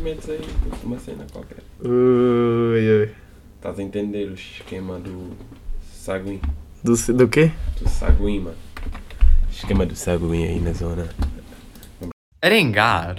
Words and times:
metes 0.00 0.28
aí 0.28 0.40
uma 0.82 0.98
cena 0.98 1.26
qualquer. 1.32 1.58
Ui, 1.80 3.00
ui. 3.02 3.14
Estás 3.56 3.78
a 3.78 3.82
entender 3.82 4.28
o 4.30 4.34
esquema 4.34 4.98
do 4.98 5.36
Saguin. 5.92 6.40
Do, 6.82 6.94
do 7.14 7.28
quê? 7.28 7.52
Do 7.80 7.88
Saguin, 7.88 8.40
mano. 8.40 8.56
Esquema 9.50 9.84
do 9.84 9.94
Saguin 9.94 10.44
aí 10.44 10.60
na 10.60 10.72
zona. 10.72 11.08
Arengar. 12.42 13.16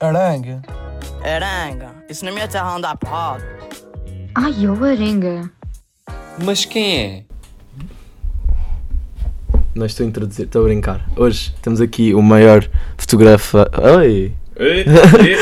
Aranha. 0.00 0.62
Aranga. 1.22 1.94
Isso 2.10 2.24
na 2.24 2.32
minha 2.32 2.48
terra 2.48 2.76
anda 2.76 2.96
porrada. 2.96 3.44
Ai, 4.34 4.52
eu 4.66 4.84
arenga. 4.84 5.50
Mas 6.44 6.64
quem 6.64 6.98
é? 6.98 7.24
Não 9.74 9.86
estou 9.86 10.06
a 10.06 10.08
introduzir, 10.08 10.44
estou 10.46 10.62
a 10.62 10.64
brincar. 10.66 11.04
Hoje 11.16 11.52
temos 11.60 11.80
aqui 11.80 12.14
o 12.14 12.22
maior 12.22 12.64
fotógrafo. 12.96 13.58
Oi! 13.98 14.32
Ei, 14.56 14.84
ei. 15.26 15.36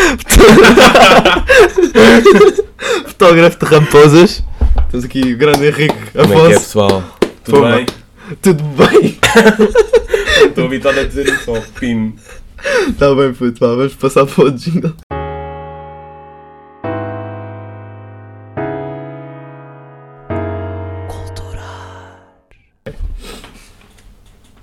Fotógrafo 3.08 3.58
de 3.58 3.66
raposas. 3.66 4.42
Temos 4.90 5.04
aqui 5.04 5.20
o 5.34 5.36
grande 5.36 5.66
Henrique 5.66 5.94
Como 6.12 6.24
é 6.24 6.26
que 6.26 6.32
é, 6.32 6.36
Afonso. 6.36 6.60
pessoal? 6.60 7.18
Tudo 7.44 7.58
Pô, 7.60 7.68
bem? 7.68 7.86
Tudo 8.40 8.64
bem? 8.64 9.18
Estou 10.46 10.64
habituado 10.64 10.98
a 11.00 11.04
dizer 11.04 11.28
isso 11.28 11.50
ao 11.54 11.60
pino. 11.78 12.14
Está 12.88 13.14
bem, 13.14 13.34
puto, 13.34 13.60
vá, 13.60 13.74
vamos 13.74 13.94
passar 13.94 14.24
para 14.24 14.44
o 14.44 14.50
jingle. 14.50 14.94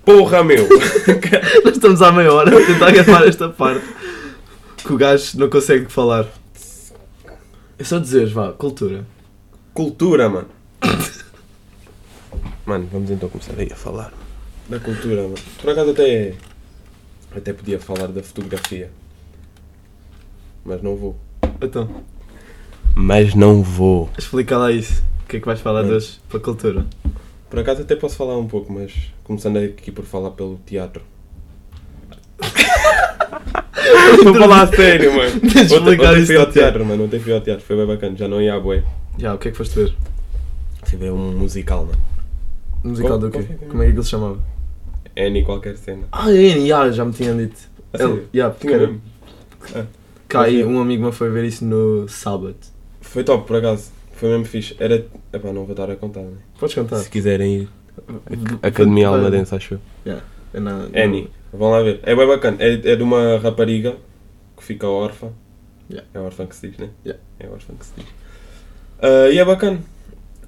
Porra, 0.09 0.44
meu! 0.44 0.68
Nós 1.63 1.76
estamos 1.76 2.02
há 2.02 2.12
meia 2.12 2.34
hora 2.34 2.49
a 2.49 2.66
tentar 2.66 2.90
gravar 2.90 3.27
esta 3.27 3.48
parte. 3.48 3.86
Que 4.77 4.91
o 4.91 4.98
gajo 4.98 5.38
não 5.38 5.48
consegue 5.48 5.85
falar. 5.85 6.26
É 7.77 7.84
só 7.84 7.99
dizeres, 7.99 8.32
vá, 8.32 8.51
cultura. 8.51 9.05
Cultura, 9.71 10.27
mano. 10.27 10.48
Mano, 12.66 12.90
vamos 12.91 13.12
então 13.12 13.29
começar 13.29 13.54
aí 13.55 13.70
a 13.71 13.76
falar 13.76 14.12
da 14.68 14.79
cultura, 14.79 15.24
mano. 15.24 15.35
Por 15.62 15.70
acaso 15.71 15.91
até, 15.91 16.34
até 17.35 17.54
podia 17.54 17.79
falar 17.79 18.07
da 18.07 18.23
fotografia. 18.23 18.91
Mas 20.66 20.82
não 20.82 20.96
vou. 20.96 21.16
Então, 21.62 22.04
Mas 22.96 23.35
não 23.35 23.62
vou. 23.62 24.10
explica 24.18 24.57
lá 24.57 24.71
isso. 24.71 25.04
O 25.23 25.27
que 25.27 25.38
é 25.38 25.40
que 25.40 25.46
vais 25.46 25.60
falar 25.60 25.84
de 25.84 25.91
hoje 25.91 26.20
para 26.27 26.38
a 26.40 26.41
cultura? 26.41 26.85
Por 27.49 27.59
acaso 27.59 27.81
até 27.81 27.95
posso 27.95 28.15
falar 28.15 28.37
um 28.37 28.47
pouco, 28.47 28.71
mas 28.71 28.93
começando 29.23 29.57
aqui 29.57 29.91
por 29.91 30.05
falar 30.05 30.31
pelo 30.31 30.59
teatro. 30.65 31.01
Vou 34.23 34.35
falar 34.35 34.63
a 34.63 34.67
sério, 34.67 35.15
mano. 35.15 35.31
Ontem, 35.35 35.99
ontem 35.99 36.25
fui 36.25 36.37
ao 36.37 36.51
teatro, 36.51 36.85
mano. 36.85 37.03
Ontem 37.05 37.20
fui 37.20 37.33
ao 37.33 37.41
teatro, 37.41 37.65
foi 37.65 37.75
bem 37.77 37.87
bacana. 37.87 38.15
Já 38.17 38.27
não 38.27 38.41
ia 38.41 38.53
à 38.55 38.59
boia. 38.59 38.83
Já, 39.17 39.33
o 39.33 39.37
que 39.37 39.47
é 39.47 39.51
que 39.51 39.57
foste 39.57 39.75
ver? 39.75 39.95
Fui 40.83 40.97
ver 40.97 41.11
um 41.11 41.37
musical, 41.37 41.85
mano. 41.85 41.97
Musical 42.83 43.09
Qual- 43.11 43.20
do 43.20 43.31
quê? 43.31 43.43
qual 43.43 43.57
foi? 43.59 43.67
Como 43.67 43.83
é 43.83 43.85
que 43.87 43.91
ele 43.93 44.03
se 44.03 44.09
chamava? 44.09 44.39
Annie 45.17 45.43
qualquer 45.43 45.77
cena. 45.77 46.03
Ah, 46.11 46.31
é, 46.31 46.65
já, 46.65 46.91
já 46.91 47.03
me 47.05 47.11
tinham 47.13 47.35
dito. 47.37 47.59
A 47.93 47.97
Ele, 48.03 48.07
sério? 48.07 48.29
já, 48.33 48.49
Tinha 48.51 48.51
porque 48.51 48.77
mesmo. 48.77 49.01
cá 50.27 50.41
aí 50.43 50.63
um 50.63 50.79
amigo 50.79 51.01
meu 51.03 51.11
foi 51.11 51.29
ver 51.29 51.45
isso 51.45 51.65
no 51.65 52.07
sábado. 52.07 52.55
Foi 53.01 53.23
top, 53.23 53.45
por 53.47 53.57
acaso. 53.57 53.91
Foi 54.20 54.27
mesmo 54.27 54.43
fixe. 54.43 54.75
Era. 54.77 55.05
Epá, 55.31 55.53
não 55.53 55.63
vou 55.63 55.71
estar 55.71 55.89
a 55.89 55.95
contar, 55.95 56.20
né? 56.20 56.37
Podes 56.59 56.75
contar? 56.75 56.98
Se 56.98 57.09
quiserem 57.09 57.62
ir. 57.62 57.70
Academia 58.61 59.07
Almadense, 59.07 59.55
acho 59.55 59.79
eu. 60.05 60.20
É 60.53 60.59
na, 60.59 60.89
Annie. 60.93 61.29
Vão 61.53 61.71
lá 61.71 61.81
ver. 61.81 62.01
É 62.03 62.13
bem 62.13 62.27
bacana. 62.27 62.57
É, 62.59 62.73
é 62.73 62.95
de 62.98 63.01
uma 63.01 63.37
rapariga 63.37 63.95
que 64.57 64.63
fica 64.63 64.88
órfã. 64.88 65.29
Yeah. 65.89 66.07
É 66.13 66.19
órfã 66.19 66.45
que 66.45 66.56
se 66.56 66.67
diz, 66.67 66.78
né? 66.78 66.89
Yeah. 67.06 67.23
É 67.39 67.47
órfã 67.47 67.73
que 67.75 67.85
se 67.85 67.94
diz. 67.95 68.06
Ah, 69.01 69.29
e 69.29 69.39
é 69.39 69.45
bacana. 69.45 69.79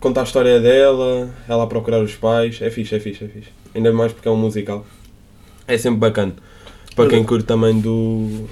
Conta 0.01 0.19
a 0.19 0.23
história 0.23 0.59
dela, 0.59 1.33
ela 1.47 1.63
a 1.63 1.67
procurar 1.67 2.01
os 2.03 2.15
pais. 2.15 2.61
É 2.61 2.69
fixe, 2.69 2.93
é 2.93 2.99
fixe, 2.99 3.23
é 3.23 3.27
fixe. 3.29 3.49
Ainda 3.73 3.93
mais 3.93 4.11
porque 4.11 4.27
é 4.27 4.31
um 4.31 4.37
musical. 4.37 4.85
É 5.65 5.77
sempre 5.77 5.99
bacana. 5.99 6.33
Para 6.93 7.09
quem 7.09 7.23
curte 7.23 7.45
também 7.45 7.79
do. 7.79 8.49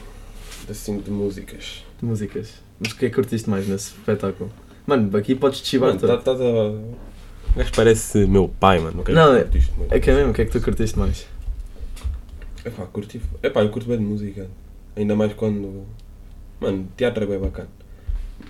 assim, 0.69 0.99
de 0.99 1.11
músicas. 1.11 1.83
de 1.99 2.05
músicas. 2.05 2.53
Mas 2.79 2.93
o 2.93 2.95
que 2.95 3.05
é 3.05 3.09
que 3.09 3.15
curtiste 3.15 3.49
mais 3.49 3.67
nesse 3.67 3.89
espetáculo? 3.89 4.49
Mano, 4.89 5.15
aqui 5.17 5.35
podes 5.35 5.61
te 5.61 5.67
chivar 5.67 5.87
Mano, 5.89 5.99
todo. 5.99 6.09
tá- 6.09 6.15
estás 6.17 6.41
a. 6.41 6.43
O 6.43 6.97
gajo 7.55 7.71
parece 7.75 8.25
meu 8.25 8.47
pai, 8.59 8.79
mano. 8.79 8.97
Não, 8.97 9.03
que 9.03 9.11
é- 9.11 9.43
curtiste. 9.43 9.71
É 9.91 9.99
que 9.99 10.09
é 10.09 10.15
mesmo, 10.15 10.31
o 10.31 10.33
que 10.33 10.41
é 10.41 10.45
que 10.45 10.51
tu 10.51 10.59
curtiste 10.61 10.97
mais? 10.97 11.27
Epá, 12.65 12.85
curti. 12.87 13.21
Epá, 13.43 13.61
eu 13.61 13.69
curto 13.69 13.87
bem 13.87 13.97
de 13.99 14.03
música. 14.03 14.47
Ainda 14.95 15.15
mais 15.15 15.31
quando. 15.33 15.85
Mano, 16.59 16.87
teatro 16.97 17.23
é 17.23 17.27
bem 17.27 17.39
bacana. 17.39 17.69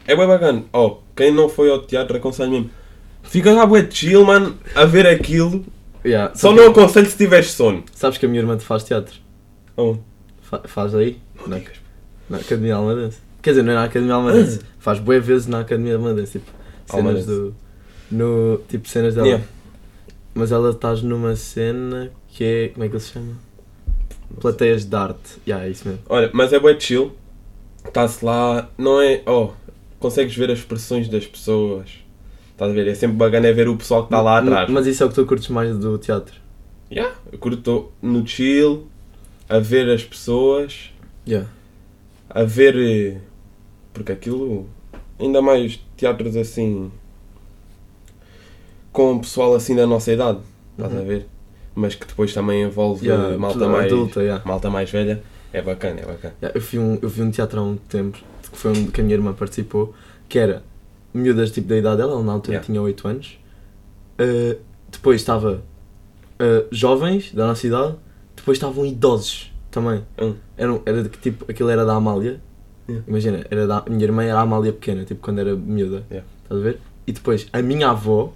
É 0.07 0.15
bem 0.15 0.25
bacana. 0.27 0.63
Oh, 0.71 0.97
quem 1.13 1.29
não 1.33 1.49
foi 1.49 1.69
ao 1.69 1.81
teatro 1.81 2.15
aconselho 2.15 2.51
mesmo. 2.51 2.69
Fica 3.23 3.51
lá 3.51 3.65
bué 3.65 3.85
chill, 3.91 4.23
mano, 4.25 4.55
a 4.73 4.85
ver 4.85 5.05
aquilo. 5.07 5.65
Yeah, 6.05 6.33
Só 6.33 6.51
não 6.53 6.71
que- 6.71 6.79
aconselho 6.79 7.09
se 7.09 7.17
tiveres 7.17 7.51
sono. 7.51 7.83
Sabes 7.93 8.17
que 8.17 8.25
a 8.25 8.29
minha 8.29 8.41
irmã 8.41 8.57
faz 8.59 8.85
teatro? 8.85 9.15
Oh, 9.75 9.97
Fa- 10.41 10.63
faz 10.65 10.95
aí? 10.95 11.19
Na, 11.45 11.59
na 12.29 12.37
Academia 12.37 12.75
Almadense. 12.75 13.19
Quer 13.41 13.51
dizer, 13.51 13.63
não 13.63 13.71
é 13.71 13.75
na 13.75 13.83
Academia 13.85 14.15
Almadense. 14.15 14.59
faz 14.79 14.99
boas 14.99 15.25
vezes 15.25 15.47
na 15.47 15.61
Academia 15.61 15.95
Almadense. 15.95 16.39
Tipo, 16.39 16.51
cenas 16.85 17.05
Almadense. 17.05 17.27
do. 17.27 17.55
No, 18.11 18.61
tipo, 18.67 18.87
cenas 18.87 19.15
dela. 19.15 19.27
Yeah. 19.27 19.45
Mas 20.33 20.51
ela 20.51 20.71
estás 20.71 21.01
numa 21.01 21.35
cena 21.35 22.11
que 22.27 22.43
é. 22.43 22.67
Como 22.69 22.83
é 22.83 22.89
que 22.89 22.95
ele 22.95 23.03
se 23.03 23.11
chama? 23.11 23.33
Plateias 24.39 24.85
de 24.85 24.95
arte. 24.95 25.37
Yeah, 25.47 25.65
é 25.65 25.69
isso 25.69 25.87
mesmo. 25.87 26.03
Olha, 26.07 26.29
mas 26.33 26.53
é 26.53 26.59
bué 26.59 26.79
chill. 26.79 27.11
Está-se 27.85 28.23
lá, 28.23 28.69
não 28.77 29.01
é. 29.01 29.21
Oh, 29.25 29.51
consegues 29.99 30.35
ver 30.35 30.51
as 30.51 30.59
expressões 30.59 31.07
das 31.07 31.25
pessoas. 31.25 31.89
Estás 32.51 32.71
a 32.71 32.73
ver? 32.73 32.87
É 32.87 32.93
sempre 32.93 33.15
bacana 33.17 33.47
é 33.47 33.53
ver 33.53 33.69
o 33.69 33.77
pessoal 33.77 34.01
que 34.01 34.07
está 34.07 34.21
lá 34.21 34.39
atrás. 34.39 34.69
Mas 34.69 34.85
isso 34.85 35.01
é 35.01 35.05
o 35.05 35.09
que 35.09 35.15
tu 35.15 35.25
curtes 35.25 35.47
mais 35.49 35.77
do 35.77 35.97
teatro. 35.97 36.35
Yeah, 36.91 37.15
eu 37.31 37.37
curto 37.37 37.91
no 38.01 38.25
chill, 38.27 38.87
a 39.47 39.59
ver 39.59 39.89
as 39.89 40.03
pessoas. 40.03 40.91
Yeah. 41.27 41.47
a 42.29 42.43
ver. 42.43 43.21
Porque 43.99 44.13
aquilo. 44.13 44.65
Ainda 45.19 45.41
mais 45.41 45.77
teatros 45.97 46.37
assim. 46.37 46.89
Com 48.93 49.19
pessoal 49.19 49.53
assim 49.53 49.75
da 49.75 49.85
nossa 49.85 50.11
idade. 50.13 50.39
Estás 50.77 50.93
Uhum. 50.93 50.99
a 50.99 51.03
ver? 51.03 51.27
Mas 51.75 51.95
que 51.95 52.07
depois 52.07 52.33
também 52.33 52.63
envolve 52.63 53.05
Yeah, 53.05 53.37
malta, 53.37 53.67
mais, 53.67 53.91
adulta, 53.91 54.21
yeah. 54.21 54.41
malta 54.45 54.69
mais 54.69 54.89
velha. 54.89 55.21
É 55.51 55.61
bacana, 55.61 55.99
é 55.99 56.05
bacana. 56.05 56.33
Yeah, 56.41 56.57
eu, 56.57 56.61
vi 56.61 56.79
um, 56.79 56.97
eu 57.01 57.09
vi 57.09 57.21
um 57.21 57.29
teatro 57.31 57.59
há 57.59 57.63
um 57.63 57.75
tempo, 57.75 58.17
que 58.49 58.57
foi 58.57 58.71
um 58.71 58.87
que 58.87 59.01
a 59.01 59.03
minha 59.03 59.15
irmã 59.15 59.33
participou, 59.33 59.93
que 60.29 60.39
era 60.39 60.63
miúdas 61.13 61.51
tipo 61.51 61.67
da 61.67 61.77
idade 61.77 61.97
dela, 61.97 62.13
ela 62.13 62.23
na 62.23 62.31
altura 62.33 62.59
tinha 62.59 62.81
8 62.81 63.07
anos. 63.07 63.37
Uh, 64.19 64.57
depois 64.89 65.19
estava 65.21 65.61
uh, 66.39 66.67
jovens 66.71 67.33
da 67.33 67.47
nossa 67.47 67.67
idade, 67.67 67.95
depois 68.35 68.57
estavam 68.57 68.85
idosos 68.85 69.51
também. 69.69 70.03
Hum. 70.21 70.35
Era, 70.57 70.81
era 70.85 71.03
de 71.03 71.09
que 71.09 71.17
tipo, 71.17 71.45
aquilo 71.51 71.69
era 71.69 71.85
da 71.85 71.93
Amália. 71.93 72.41
Yeah. 72.89 73.05
Imagina, 73.07 73.45
era 73.49 73.67
da, 73.67 73.83
a 73.85 73.89
minha 73.89 74.03
irmã 74.03 74.23
era 74.23 74.39
a 74.39 74.41
Amália 74.41 74.73
pequena, 74.73 75.03
tipo 75.03 75.21
quando 75.21 75.39
era 75.39 75.55
miúda. 75.55 76.03
Yeah. 76.09 76.27
Estás 76.43 76.59
a 76.59 76.63
ver? 76.63 76.79
E 77.05 77.11
depois 77.11 77.47
a 77.53 77.61
minha 77.61 77.89
avó 77.89 78.33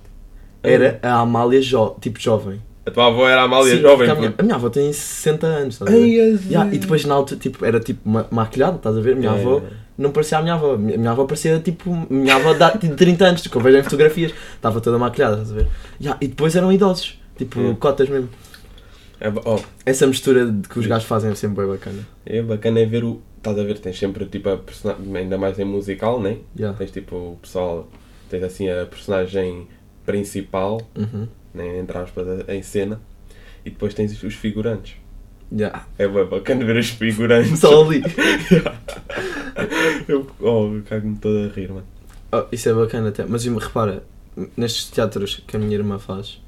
era 0.62 1.00
a 1.02 1.19
Amália 1.19 1.62
jo, 1.62 1.96
tipo 2.00 2.19
jovem. 2.19 2.62
A 2.86 2.91
tua 2.91 3.08
avó 3.08 3.28
era 3.28 3.41
a 3.41 3.44
Amália 3.46 3.75
Sim, 3.75 3.81
jovem. 3.81 4.09
a, 4.09 4.16
minha, 4.16 4.34
a 4.38 4.44
minha 4.44 4.56
avó 4.56 4.69
tem 4.69 4.91
60 4.91 5.47
anos, 5.47 5.75
estás 5.75 5.90
a 5.90 5.96
ver? 5.96 6.03
Ai, 6.03 6.40
Yeah, 6.50 6.75
e 6.75 6.78
depois 6.78 7.06
na 7.06 7.14
altura 7.16 7.40
tipo, 7.40 7.66
era 7.66 7.80
tipo 7.80 8.08
ma 8.08 8.25
maquilhada, 8.30 8.75
estás 8.75 8.97
a 8.97 9.02
ver? 9.02 9.16
Minha 9.16 9.31
avó 9.31 9.62
não 9.97 10.12
parecia 10.12 10.38
a 10.38 10.41
minha 10.41 10.56
avó. 10.56 10.75
Minha, 10.75 10.97
minha 10.97 11.12
avó 11.12 11.25
parecia 11.25 11.59
tipo. 11.59 12.06
Minha 12.09 12.35
avó 12.35 12.53
de 12.53 12.88
de 12.90 12.96
30 12.96 13.25
anos, 13.25 13.47
que 13.47 13.56
eu 13.56 13.62
vejo 13.62 13.78
em 13.78 13.84
fotografias. 13.84 14.34
Estava 14.56 14.81
toda 14.81 14.97
maquilhada, 14.97 15.35
estás 15.41 15.52
a 15.52 15.56
ver? 15.56 15.68
Yeah, 16.02 16.18
e 16.22 16.28
depois 16.28 16.56
eram 16.56 16.72
idosos, 16.72 17.20
tipo 17.38 17.75
cotas 17.75 18.09
mesmo. 18.09 18.30
Oh, 19.45 19.59
Essa 19.85 20.06
mistura 20.07 20.45
de 20.51 20.67
que 20.67 20.79
os 20.79 20.88
gajos 20.88 21.07
fazem 21.07 21.31
é 21.31 21.35
sempre 21.35 21.61
bem 21.63 21.72
bacana. 21.73 22.00
é 22.25 22.41
bacana 22.41 22.79
é 22.79 22.85
ver 22.85 23.03
o. 23.03 23.22
Estás 23.37 23.59
a 23.59 23.64
ver? 23.64 23.79
Tens 23.79 23.97
sempre 23.97 24.25
tipo 24.25 24.49
a 24.49 24.58
personagem. 24.58 25.16
Ainda 25.17 25.37
mais 25.37 25.59
em 25.59 25.66
musical, 25.66 26.22
né? 26.22 26.37
Yeah. 26.58 26.78
Tens 26.78 26.91
tipo 26.91 27.16
o 27.16 27.37
pessoal. 27.41 27.90
Tens 28.29 28.43
assim 28.43 28.70
a 28.70 28.85
personagem 28.85 29.67
principal, 30.05 30.81
Uhum. 30.97 31.28
né? 31.53 31.79
Entre 31.79 31.97
aspas, 31.97 32.25
em 32.49 32.61
cena. 32.61 32.99
E 33.66 33.70
depois 33.70 33.93
tens 33.93 34.22
os 34.23 34.34
figurantes. 34.34 34.96
Yeah. 35.52 35.85
É 35.97 36.08
bem 36.08 36.26
bacana 36.26 36.66
ver 36.66 36.78
os 36.78 36.90
figurantes. 36.90 37.59
Só 37.59 37.84
ali. 37.85 38.02
eu, 40.08 40.28
oh, 40.40 40.81
cago-me 40.85 41.17
todo 41.17 41.49
a 41.49 41.53
rir, 41.53 41.69
mano. 41.69 41.85
Oh, 42.31 42.43
isso 42.52 42.69
é 42.69 42.73
bacana 42.73 43.09
até. 43.09 43.26
Mas 43.26 43.46
repara, 43.46 44.03
nestes 44.58 44.90
teatros 44.90 45.43
que 45.47 45.55
a 45.55 45.59
minha 45.59 45.76
irmã 45.76 45.99
faz, 45.99 46.41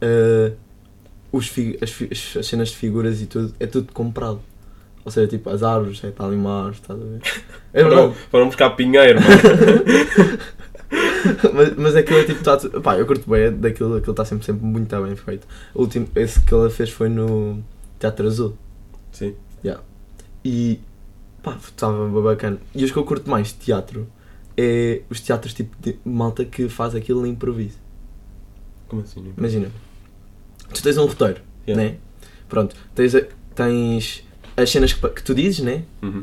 eh, 0.00 0.52
os 1.32 1.50
as, 1.80 1.90
as- 2.10 2.36
as 2.38 2.46
cenas 2.46 2.68
de 2.70 2.76
figuras 2.76 3.20
e 3.22 3.26
tudo, 3.26 3.54
é 3.60 3.66
tudo 3.66 3.92
comprado. 3.92 4.40
Ou 5.04 5.10
seja, 5.10 5.26
tipo, 5.28 5.48
as 5.48 5.62
árvores, 5.62 6.02
é, 6.04 6.08
está 6.08 6.26
ali 6.26 6.36
uma 6.36 6.56
árvore, 6.66 6.76
estás 6.76 7.00
a 7.00 7.04
ver? 7.04 7.20
É 7.72 7.82
Foram, 7.84 8.12
foram 8.12 8.46
buscar 8.46 8.70
pinheiro, 8.70 9.20
mano. 9.20 10.40
mas, 11.54 11.76
mas 11.76 11.96
aquilo 11.96 12.18
é 12.18 12.24
tipo, 12.24 12.42
tá, 12.42 12.58
pá, 12.82 12.98
eu 12.98 13.06
curto 13.06 13.30
bem 13.30 13.52
daquilo, 13.52 13.96
aquilo 13.96 14.12
está 14.12 14.24
sempre, 14.24 14.44
sempre 14.44 14.64
muito 14.66 15.00
bem 15.02 15.14
feito. 15.14 15.46
O 15.74 15.82
último, 15.82 16.08
esse 16.16 16.40
que 16.40 16.52
ela 16.52 16.68
fez 16.68 16.90
foi 16.90 17.08
no 17.08 17.62
Teatro 17.98 18.26
Azul. 18.26 18.56
Sim. 19.12 19.34
E 20.44 20.80
pá, 21.42 21.56
estava 21.62 22.08
bacana. 22.22 22.58
E 22.74 22.82
os 22.84 22.90
que 22.90 22.96
eu 22.96 23.04
curto 23.04 23.28
mais 23.30 23.48
de 23.48 23.54
teatro 23.54 24.06
é 24.56 25.02
os 25.10 25.20
teatros 25.20 25.52
tipo 25.54 25.76
de 25.80 25.96
malta 26.04 26.44
que 26.44 26.68
faz 26.68 26.94
aquilo 26.94 27.26
improviso. 27.26 27.76
Como 28.88 29.02
assim? 29.02 29.20
não? 29.22 29.32
Imagina, 29.36 29.68
tu 30.74 30.82
tens 30.82 30.96
um 30.98 31.06
roteiro, 31.06 31.40
Yeah. 31.68 31.90
né? 31.90 31.96
Pronto, 32.48 32.74
tens, 32.94 33.14
a- 33.14 33.24
tens 33.54 34.24
as 34.56 34.70
cenas 34.70 34.92
que, 34.92 35.08
que 35.10 35.22
tu 35.22 35.34
dizes, 35.34 35.60
né? 35.60 35.82
Uhum. 36.02 36.20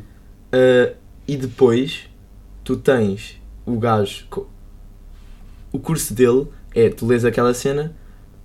Uh, 0.54 0.96
e 1.28 1.36
depois 1.38 2.10
tu 2.64 2.76
tens 2.78 3.38
o 3.66 3.78
gajo. 3.78 4.26
O 5.72 5.80
curso 5.80 6.14
dele 6.14 6.48
é 6.74 6.90
tu 6.90 7.06
lês 7.06 7.26
aquela 7.26 7.54
cena, 7.54 7.94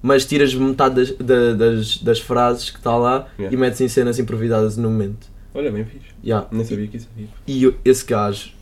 mas 0.00 0.25
tiras 0.26 0.54
metade 0.54 0.94
das, 0.96 1.10
da- 1.19 1.52
das, 1.54 1.99
das 1.99 2.20
frases 2.20 2.70
que 2.70 2.78
está 2.78 2.96
lá 2.96 3.28
Yeah. 3.38 3.55
e 3.56 3.58
metes 3.58 3.81
em 3.81 3.88
cenas 3.88 4.19
improvisadas 4.19 4.76
no 4.76 4.90
momento. 4.90 5.26
Olha, 5.55 5.70
bem 5.70 5.84
fixe. 5.84 6.06
Yeah. 6.25 6.46
Nem 6.50 6.64
sabia 6.64 6.87
que 6.88 6.96
isso 6.96 7.08
havia. 7.14 7.28
E 7.46 7.75
esse 7.84 8.05
gajo, 8.06 8.52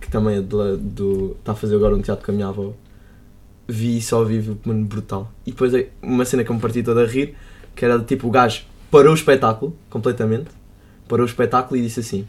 que 0.00 0.10
também 0.10 0.36
é 0.36 0.40
de 0.40 0.76
do. 0.76 1.36
está 1.40 1.52
a 1.52 1.54
fazer 1.54 1.74
agora 1.76 1.94
um 1.96 2.02
teatro 2.02 2.24
com 2.24 2.32
a 2.32 2.34
minha 2.34 2.48
avó, 2.48 2.72
vi 3.66 3.98
isso 3.98 4.14
ao 4.14 4.24
vivo, 4.24 4.58
mano, 4.64 4.84
brutal. 4.84 5.30
E 5.46 5.50
depois 5.50 5.72
é 5.74 5.88
uma 6.02 6.24
cena 6.24 6.44
que 6.44 6.50
eu 6.50 6.54
me 6.54 6.60
parti 6.60 6.82
toda 6.82 7.02
a 7.02 7.06
rir, 7.06 7.34
que 7.74 7.84
era 7.84 7.98
tipo 8.00 8.28
o 8.28 8.30
gajo 8.30 8.62
parou 8.90 9.10
o 9.10 9.14
espetáculo, 9.14 9.76
completamente, 9.90 10.46
parou 11.08 11.26
o 11.26 11.28
espetáculo 11.28 11.76
e 11.78 11.82
disse 11.82 11.98
assim: 11.98 12.26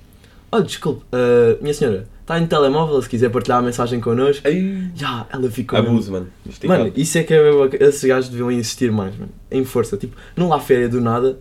Olha, 0.51 0.63
desculpe, 0.63 1.05
ah, 1.11 1.57
minha 1.61 1.73
senhora, 1.73 2.07
está 2.21 2.39
em 2.39 2.47
telemóvel, 2.47 2.99
se 3.01 3.07
quiser 3.07 3.29
partilhar 3.29 3.59
a 3.59 3.61
mensagem 3.61 3.99
connosco. 3.99 4.47
Ai, 4.47 4.89
Já, 4.95 5.27
ela 5.31 5.49
ficou. 5.51 5.77
abuso, 5.77 6.11
mano. 6.11 6.27
Esticado. 6.47 6.79
Mano, 6.79 6.93
isso 6.95 7.17
é 7.19 7.23
que 7.23 7.33
é, 7.33 7.51
bacana. 7.51 7.83
esses 7.85 8.03
gajos 8.03 8.29
deviam 8.29 8.51
insistir 8.51 8.91
mais, 8.91 9.15
mano. 9.15 9.31
Em 9.51 9.63
força. 9.63 9.95
Tipo, 9.95 10.15
não 10.35 10.49
lá 10.49 10.59
féria 10.59 10.89
do 10.89 10.99
nada, 10.99 11.37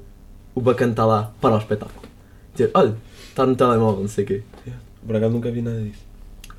o 0.55 0.61
bacana 0.61 0.93
está 0.93 1.07
lá 1.07 1.33
para 1.41 1.55
o 1.55 1.59
espetáculo. 1.59 2.03
Dizer, 2.53 2.71
olha, 2.75 2.95
está 3.31 3.47
no 3.47 3.57
telemóvel, 3.57 4.03
não 4.03 4.09
sei 4.09 4.25
o 4.25 4.27
quê. 4.27 4.43
Por 5.07 5.17
acaso 5.17 5.33
nunca 5.33 5.51
vi 5.51 5.63
nada 5.63 5.81
disso. 5.81 6.05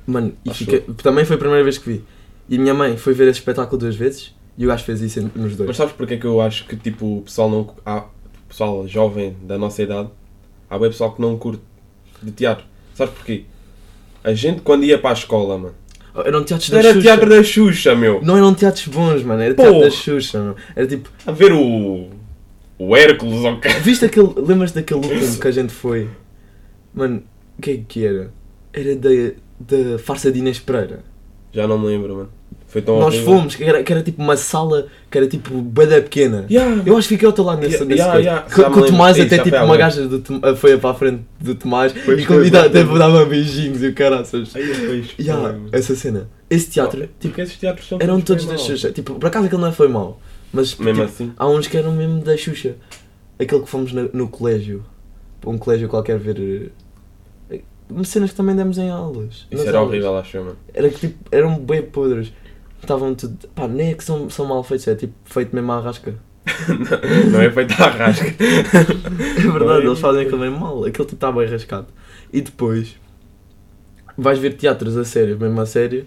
Mano, 0.06 0.32
e 0.44 0.54
fica... 0.54 0.80
também 1.02 1.24
foi 1.24 1.36
a 1.36 1.38
primeira 1.38 1.62
vez 1.62 1.78
que 1.78 1.88
vi. 1.88 2.04
E 2.48 2.56
a 2.56 2.60
minha 2.60 2.74
mãe 2.74 2.96
foi 2.96 3.12
ver 3.12 3.28
esse 3.28 3.38
espetáculo 3.38 3.78
duas 3.78 3.96
vezes 3.96 4.34
e 4.56 4.64
o 4.64 4.68
gajo 4.68 4.84
fez 4.84 5.00
isso 5.00 5.30
nos 5.34 5.56
dois. 5.56 5.66
Mas 5.68 5.76
sabes 5.76 5.92
porque 5.94 6.14
é 6.14 6.16
que 6.16 6.24
eu 6.26 6.40
acho 6.40 6.66
que 6.66 6.76
tipo, 6.76 7.18
o 7.18 7.22
pessoal 7.22 7.50
não. 7.50 7.74
Há 7.84 8.04
pessoal 8.48 8.86
jovem 8.86 9.36
da 9.42 9.58
nossa 9.58 9.82
idade, 9.82 10.08
há 10.70 10.78
bem 10.78 10.88
pessoal 10.88 11.12
que 11.12 11.20
não 11.20 11.36
curte 11.36 11.62
de 12.22 12.30
teatro. 12.30 12.64
Sabes 12.94 13.12
porquê? 13.14 13.44
A 14.22 14.32
gente 14.32 14.60
quando 14.62 14.84
ia 14.84 14.98
para 14.98 15.10
a 15.10 15.12
escola, 15.12 15.58
mano. 15.58 15.74
Eram 16.24 16.42
teatros 16.44 16.64
Isto 16.68 16.72
da 16.72 16.78
era 16.78 16.88
Xuxa. 16.94 17.02
teatro 17.02 17.28
da 17.28 17.42
Xuxa, 17.42 17.94
meu. 17.94 18.22
Não 18.22 18.36
eram 18.36 18.54
teatros 18.54 18.86
bons, 18.88 19.22
mano. 19.22 19.42
Era 19.42 19.54
teatro 19.54 19.72
Porra. 19.74 19.84
da 19.84 19.90
Xuxa, 19.90 20.38
mano. 20.38 20.56
Era 20.74 20.86
tipo. 20.86 21.10
A 21.26 21.32
ver 21.32 21.52
o. 21.52 22.08
O 22.78 22.96
Hércules 22.96 23.44
ou 23.44 23.52
okay? 23.54 23.72
Viste 23.80 24.04
aquele. 24.06 24.32
Lembras 24.36 24.72
daquele 24.72 25.00
último 25.06 25.38
que 25.38 25.48
a 25.48 25.50
gente 25.50 25.72
foi? 25.72 26.08
Mano, 26.94 27.22
o 27.58 27.62
que 27.62 27.70
é 27.72 27.80
que 27.86 28.04
era? 28.06 28.32
Era 28.72 28.96
da, 28.96 29.10
da 29.60 29.98
farsa 29.98 30.32
de 30.32 30.38
Inês 30.38 30.58
Pereira. 30.58 31.04
Já 31.52 31.66
não 31.66 31.78
me 31.78 31.86
lembro, 31.86 32.14
mano. 32.16 32.28
Foi 32.68 32.82
tão 32.82 32.98
Nós 32.98 33.14
horrível. 33.14 33.34
fomos, 33.34 33.54
que 33.54 33.64
era, 33.64 33.82
que 33.82 33.92
era 33.92 34.02
tipo 34.02 34.20
uma 34.22 34.36
sala 34.36 34.88
que 35.10 35.16
era 35.16 35.26
tipo 35.26 35.62
bada 35.62 36.02
pequena. 36.02 36.44
Yeah. 36.50 36.82
Eu 36.84 36.96
acho 36.98 37.08
que 37.08 37.14
fiquei 37.14 37.26
ao 37.26 37.32
teu 37.32 37.44
lado 37.44 37.60
nesse, 37.62 37.76
Yeah, 37.84 37.94
yeah, 37.94 38.18
yeah. 38.18 38.42
Que- 38.42 38.54
que 38.56 38.78
o. 38.80 38.86
Tomás 38.86 39.18
até 39.18 39.38
tipo 39.38 39.56
foi 39.56 39.64
uma 39.64 39.76
gaja 39.76 40.06
do 40.06 40.18
Tom- 40.18 40.40
foi 40.56 40.76
para 40.76 40.90
a 40.90 40.94
frente 40.94 41.22
do 41.40 41.54
Tomás 41.54 41.92
Pois 42.04 42.20
e 42.20 42.24
foi, 42.26 42.36
convidava 42.36 42.68
foi, 42.68 42.80
até 42.80 42.88
foi. 42.90 42.98
dava 42.98 43.24
beijinhos 43.24 43.82
e 43.82 43.86
o 43.86 43.94
caraças. 43.94 44.52
Yeah, 45.18 45.58
essa 45.72 45.94
cena. 45.94 46.28
Esse 46.50 46.70
teatro, 46.70 47.00
tipo, 47.00 47.10
Porque 47.20 47.40
esses 47.42 47.56
teatros 47.56 47.88
são 47.88 47.98
eram 48.00 48.20
todos 48.20 48.44
da. 48.46 48.56
Xuxa. 48.58 48.92
Tipo, 48.92 49.14
por 49.14 49.26
acaso 49.26 49.46
aquele 49.46 49.62
não 49.62 49.72
foi 49.72 49.88
mau. 49.88 50.20
Mas 50.52 50.76
Mesmo 50.76 51.04
tipo, 51.06 51.14
assim. 51.14 51.32
há 51.36 51.48
uns 51.48 51.66
que 51.66 51.76
eram 51.76 51.92
mesmo 51.92 52.20
da 52.20 52.36
Xuxa. 52.36 52.74
Aquele 53.38 53.62
que 53.62 53.68
fomos 53.68 53.92
no, 53.92 54.10
no 54.12 54.28
colégio. 54.28 54.84
Um 55.46 55.56
colégio 55.56 55.88
qualquer 55.88 56.18
ver. 56.18 56.72
Cenas 58.04 58.30
que 58.30 58.36
também 58.36 58.54
demos 58.56 58.78
em 58.78 58.90
aulas. 58.90 59.46
Isso 59.50 59.66
era 59.68 59.78
aulas. 59.78 59.90
horrível, 59.92 60.16
acho 60.18 60.36
eu, 60.36 60.44
mano. 60.44 60.56
Era 60.74 60.88
que 60.90 60.98
tipo, 61.08 61.24
eram 61.30 61.58
bem 61.58 61.82
podres. 61.82 62.32
Estavam 62.80 63.14
tudo. 63.14 63.48
Pá, 63.54 63.66
nem 63.68 63.90
é 63.90 63.94
que 63.94 64.04
são, 64.04 64.28
são 64.30 64.44
mal 64.46 64.62
feitos, 64.62 64.86
é 64.88 64.94
tipo 64.94 65.14
feito 65.24 65.54
mesmo 65.54 65.70
à 65.72 65.80
rasca. 65.80 66.14
Não 67.32 67.40
é 67.40 67.50
feito 67.50 67.72
à 67.82 67.88
rasca. 67.88 68.26
É 69.36 69.40
verdade, 69.40 69.64
Não 69.64 69.74
é 69.82 69.84
eles 69.86 69.98
fazem 69.98 70.22
aquilo 70.22 70.38
bem 70.40 70.50
mal. 70.50 70.84
Aquilo 70.84 71.04
tipo 71.04 71.14
está 71.16 71.32
bem 71.32 71.46
rascado. 71.46 71.86
E 72.32 72.40
depois 72.40 72.96
vais 74.16 74.38
ver 74.38 74.54
teatros 74.54 74.96
a 74.96 75.04
sério, 75.04 75.38
mesmo 75.38 75.60
a 75.60 75.66
sério. 75.66 76.04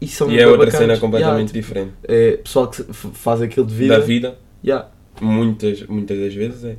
E 0.00 0.08
são 0.08 0.30
E 0.30 0.38
é 0.38 0.46
outra 0.46 0.66
bacanas. 0.66 0.78
cena 0.80 0.98
completamente 0.98 1.52
Yeah, 1.52 1.52
tipo, 1.52 1.58
diferente. 1.58 1.92
É 2.04 2.36
pessoal 2.38 2.68
que 2.68 2.82
faz 2.92 3.40
aquilo 3.40 3.66
de 3.66 3.74
vida. 3.74 3.98
Da 3.98 4.04
vida, 4.04 4.38
Yeah, 4.64 4.88
muitas, 5.20 5.82
muitas 5.86 6.18
das 6.18 6.34
vezes 6.34 6.64
é. 6.64 6.76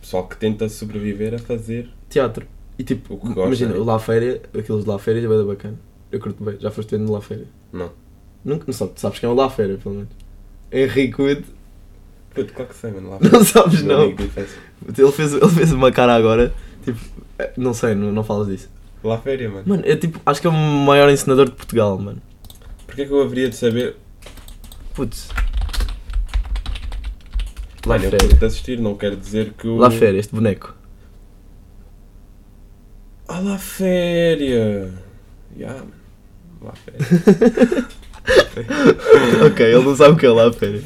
Pessoal 0.00 0.26
que 0.26 0.36
tenta 0.36 0.68
sobreviver 0.68 1.34
a 1.34 1.38
fazer 1.38 1.88
teatro. 2.08 2.46
E 2.82 2.84
tipo, 2.84 3.20
imagina, 3.24 3.74
né? 3.74 3.78
o 3.78 3.84
La 3.84 3.96
Féria, 4.00 4.42
aqueles 4.52 4.82
de 4.82 4.90
La 4.90 4.98
Féria 4.98 5.24
é 5.24 5.28
bem 5.28 5.44
bacana. 5.44 5.78
Eu 6.10 6.18
curto 6.18 6.42
bem, 6.42 6.56
já 6.58 6.68
foste 6.68 6.90
ver 6.90 6.98
no 6.98 7.12
La 7.12 7.20
Féria? 7.20 7.46
Não. 7.72 7.92
Nunca, 8.44 8.64
não 8.66 8.74
sabes, 8.74 8.94
sabes 8.96 9.20
quem 9.20 9.28
é 9.28 9.32
o 9.32 9.36
La 9.36 9.48
Féria, 9.48 9.78
pelo 9.78 9.94
menos. 9.94 10.10
Henrique 10.72 11.22
Wood, 11.22 11.44
Puto, 12.34 12.52
claro 12.52 12.70
que 12.70 12.74
sei, 12.76 12.90
mano. 12.90 13.10
Lá 13.10 13.18
não 13.20 13.44
sabes 13.44 13.84
não. 13.84 14.06
Ele 14.06 15.12
fez, 15.12 15.32
ele 15.32 15.48
fez 15.48 15.70
uma 15.70 15.92
cara 15.92 16.16
agora, 16.16 16.52
tipo, 16.84 16.98
eh, 17.38 17.52
não 17.56 17.72
sei, 17.72 17.94
não, 17.94 18.10
não 18.10 18.24
falas 18.24 18.48
disso. 18.48 18.68
Lá 19.04 19.16
féria, 19.16 19.48
mano. 19.48 19.62
Mano, 19.64 19.82
é 19.86 19.94
tipo, 19.94 20.20
acho 20.26 20.40
que 20.40 20.48
é 20.48 20.50
o 20.50 20.52
maior 20.52 21.08
ensinador 21.08 21.44
de 21.44 21.52
Portugal, 21.52 21.96
mano. 21.98 22.20
Porquê 22.84 23.06
que 23.06 23.12
eu 23.12 23.22
haveria 23.22 23.48
de 23.48 23.54
saber? 23.54 23.94
Putz. 24.92 25.28
La 27.86 27.94
Mano, 27.94 28.04
eu 28.06 28.10
Féria. 28.10 28.28
curto 28.28 28.44
assistir, 28.44 28.80
não 28.80 28.96
quer 28.96 29.14
dizer 29.14 29.52
que 29.56 29.68
o. 29.68 29.76
La 29.76 29.90
Féria, 29.92 30.18
este 30.18 30.34
boneco. 30.34 30.74
Ah, 33.34 33.40
lá 33.40 33.56
féria! 33.58 34.92
Ya, 35.58 35.68
mano. 35.72 35.92
Lá 36.60 36.72
féria. 36.74 37.86
ok, 39.46 39.66
ele 39.66 39.82
não 39.84 39.96
sabe 39.96 40.12
o 40.12 40.16
que 40.16 40.26
é 40.26 40.30
La 40.30 40.52
Féria. 40.52 40.82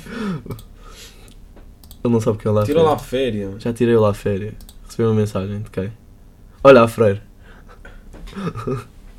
Ele 2.05 2.13
não 2.15 2.21
sabe 2.21 2.37
o 2.37 2.41
que 2.41 2.47
é 2.47 2.51
La 2.53 2.63
Tira 2.65 2.79
Féria. 2.79 2.91
lá 2.93 2.99
féria. 2.99 3.51
Já 3.59 3.73
tirei 3.73 3.97
La 3.97 4.15
Féria. 4.15 4.55
Recebi 4.87 5.03
uma 5.09 5.15
mensagem 5.15 5.61
de 5.61 5.71
quem? 5.71 5.93
Olha 6.63 6.83
a 6.83 6.89
Freire. 6.89 7.21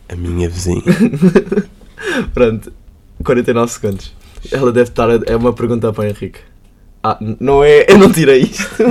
A 0.09 0.15
minha 0.15 0.47
vizinha. 0.49 0.81
Pronto, 2.33 2.71
49 3.23 3.71
segundos. 3.71 4.13
Ela 4.51 4.71
deve 4.71 4.89
estar. 4.89 5.09
a- 5.09 5.19
É 5.25 5.35
uma 5.35 5.51
pergunta 5.53 5.91
para 5.91 6.03
o 6.05 6.07
Henrique. 6.07 6.39
Ah, 7.03 7.17
não 7.41 7.61
é. 7.63 7.85
Eu 7.89 7.97
não 7.97 8.11
tirei 8.11 8.39
isto. 8.43 8.63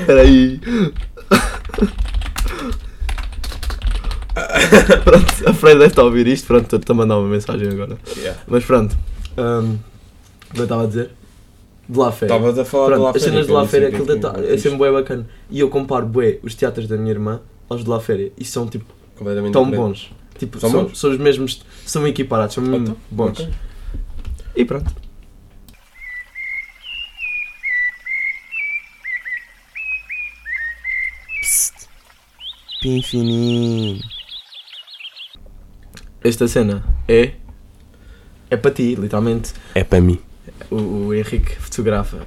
Espera 0.00 0.22
aí. 0.22 0.60
Pronto, 5.04 5.48
a 5.48 5.52
Freire 5.54 5.78
deve 5.78 5.90
estar 5.92 6.02
a 6.02 6.04
ouvir 6.04 6.26
isto. 6.26 6.46
Pronto, 6.46 6.64
estou-te 6.64 6.90
a 6.90 6.94
mandar 6.94 7.18
uma 7.18 7.28
mensagem 7.28 7.68
agora. 7.68 7.96
Yeah. 8.16 8.40
Mas 8.46 8.64
pronto. 8.64 8.96
o 9.36 10.54
que 10.54 10.60
eu 10.60 10.64
estava 10.64 10.84
a 10.84 10.86
dizer? 10.86 11.10
De 11.88 11.98
La 11.98 12.10
Féria. 12.10 12.34
Estavas 12.34 12.58
a 12.58 12.64
falar 12.64 12.84
de 12.86 12.90
Pronto, 12.94 13.02
lá 13.04 13.10
as 13.10 13.16
féria. 13.16 13.28
cenas 13.30 13.46
de 13.46 13.52
La 13.52 13.66
Féria, 13.66 13.88
aquilo 13.88 14.02
é 14.04 14.06
que 14.06 14.14
deta- 14.20 14.40
é 14.40 14.58
sempre 14.58 14.78
bué 14.78 14.90
bacana. 14.92 15.26
E 15.50 15.60
eu 15.60 15.68
comparo 15.68 16.04
bué 16.06 16.38
os 16.42 16.54
teatros 16.54 16.88
da 16.88 16.96
minha 16.96 17.12
irmã 17.12 17.40
aos 17.68 17.84
de 17.84 17.90
La 17.90 18.00
Féria. 18.00 18.32
E 18.36 18.44
são 18.44 18.66
tipo 18.66 18.84
tão 19.52 19.70
bons. 19.70 20.10
Tipo, 20.38 20.58
São 20.60 20.70
são, 20.70 20.84
bons? 20.84 20.98
são 20.98 21.10
os 21.10 21.18
mesmos, 21.18 21.62
são 21.86 22.06
equiparados, 22.06 22.54
são 22.54 22.64
Ah, 22.64 22.66
mesmo 22.68 22.82
então, 22.84 22.96
bons. 23.10 23.38
ok. 23.40 23.48
E 24.54 24.64
pronto. 24.64 24.92
Pin 32.86 33.02
fininho. 33.02 33.98
Esta 36.22 36.46
cena 36.46 36.84
é. 37.08 37.32
É 38.48 38.56
para 38.56 38.70
ti, 38.70 38.94
literalmente. 38.94 39.54
É 39.74 39.82
para 39.82 40.00
mim. 40.00 40.20
O, 40.70 40.76
o 40.76 41.12
Henrique 41.14 41.56
fotografa 41.56 42.18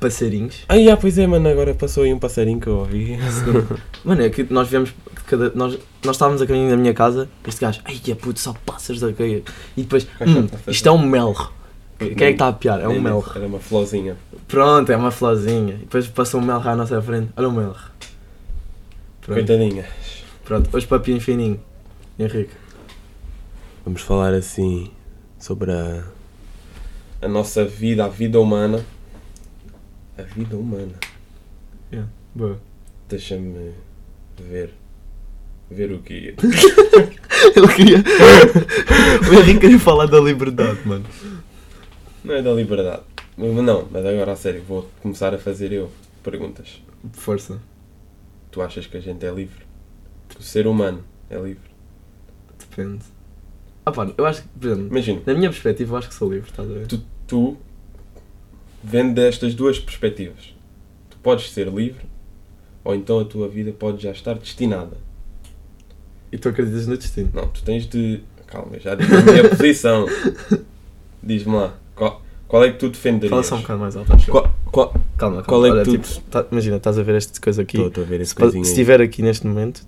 passarinhos. 0.00 0.64
Ah, 0.68 0.74
yeah, 0.74 1.00
pois 1.00 1.16
é, 1.18 1.26
mano. 1.28 1.48
Agora 1.48 1.72
passou 1.72 2.02
aí 2.02 2.12
um 2.12 2.18
passarinho 2.18 2.58
que 2.58 2.66
eu 2.66 2.78
ouvi. 2.78 3.16
Mano, 4.04 4.22
é 4.22 4.28
que 4.28 4.44
nós 4.52 4.68
viemos. 4.68 4.92
Cada, 5.24 5.52
nós, 5.54 5.78
nós 6.04 6.16
estávamos 6.16 6.42
a 6.42 6.46
caminho 6.48 6.70
da 6.70 6.76
minha 6.76 6.94
casa. 6.94 7.28
Este 7.46 7.60
gajo, 7.60 7.80
ai 7.84 8.00
é 8.08 8.14
puto, 8.16 8.40
só 8.40 8.52
pássaros 8.66 9.00
da 9.00 9.12
caia. 9.12 9.44
E 9.76 9.82
depois, 9.82 10.04
hum, 10.20 10.48
isto 10.66 10.88
é 10.88 10.90
um 10.90 10.98
melro. 10.98 11.52
Quem 11.96 12.10
é 12.10 12.14
que 12.14 12.24
está 12.24 12.48
a 12.48 12.52
piar? 12.52 12.80
É 12.80 12.88
um 12.88 13.00
melro. 13.00 13.24
Era 13.36 13.46
uma 13.46 13.60
florzinha. 13.60 14.16
Pronto, 14.48 14.90
é 14.90 14.96
uma 14.96 15.12
florzinha. 15.12 15.74
E 15.74 15.84
depois 15.84 16.08
passou 16.08 16.40
um 16.40 16.44
melro 16.44 16.68
à 16.68 16.74
nossa 16.74 17.00
frente. 17.00 17.28
Olha 17.36 17.48
o 17.48 17.52
melro. 17.52 17.78
Pronto, 19.28 19.46
Coitadinha. 19.46 19.84
pronto. 20.42 20.74
hoje 20.74 20.86
papinho 20.86 21.20
fininho. 21.20 21.60
Henrique. 22.18 22.54
Vamos 23.84 24.00
falar 24.00 24.32
assim 24.32 24.90
sobre 25.38 25.70
a, 25.70 26.02
a 27.20 27.28
nossa 27.28 27.62
vida, 27.62 28.06
a 28.06 28.08
vida 28.08 28.40
humana. 28.40 28.82
A 30.16 30.22
vida 30.22 30.56
humana. 30.56 30.94
Boa. 32.34 32.58
Deixa-me 33.06 33.72
ver. 34.40 34.70
Ver 35.70 35.92
o 35.92 35.98
quê? 36.00 36.34
Ele 37.54 37.68
queria. 37.74 37.98
o 39.30 39.34
Henrique 39.40 39.60
queria 39.60 39.78
falar 39.78 40.06
da 40.06 40.20
liberdade, 40.20 40.78
mano. 40.86 41.04
Não 42.24 42.34
é 42.34 42.40
da 42.40 42.52
liberdade. 42.54 43.02
Não, 43.36 43.86
mas 43.90 44.06
agora 44.06 44.32
a 44.32 44.36
sério, 44.36 44.62
vou 44.66 44.88
começar 45.02 45.34
a 45.34 45.38
fazer 45.38 45.70
eu. 45.70 45.90
perguntas. 46.22 46.80
Força. 47.12 47.60
Tu 48.58 48.62
achas 48.62 48.88
que 48.88 48.96
a 48.96 49.00
gente 49.00 49.24
é 49.24 49.30
livre? 49.30 49.64
O 50.36 50.42
ser 50.42 50.66
humano 50.66 51.04
é 51.30 51.36
livre? 51.38 51.70
Depende. 52.58 53.04
Ah 53.86 53.92
pá, 53.92 54.12
eu 54.18 54.26
acho 54.26 54.42
que, 54.42 54.48
por 54.48 54.66
exemplo, 54.66 54.86
Imagina, 54.88 55.22
na 55.24 55.34
minha 55.34 55.48
perspectiva, 55.48 55.94
eu 55.94 55.98
acho 55.98 56.08
que 56.08 56.14
sou 56.16 56.32
livre, 56.32 56.50
estás 56.50 56.68
a 56.68 56.74
ver? 56.74 56.88
tu, 56.88 57.00
tu 57.24 57.56
vendo 58.82 59.14
destas 59.14 59.54
duas 59.54 59.78
perspectivas, 59.78 60.56
tu 61.08 61.16
podes 61.18 61.52
ser 61.52 61.68
livre 61.68 62.04
ou 62.82 62.96
então 62.96 63.20
a 63.20 63.24
tua 63.24 63.48
vida 63.48 63.70
pode 63.70 64.02
já 64.02 64.10
estar 64.10 64.34
destinada. 64.34 64.96
E 66.32 66.36
tu 66.36 66.48
acreditas 66.48 66.88
no 66.88 66.96
destino? 66.96 67.30
Não, 67.32 67.46
tu 67.46 67.62
tens 67.62 67.86
de. 67.86 68.24
Calma, 68.48 68.76
já 68.80 68.96
digo 68.96 69.14
a 69.14 69.22
minha 69.22 69.48
posição. 69.56 70.04
Diz-me 71.22 71.54
lá, 71.54 71.78
qual, 71.94 72.22
qual 72.48 72.64
é 72.64 72.72
que 72.72 72.78
tu 72.78 72.88
defenderias? 72.88 73.30
Fala 73.30 73.44
só 73.44 73.54
um 73.54 73.60
bocado 73.60 73.78
mais 73.78 73.96
alto. 73.96 74.10
Qual, 74.28 74.47
qual, 74.70 74.92
Calma, 75.16 75.42
calma. 75.42 75.42
qual 75.44 75.66
é 75.66 75.68
que 75.70 75.74
Olha, 75.76 75.84
tu- 75.84 75.98
tipo, 75.98 76.20
tá- 76.30 76.46
imagina, 76.50 76.76
estás 76.76 76.98
a 76.98 77.02
ver 77.02 77.14
esta 77.16 77.40
coisa 77.40 77.62
aqui. 77.62 77.80
Estou 77.80 78.04
a 78.04 78.06
ver 78.06 78.20
esse 78.20 78.34
Se, 78.34 78.58
estiver 78.60 79.00
aqui 79.00 79.22
neste 79.22 79.46
momento, 79.46 79.82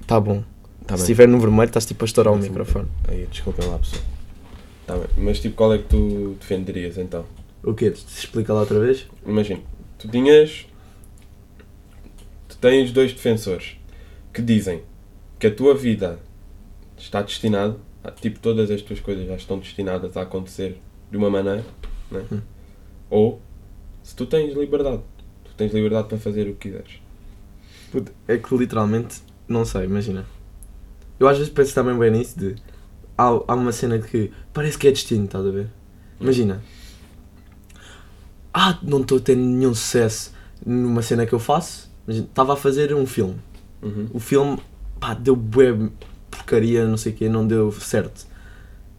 está 0.00 0.18
bom. 0.20 0.42
Tá 0.86 0.96
se 0.96 1.02
estiver 1.02 1.28
no 1.28 1.38
vermelho, 1.38 1.68
estás 1.68 1.84
tipo 1.86 2.04
a 2.04 2.06
estourar 2.06 2.32
o 2.32 2.36
Sim. 2.40 2.48
microfone. 2.48 2.88
Aí, 3.06 3.26
desculpem 3.30 3.66
lá, 3.68 3.78
pessoal. 3.78 4.02
Tá 4.86 4.94
bem. 4.96 5.06
Mas 5.18 5.38
tipo, 5.40 5.54
qual 5.54 5.74
é 5.74 5.78
que 5.78 5.84
tu 5.84 6.36
defenderias 6.40 6.96
então? 6.96 7.24
O 7.62 7.74
quê? 7.74 7.86
Explica 7.94 8.52
lá 8.54 8.60
outra 8.60 8.80
vez? 8.80 9.06
Imagina, 9.26 9.60
tu 9.98 10.08
tinhas. 10.08 10.66
Tu 12.48 12.56
tens 12.56 12.90
dois 12.92 13.12
defensores 13.12 13.76
que 14.32 14.40
dizem 14.40 14.82
que 15.38 15.46
a 15.46 15.54
tua 15.54 15.74
vida 15.74 16.18
está 16.96 17.20
destinada, 17.22 17.76
a- 18.02 18.10
tipo, 18.10 18.38
todas 18.40 18.70
as 18.70 18.80
tuas 18.80 18.98
coisas 19.00 19.26
já 19.26 19.34
estão 19.36 19.58
destinadas 19.58 20.16
a 20.16 20.22
acontecer 20.22 20.80
de 21.10 21.16
uma 21.16 21.28
maneira, 21.30 21.64
né? 22.10 22.22
Hum. 22.32 22.40
ou 23.10 23.40
se 24.08 24.16
tu 24.16 24.24
tens 24.24 24.56
liberdade, 24.56 25.02
tu 25.44 25.50
tens 25.54 25.70
liberdade 25.70 26.08
para 26.08 26.16
fazer 26.16 26.48
o 26.48 26.54
que 26.54 26.70
quiseres. 26.70 26.92
Puta, 27.92 28.10
É 28.26 28.38
que 28.38 28.56
literalmente, 28.56 29.20
não 29.46 29.66
sei, 29.66 29.84
imagina. 29.84 30.24
Eu 31.20 31.28
às 31.28 31.36
vezes 31.36 31.52
penso 31.52 31.74
também 31.74 31.94
bem 31.98 32.10
nisso 32.10 32.38
de. 32.38 32.56
Há, 33.18 33.24
há 33.26 33.54
uma 33.54 33.70
cena 33.70 33.98
que 33.98 34.32
parece 34.50 34.78
que 34.78 34.88
é 34.88 34.92
destino, 34.92 35.26
estás 35.26 35.44
a 35.44 35.50
ver? 35.50 35.68
Imagina. 36.18 36.62
Ah, 38.54 38.78
não 38.82 39.02
estou 39.02 39.18
a 39.18 39.20
ter 39.20 39.36
nenhum 39.36 39.74
sucesso 39.74 40.32
numa 40.64 41.02
cena 41.02 41.26
que 41.26 41.34
eu 41.34 41.38
faço. 41.38 41.90
Estava 42.08 42.54
a 42.54 42.56
fazer 42.56 42.94
um 42.94 43.04
filme. 43.04 43.36
Uhum. 43.82 44.08
O 44.14 44.18
filme, 44.18 44.58
pá, 44.98 45.12
deu 45.12 45.36
bué 45.36 45.76
porcaria, 46.30 46.86
não 46.86 46.96
sei 46.96 47.12
o 47.12 47.14
quê, 47.14 47.28
não 47.28 47.46
deu 47.46 47.70
certo. 47.72 48.26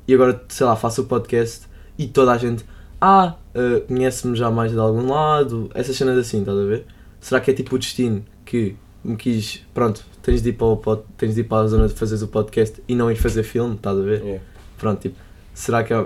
E 0.08 0.14
agora, 0.14 0.46
sei 0.50 0.68
lá, 0.68 0.76
faço 0.76 1.02
o 1.02 1.06
podcast 1.06 1.68
e 1.98 2.08
toda 2.08 2.32
a 2.32 2.38
gente, 2.38 2.64
ah, 3.02 3.36
eh, 3.54 3.82
conhece-me 3.88 4.36
já 4.36 4.50
mais 4.52 4.72
de 4.72 4.80
algum 4.80 5.08
lado, 5.12 5.70
essas 5.74 5.96
cenas 5.96 6.18
assim, 6.18 6.40
estás 6.40 6.58
a 6.58 6.64
ver? 6.64 6.86
Será 7.20 7.42
que 7.42 7.52
é 7.52 7.54
tipo 7.54 7.76
o 7.76 7.80
destino 7.80 8.24
que 8.46 8.76
me 9.04 9.16
quis, 9.16 9.66
pronto, 9.74 10.04
tens 10.22 10.42
de 10.42 10.50
ir 10.50 10.54
para, 10.54 10.76
pod, 10.76 11.04
tens 11.18 11.36
de 11.36 11.42
ir 11.42 11.44
para 11.46 11.64
a 11.64 11.68
zona 11.68 11.88
de 11.88 11.94
fazeres 11.94 12.22
o 12.22 12.28
podcast 12.28 12.82
e 12.88 12.96
não 12.96 13.10
ir 13.12 13.16
fazer 13.16 13.44
filme, 13.44 13.76
estás 13.76 13.98
a 13.98 14.02
ver? 14.02 14.26
É. 14.26 14.42
Pronto, 14.78 15.02
tipo, 15.02 15.16
será 15.54 15.84
que 15.84 15.94
é, 15.94 16.06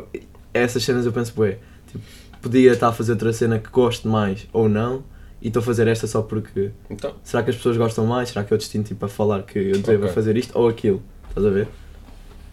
essas 0.54 0.84
cenas 0.84 1.06
eu 1.06 1.12
penso, 1.12 1.34
bué, 1.36 1.58
tipo, 1.92 2.04
podia 2.42 2.72
estar 2.74 2.90
a 2.90 2.92
fazer 2.92 3.14
outra 3.14 3.32
cena 3.34 3.60
que 3.60 3.70
gosto 3.70 4.08
mais 4.08 4.48
ou 4.54 4.68
não, 4.70 5.04
e 5.42 5.48
estou 5.48 5.60
a 5.60 5.64
fazer 5.64 5.88
esta 5.88 6.08
só 6.08 6.22
porque 6.22 6.72
Então, 6.90 7.14
Será 7.24 7.44
que 7.44 7.50
as 7.50 7.56
pessoas 7.58 7.76
gostam 7.76 8.06
mais? 8.06 8.30
Será 8.30 8.46
que 8.46 8.54
é 8.54 8.56
o 8.56 8.58
destino 8.58 8.84
tipo 8.84 9.06
a 9.06 9.10
falar 9.10 9.44
que 9.44 9.60
eu 9.60 9.80
devo 9.80 10.04
Ok. 10.06 10.14
fazer 10.16 10.38
isto 10.38 10.58
ou 10.58 10.70
aquilo? 10.70 11.02
Estás 11.28 11.46
a 11.46 11.50
ver? 11.50 11.68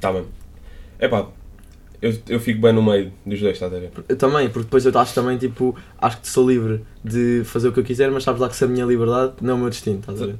tá 0.00 0.12
bem. 0.12 0.24
É 0.98 1.06
pá, 1.06 1.28
eu, 2.02 2.14
eu 2.28 2.40
fico 2.40 2.60
bem 2.60 2.72
no 2.72 2.82
meio 2.82 3.12
dos 3.26 3.40
dois, 3.40 3.54
estás 3.54 3.72
a 3.72 3.78
ver? 3.78 3.90
Eu 4.08 4.16
também, 4.16 4.48
porque 4.48 4.64
depois 4.64 4.86
eu 4.86 4.98
acho 4.98 5.14
também 5.14 5.36
tipo, 5.36 5.76
acho 5.98 6.20
que 6.20 6.28
sou 6.28 6.48
livre 6.48 6.82
de 7.04 7.42
fazer 7.44 7.68
o 7.68 7.72
que 7.72 7.80
eu 7.80 7.84
quiser, 7.84 8.10
mas 8.10 8.24
sabes 8.24 8.40
lá 8.40 8.48
que 8.48 8.56
se 8.56 8.64
a 8.64 8.66
minha 8.66 8.84
liberdade 8.86 9.34
não 9.40 9.50
é 9.50 9.54
o 9.54 9.58
meu 9.58 9.70
destino, 9.70 9.98
estás 10.00 10.22
a 10.22 10.26
ver? 10.26 10.36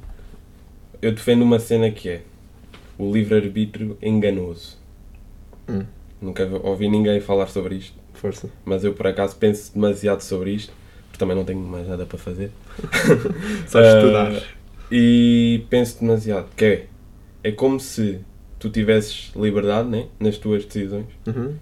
Eu 1.01 1.11
defendo 1.11 1.43
uma 1.43 1.59
cena 1.59 1.91
que 1.91 2.09
é 2.09 2.21
o 2.97 3.11
livre-arbítrio 3.11 3.97
enganoso. 4.01 4.77
Hum. 5.69 5.83
Nunca 6.19 6.47
ouvi 6.63 6.87
ninguém 6.87 7.19
falar 7.19 7.47
sobre 7.47 7.75
isto, 7.75 7.97
Força. 8.13 8.49
mas 8.65 8.83
eu 8.83 8.93
por 8.93 9.07
acaso 9.07 9.35
penso 9.35 9.73
demasiado 9.73 10.21
sobre 10.21 10.51
isto, 10.51 10.73
porque 11.07 11.19
também 11.19 11.35
não 11.35 11.43
tenho 11.43 11.59
mais 11.59 11.87
nada 11.87 12.05
para 12.05 12.17
fazer. 12.17 12.51
Só 13.67 13.81
estudar. 13.81 14.43
E 14.91 15.63
penso 15.69 15.99
demasiado, 15.99 16.47
que 16.55 16.65
é, 16.65 16.85
é 17.43 17.51
como 17.51 17.79
se 17.79 18.19
tu 18.61 18.69
tivesses 18.69 19.31
liberdade 19.35 19.89
né, 19.89 20.05
nas 20.19 20.37
tuas 20.37 20.63
decisões. 20.63 21.07
Uhum. 21.25 21.55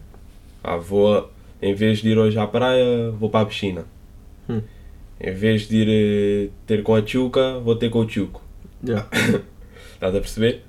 Ah, 0.62 0.76
vou, 0.76 1.32
em 1.62 1.74
vez 1.74 2.00
de 2.00 2.10
ir 2.10 2.18
hoje 2.18 2.38
à 2.38 2.46
praia, 2.46 3.10
vou 3.12 3.30
para 3.30 3.40
a 3.40 3.46
piscina. 3.46 3.86
Hum. 4.50 4.62
Em 5.18 5.34
vez 5.34 5.68
de 5.68 5.78
ir 5.78 5.88
eh, 5.90 6.50
ter 6.68 6.84
com 6.84 6.94
a 6.94 7.02
Tchuca, 7.02 7.58
vou 7.60 7.76
ter 7.78 7.90
com 7.90 8.00
o 8.00 8.06
Tchuco. 8.06 8.44
Yeah. 8.86 9.08
Estás 9.94 10.14
a 10.14 10.20
perceber? 10.20 10.66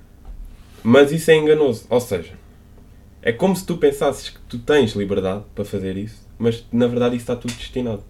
Mas 0.81 1.11
isso 1.11 1.29
é 1.29 1.35
enganoso. 1.35 1.85
Ou 1.89 1.99
seja, 1.99 2.31
é 3.21 3.33
como 3.33 3.53
se 3.53 3.65
tu 3.65 3.75
pensasses 3.75 4.29
que 4.29 4.39
tu 4.47 4.57
tens 4.57 4.93
liberdade 4.93 5.43
para 5.53 5.65
fazer 5.65 5.97
isso, 5.97 6.25
mas 6.39 6.65
na 6.71 6.87
verdade 6.87 7.17
isso 7.17 7.23
está 7.23 7.35
tudo 7.35 7.53
destinado. 7.53 8.03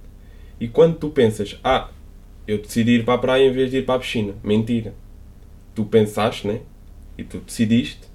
E 0.59 0.67
quando 0.67 0.95
tu 0.97 1.09
pensas, 1.09 1.59
ah, 1.63 1.89
eu 2.47 2.59
decidi 2.59 2.91
ir 2.91 3.03
para 3.03 3.15
a 3.15 3.17
praia 3.17 3.47
em 3.47 3.51
vez 3.51 3.71
de 3.71 3.77
ir 3.77 3.85
para 3.85 3.95
a 3.95 3.99
piscina, 3.99 4.35
mentira. 4.43 4.93
Tu 5.73 5.83
pensaste, 5.85 6.47
né? 6.47 6.61
E 7.17 7.23
tu 7.23 7.39
decidiste, 7.39 8.10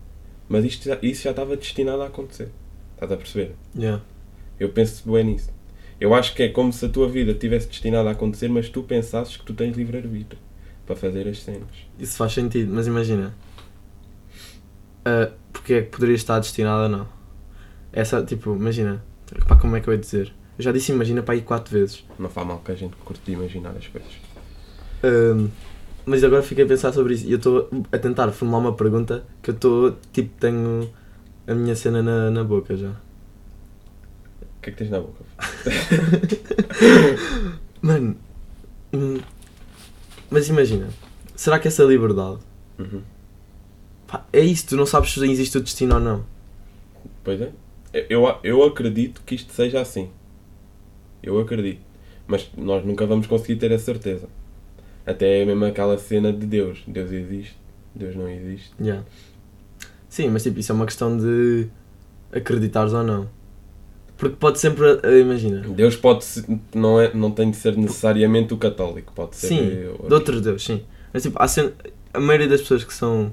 mas 0.49 0.65
isto 0.65 0.85
já- 0.89 0.99
isso 1.03 1.23
já 1.25 1.31
estava 1.31 1.57
destinado 1.57 2.03
a 2.03 2.07
acontecer. 2.07 2.49
Estás 2.95 3.13
a 3.13 3.17
perceber? 3.17 3.55
Yeah. 3.77 4.03
Eu 4.59 4.71
penso 4.71 5.11
bem 5.11 5.25
nisso. 5.25 5.51
Eu 6.01 6.15
acho 6.15 6.35
que 6.35 6.43
é 6.43 6.49
como 6.49 6.73
se 6.73 6.85
a 6.85 6.89
tua 6.89 7.09
vida 7.09 7.33
tivesse 7.35 7.69
destinada 7.69 8.09
a 8.09 8.13
acontecer, 8.13 8.49
mas 8.49 8.69
tu 8.69 8.83
pensasses 8.83 9.37
que 9.37 9.45
tu 9.45 9.55
tens 9.55 9.77
livre-arbítrio 9.77 10.39
para 10.87 10.95
fazer 10.97 11.27
as 11.29 11.43
cenas. 11.43 11.69
Isso 11.99 12.17
faz 12.17 12.33
sentido, 12.33 12.73
mas 12.73 12.87
imagina. 12.87 13.35
ah, 15.05 15.31
porque 15.53 15.75
é 15.75 15.83
que 15.83 15.89
poderia 15.91 16.15
estar 16.15 16.39
destinado 16.39 16.83
ou 16.85 16.89
não? 16.89 17.09
Essa, 17.93 18.23
tipo, 18.23 18.55
imagina. 18.55 19.03
Pá, 19.49 19.57
como 19.57 19.75
é 19.77 19.81
que 19.81 19.89
eu 19.89 19.95
ia 19.95 19.99
dizer? 19.99 20.33
Eu 20.59 20.65
já 20.65 20.73
disse 20.73 20.93
imagina 20.93 21.23
para 21.23 21.35
aí 21.35 21.43
quatro 21.43 21.73
vezes. 21.73 22.05
Não 22.19 22.29
faz 22.29 22.47
mal 22.47 22.59
que 22.59 22.73
a 22.73 22.75
gente 22.75 22.95
curte 22.97 23.23
de 23.25 23.33
imaginar 23.33 23.71
as 23.77 23.87
coisas. 23.89 24.11
Ahm, 25.03 25.49
mas 26.07 26.25
agora 26.25 26.43
fiquei 26.43 26.65
a 26.65 26.69
pensar 26.69 26.93
sobre 26.93 27.15
isso 27.15 27.27
e 27.27 27.33
eu 27.33 27.37
estou 27.39 27.69
a 27.93 27.99
tentar 27.99 28.31
formular 28.33 28.59
uma 28.61 28.75
pergunta 28.75 29.25
que 29.43 29.51
eu 29.51 29.55
estou, 29.55 29.97
tipo, 30.13 30.31
tenho 30.41 30.91
a 31.47 31.55
minha 31.55 31.75
cena 31.77 32.03
na, 32.03 32.31
na 32.31 32.43
boca 32.45 32.77
já. 32.77 32.91
O 32.91 32.95
que 34.63 34.71
é 34.71 34.73
que 34.73 34.79
tens 34.79 34.91
na 34.91 35.01
boca? 35.01 35.25
Mano, 37.83 38.17
hum, 38.93 39.19
mas 40.31 40.49
imagina, 40.49 40.89
será 41.35 41.59
que 41.59 41.69
essa 41.69 41.85
liberdade 41.85 42.39
Uhum. 42.79 43.01
pá, 44.07 44.25
é 44.33 44.41
isso? 44.41 44.67
Tu 44.69 44.77
não 44.77 44.85
sabes 44.87 45.13
se 45.13 45.25
existe 45.31 45.57
o 45.59 45.63
destino 45.63 45.95
ou 45.95 46.01
não? 46.01 46.25
Pois 47.25 47.41
é. 47.41 47.51
Eu, 48.11 48.25
eu 48.45 48.63
acredito 48.65 49.23
que 49.25 49.35
isto 49.35 49.53
seja 49.53 49.81
assim. 49.81 50.11
Eu 51.23 51.39
acredito. 51.41 51.81
Mas 52.27 52.51
nós 52.57 52.85
nunca 52.85 53.07
vamos 53.07 53.27
conseguir 53.27 53.57
ter 53.57 53.73
a 53.73 53.79
certeza. 53.79 54.29
Até 55.07 55.43
é 55.43 55.45
mesmo 55.45 55.65
aquela 55.65 55.97
cena 55.97 56.33
de 56.33 56.45
Deus. 56.47 56.83
Deus 56.87 57.13
existe, 57.13 57.57
Deus 57.95 58.17
não 58.17 58.29
existe. 58.29 58.73
Yeah. 58.81 59.05
Sim, 60.09 60.31
mas 60.31 60.43
tipo, 60.43 60.59
isso 60.59 60.73
é 60.73 60.75
uma 60.75 60.87
questão 60.87 61.17
de 61.17 61.69
acreditares 62.33 62.93
ou 62.93 63.03
não. 63.05 63.29
Porque 64.17 64.37
pode 64.37 64.59
sempre, 64.59 64.99
eh, 65.03 65.21
imagina, 65.21 65.61
Deus 65.61 65.95
pode 65.95 66.25
ser, 66.25 66.45
não, 66.75 66.99
é, 66.99 67.13
não 67.15 67.31
tem 67.31 67.51
de 67.51 67.57
ser 67.59 67.77
necessariamente 67.77 68.55
o 68.55 68.57
católico, 68.57 69.13
pode 69.15 69.37
ser 69.37 69.49
Sim, 69.49 69.69
eh, 69.69 70.09
de 70.09 70.15
outro 70.15 70.41
Deus, 70.41 70.65
sim. 70.65 70.83
Mas 71.13 71.23
tipo, 71.23 71.37
há 71.41 71.47
cen- 71.47 71.73
a 72.15 72.21
maioria 72.21 72.49
das 72.49 72.63
pessoas 72.63 72.83
que 72.83 72.95
são 72.95 73.31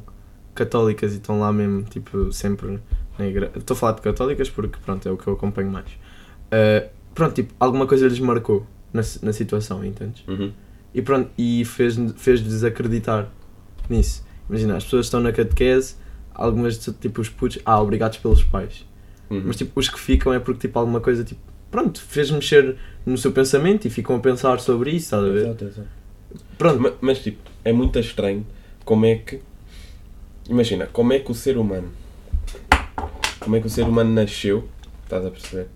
católicas 0.54 1.14
e 1.14 1.18
estão 1.18 1.40
lá 1.40 1.54
mesmo, 1.54 1.84
tipo, 1.84 2.32
sempre 2.34 2.80
na 3.18 3.26
igreja. 3.28 3.54
Estou 3.56 3.76
a 3.76 3.78
falar 3.78 3.94
de 3.94 4.02
católicas 4.02 4.50
porque, 4.50 4.78
pronto, 4.84 5.08
é 5.08 5.12
o 5.12 5.16
que 5.18 5.26
eu 5.26 5.34
acompanho 5.34 5.72
mais. 5.72 5.88
Uh, 5.88 6.90
pronto, 7.16 7.34
tipo, 7.34 7.54
alguma 7.60 7.88
coisa 7.88 8.06
lhes 8.08 8.20
marcou 8.20 8.66
na, 8.92 9.02
na 9.22 9.32
situação, 9.32 9.86
entendes? 9.86 10.28
Uhum. 10.28 10.52
E 10.94 11.02
pronto, 11.02 11.30
e 11.38 11.66
fez- 11.66 11.98
fez-lhes 12.18 12.64
acreditar 12.64 13.30
nisso. 13.90 14.24
Imagina, 14.50 14.78
as 14.78 14.84
pessoas 14.84 15.08
estão 15.08 15.20
na 15.20 15.32
catequese, 15.32 15.96
algumas, 16.34 16.78
tipo, 17.00 17.22
os 17.22 17.30
putos, 17.30 17.60
ah, 17.66 17.82
obrigados 17.82 18.18
pelos 18.18 18.44
pais. 18.44 18.86
Uhum. 19.30 19.44
Mas 19.46 19.56
tipo, 19.56 19.72
os 19.80 19.90
que 19.90 20.00
ficam 20.00 20.34
é 20.34 20.40
porque 20.40 20.68
tipo 20.68 20.78
alguma 20.78 21.00
coisa 21.02 21.24
tipo, 21.24 21.42
pronto, 21.72 22.00
fez 22.02 22.30
mexer 22.30 22.76
no 23.06 23.18
seu 23.18 23.32
pensamento 23.32 23.86
e 23.88 23.90
ficam 23.90 24.16
a 24.16 24.20
pensar 24.20 24.60
sobre 24.60 24.92
isso, 24.92 25.06
estás 25.06 25.24
a 25.24 25.30
ver? 25.30 25.46
Exato, 25.48 25.66
exato. 25.66 25.88
Pronto, 26.58 26.80
Ma- 26.82 26.94
Mas, 27.02 27.20
tipo, 27.20 27.40
é 27.64 27.72
muito 27.74 27.98
estranho 28.00 28.46
como 28.86 29.06
é 29.06 29.16
que. 29.16 29.40
Imagina, 30.50 30.86
como 30.88 31.14
é 31.14 31.20
que 31.20 31.32
o 31.32 31.36
ser 31.36 31.58
humano. 31.58 31.90
Como 33.40 33.56
é 33.56 33.60
que 33.60 33.68
o 33.68 33.70
ser 33.70 33.84
humano 33.84 34.12
nasceu, 34.14 34.68
estás 35.04 35.26
a 35.26 35.30
perceber? 35.32 35.68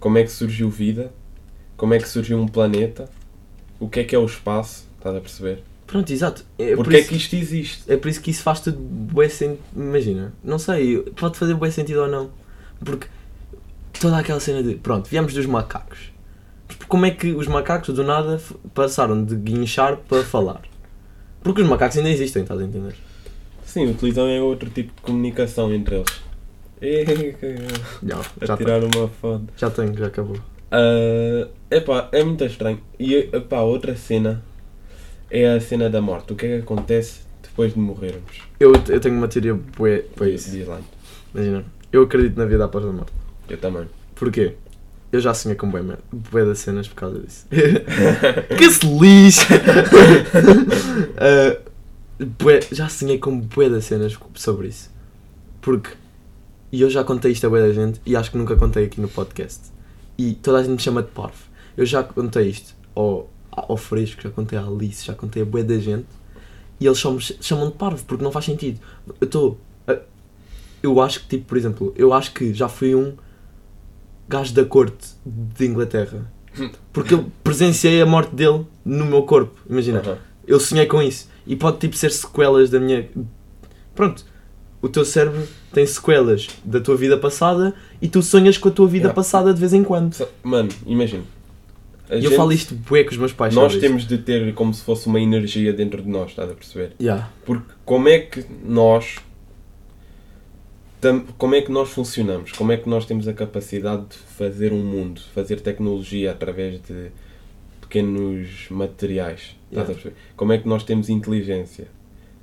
Como 0.00 0.18
é 0.18 0.22
que 0.24 0.30
surgiu 0.30 0.68
vida? 0.68 1.12
Como 1.76 1.94
é 1.94 1.98
que 1.98 2.08
surgiu 2.08 2.38
um 2.38 2.46
planeta? 2.48 3.08
O 3.82 3.88
que 3.88 4.00
é 4.00 4.04
que 4.04 4.14
é 4.14 4.18
o 4.18 4.24
espaço? 4.26 4.86
Estás 4.98 5.16
a 5.16 5.20
perceber? 5.20 5.62
pronto, 5.86 6.10
exato. 6.10 6.42
É 6.58 6.74
por 6.74 6.84
Porque 6.84 6.96
é 6.96 7.00
isso- 7.00 7.08
que 7.10 7.16
isto 7.16 7.36
existe? 7.36 7.92
É 7.92 7.96
por 7.98 8.08
isso 8.08 8.20
que 8.22 8.30
isso 8.30 8.42
faz 8.42 8.60
tudo 8.60 8.78
bué 8.78 9.28
sentido. 9.28 9.58
Imagina, 9.76 10.32
não 10.42 10.58
sei, 10.58 10.98
pode 11.16 11.36
fazer 11.36 11.52
bué 11.54 11.70
sentido 11.70 12.00
ou 12.02 12.08
não. 12.08 12.30
Porque 12.82 13.06
toda 14.00 14.16
aquela 14.18 14.40
cena 14.40 14.62
de. 14.62 14.76
Pronto, 14.76 15.08
viemos 15.10 15.34
dos 15.34 15.44
macacos. 15.44 16.10
como 16.88 17.04
é 17.06 17.10
que 17.10 17.32
os 17.32 17.46
macacos 17.46 17.94
do 17.94 18.02
nada 18.02 18.40
passaram 18.72 19.22
de 19.24 19.34
guinchar 19.36 19.96
para 20.08 20.22
falar? 20.24 20.62
Porque 21.42 21.60
os 21.60 21.68
macacos 21.68 21.96
ainda 21.98 22.08
existem, 22.10 22.42
estás 22.42 22.60
a 22.60 22.64
entender? 22.64 22.94
Sim, 23.66 23.90
utilizam 23.90 24.26
é 24.28 24.40
outro 24.40 24.70
tipo 24.70 24.94
de 24.94 25.02
comunicação 25.02 25.72
entre 25.74 25.96
eles. 25.96 26.22
Ei, 26.80 27.04
que- 27.34 27.56
Já, 28.02 28.18
A 28.40 28.46
já, 28.46 28.56
tirar 28.56 28.80
tenho, 28.80 28.90
uma 28.96 29.08
foto. 29.08 29.44
já 29.56 29.68
tenho, 29.70 29.94
já 29.96 30.06
acabou. 30.06 30.36
Ah, 30.72 31.48
epá, 31.70 32.08
é 32.12 32.24
muito 32.24 32.44
estranho. 32.44 32.80
E 32.98 33.14
epá, 33.14 33.60
outra 33.60 33.94
cena 33.94 34.42
é 35.30 35.54
a 35.54 35.60
cena 35.60 35.90
da 35.90 36.00
morte. 36.00 36.32
O 36.32 36.36
que 36.36 36.46
é 36.46 36.56
que 36.56 36.62
acontece 36.62 37.20
depois 37.42 37.74
de 37.74 37.78
morrermos? 37.78 38.40
Eu, 38.58 38.72
eu 38.88 39.00
tenho 39.00 39.14
uma 39.16 39.28
teoria 39.28 39.54
bué 39.54 39.98
para 40.16 40.28
isso. 40.28 40.50
Diz 40.50 40.66
lá. 40.66 40.80
Imagina, 41.34 41.64
eu 41.92 42.02
acredito 42.02 42.36
na 42.38 42.46
vida 42.46 42.64
após 42.64 42.84
a 42.84 42.90
morte. 42.92 43.12
Eu 43.48 43.58
também. 43.58 43.86
Porquê? 44.14 44.54
Eu 45.10 45.20
já 45.20 45.34
sonhei 45.34 45.56
com 45.56 45.68
bué, 45.70 45.82
bué 46.10 46.44
das 46.44 46.60
cenas 46.60 46.88
por 46.88 46.94
causa 46.94 47.18
disso. 47.20 47.46
que 48.56 48.70
se 48.70 48.86
lixe! 48.98 49.44
Ah, 51.18 51.58
bué- 52.42 52.60
já 52.72 52.88
sonhei 52.88 53.18
com 53.18 53.38
bué 53.38 53.68
das 53.68 53.84
cenas 53.84 54.18
sobre 54.34 54.68
isso. 54.68 54.90
Porque 55.60 55.90
e 56.70 56.80
eu 56.80 56.88
já 56.90 57.04
contei 57.04 57.32
isto 57.32 57.46
a 57.46 57.50
bué 57.50 57.60
da 57.60 57.72
gente 57.72 58.00
e 58.06 58.16
acho 58.16 58.30
que 58.30 58.38
nunca 58.38 58.56
contei 58.56 58.86
aqui 58.86 59.00
no 59.00 59.08
podcast. 59.08 59.60
E 60.22 60.34
toda 60.34 60.58
a 60.58 60.62
gente 60.62 60.72
me 60.72 60.78
chama 60.78 61.02
de 61.02 61.10
parvo. 61.10 61.42
Eu 61.76 61.84
já 61.86 62.02
contei 62.02 62.48
isto 62.48 62.74
ao, 62.94 63.28
ao 63.50 63.76
Fresco, 63.76 64.22
já 64.22 64.30
contei 64.30 64.58
à 64.58 64.62
Alice, 64.64 65.04
já 65.04 65.14
contei 65.14 65.42
a 65.42 65.44
bué 65.44 65.62
da 65.64 65.78
gente 65.78 66.06
e 66.78 66.86
eles 66.86 66.98
só 66.98 67.10
me 67.10 67.20
ch- 67.20 67.36
chamam 67.40 67.70
de 67.70 67.74
parvo 67.76 68.04
porque 68.04 68.22
não 68.22 68.30
faz 68.30 68.44
sentido. 68.44 68.78
Eu 69.20 69.24
estou. 69.26 69.58
Eu 70.82 71.00
acho 71.00 71.20
que, 71.20 71.28
tipo, 71.28 71.46
por 71.46 71.56
exemplo, 71.56 71.92
eu 71.96 72.12
acho 72.12 72.32
que 72.34 72.52
já 72.52 72.68
fui 72.68 72.94
um 72.94 73.14
gajo 74.28 74.52
da 74.54 74.64
corte 74.64 75.08
de 75.24 75.66
Inglaterra. 75.66 76.30
Porque 76.92 77.14
eu 77.14 77.30
presenciei 77.42 78.02
a 78.02 78.06
morte 78.06 78.34
dele 78.34 78.66
no 78.84 79.04
meu 79.06 79.22
corpo. 79.22 79.58
Imagina, 79.68 80.00
Aham. 80.00 80.18
eu 80.46 80.58
sonhei 80.60 80.86
com 80.86 81.00
isso. 81.00 81.28
E 81.46 81.56
pode 81.56 81.78
tipo 81.78 81.96
ser 81.96 82.10
sequelas 82.10 82.68
da 82.70 82.78
minha. 82.80 83.08
Pronto, 83.94 84.24
o 84.82 84.88
teu 84.88 85.04
cérebro 85.04 85.46
tem 85.72 85.86
sequelas 85.86 86.48
da 86.64 86.80
tua 86.80 86.96
vida 86.96 87.16
passada 87.16 87.72
e 88.00 88.08
tu 88.08 88.20
sonhas 88.20 88.58
com 88.58 88.68
a 88.68 88.72
tua 88.72 88.86
vida 88.88 89.04
Yeah. 89.04 89.14
passada 89.14 89.54
de 89.54 89.60
vez 89.60 89.72
em 89.72 89.82
quando. 89.84 90.14
Mano, 90.42 90.68
imagina. 90.84 91.22
E 92.10 92.16
eu 92.16 92.22
gente- 92.22 92.34
falo 92.36 92.52
isto 92.52 92.74
bué 92.74 93.04
com 93.04 93.10
os 93.12 93.16
meus 93.16 93.32
pais. 93.32 93.54
Nós 93.54 93.76
temos 93.76 94.06
de 94.06 94.18
ter 94.18 94.52
como 94.54 94.74
se 94.74 94.82
fosse 94.82 95.06
uma 95.06 95.20
energia 95.20 95.72
dentro 95.72 96.02
de 96.02 96.08
nós, 96.10 96.30
estás 96.30 96.50
a 96.50 96.54
perceber? 96.54 96.92
Yeah. 97.00 97.30
Porque 97.46 97.72
como 97.86 98.08
é 98.08 98.18
que 98.18 98.44
nós 98.64 99.16
como 101.36 101.54
é 101.56 101.60
que 101.62 101.72
nós 101.72 101.88
funcionamos? 101.90 102.52
Como 102.52 102.70
é 102.70 102.76
que 102.76 102.88
nós 102.88 103.04
temos 103.04 103.26
a 103.26 103.32
capacidade 103.32 104.02
de 104.10 104.16
fazer 104.36 104.72
um 104.72 104.78
mundo, 104.84 105.20
fazer 105.34 105.60
tecnologia 105.60 106.30
através 106.30 106.80
de 106.80 107.10
pequenos 107.80 108.66
materiais? 108.70 109.56
Estás 109.70 109.72
Yeah. 109.72 109.90
a 109.90 109.94
perceber? 109.94 110.14
Como 110.36 110.52
é 110.52 110.58
que 110.58 110.68
nós 110.68 110.84
temos 110.84 111.08
inteligência? 111.08 111.88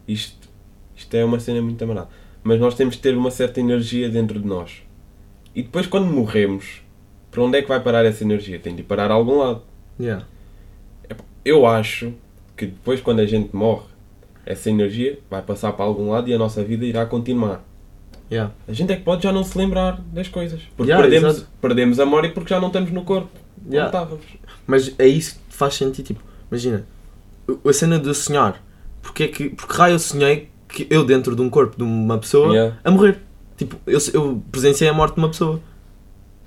Isto, 0.05 0.49
isto 0.95 1.13
é 1.15 1.23
uma 1.23 1.39
cena 1.39 1.61
muito 1.61 1.81
amarada. 1.81 2.09
Mas 2.43 2.59
nós 2.59 2.75
temos 2.75 2.95
de 2.95 3.01
ter 3.01 3.15
uma 3.15 3.31
certa 3.31 3.59
energia 3.59 4.09
dentro 4.09 4.39
de 4.39 4.47
nós. 4.47 4.83
E 5.55 5.61
depois 5.61 5.87
quando 5.87 6.05
morremos, 6.05 6.81
para 7.31 7.41
onde 7.41 7.57
é 7.57 7.61
que 7.61 7.67
vai 7.67 7.79
parar 7.79 8.05
essa 8.05 8.23
energia? 8.23 8.59
Tem 8.59 8.75
de 8.75 8.83
parar 8.83 9.11
a 9.11 9.13
algum 9.13 9.37
lado. 9.39 9.61
Yeah. 9.99 10.25
Eu 11.43 11.65
acho 11.65 12.13
que 12.55 12.65
depois, 12.65 13.01
quando 13.01 13.19
a 13.19 13.25
gente 13.25 13.55
morre, 13.55 13.87
essa 14.45 14.69
energia 14.69 15.19
vai 15.29 15.41
passar 15.41 15.73
para 15.73 15.85
algum 15.85 16.09
lado 16.09 16.29
e 16.29 16.33
a 16.33 16.37
nossa 16.37 16.63
vida 16.63 16.85
irá 16.85 17.05
continuar. 17.05 17.63
Yeah. 18.31 18.53
A 18.67 18.73
gente 18.73 18.91
é 18.91 18.95
que 18.95 19.03
pode 19.03 19.23
já 19.23 19.31
não 19.31 19.43
se 19.43 19.57
lembrar 19.57 19.99
das 20.13 20.27
coisas. 20.27 20.61
Porque 20.75 20.91
Yeah, 20.91 21.01
perdemos, 21.07 21.37
exato. 21.37 21.51
perdemos 21.61 21.99
a 21.99 22.05
memória 22.05 22.31
porque 22.31 22.49
já 22.49 22.59
não 22.59 22.67
estamos 22.67 22.91
no 22.91 23.03
corpo. 23.03 23.29
Yeah. 23.69 23.87
Estávamos. 23.87 24.25
Mas 24.67 24.93
é 24.99 25.07
isso 25.07 25.35
que 25.35 25.55
faz 25.55 25.75
sentido. 25.75 26.05
Tipo, 26.05 26.23
imagina, 26.51 26.85
a 27.65 27.73
cena 27.73 28.01
eu 28.03 28.13
sonhar. 28.13 28.63
Porque, 29.01 29.23
é 29.23 29.27
que, 29.27 29.49
porque 29.49 29.73
raio 29.73 29.95
eu 29.95 29.99
sonhei 29.99 30.49
que 30.69 30.87
eu 30.89 31.03
dentro 31.03 31.35
de 31.35 31.41
um 31.41 31.49
corpo 31.49 31.75
de 31.75 31.83
uma 31.83 32.17
pessoa 32.17 32.53
Yeah. 32.53 32.77
a 32.83 32.91
morrer. 32.91 33.19
Tipo, 33.57 33.75
eu, 33.85 33.99
eu 34.13 34.41
presenciei 34.51 34.89
a 34.89 34.93
morte 34.93 35.15
de 35.15 35.19
uma 35.19 35.27
pessoa. 35.29 35.59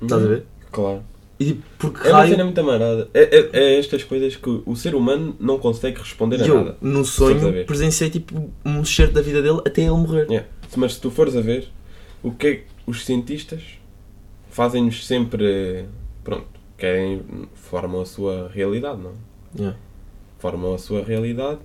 Estás 0.00 0.24
a 0.24 0.26
ver? 0.26 0.44
Claro. 0.70 1.02
E 1.38 1.44
tipo, 1.46 1.62
porque 1.78 2.08
É 2.08 2.12
uma 2.12 2.26
cena 2.26 2.44
muito 2.44 2.60
amarada. 2.60 3.08
É, 3.12 3.22
é, 3.36 3.50
é 3.52 3.78
estas 3.78 4.04
coisas 4.04 4.36
que 4.36 4.62
o 4.64 4.74
ser 4.76 4.94
humano 4.94 5.36
não 5.38 5.58
consegue 5.58 5.98
responder 5.98 6.40
a 6.40 6.46
eu, 6.46 6.54
nada. 6.64 6.76
a 7.00 7.04
sonho, 7.04 7.64
presenciei 7.66 8.08
tipo 8.10 8.50
um 8.64 8.80
excerto 8.80 9.14
da 9.14 9.20
vida 9.22 9.42
dele 9.42 9.60
até 9.66 9.82
ele 9.82 9.90
morrer. 9.90 10.26
Yeah. 10.28 10.46
Mas 10.76 10.94
se 10.94 11.00
tu 11.00 11.10
fores 11.10 11.36
a 11.36 11.40
ver, 11.40 11.68
o 12.22 12.30
que 12.30 12.46
é 12.46 12.54
que 12.56 12.64
os 12.86 13.04
cientistas 13.04 13.62
fazem-nos 14.50 15.06
sempre. 15.06 15.86
Pronto, 16.24 16.46
querem. 16.78 17.22
formam 17.54 18.00
a 18.00 18.06
sua 18.06 18.48
realidade, 18.54 19.00
não? 19.00 19.12
Yeah. 19.58 19.76
formam 20.38 20.74
a 20.74 20.78
sua 20.78 21.02
realidade, 21.02 21.58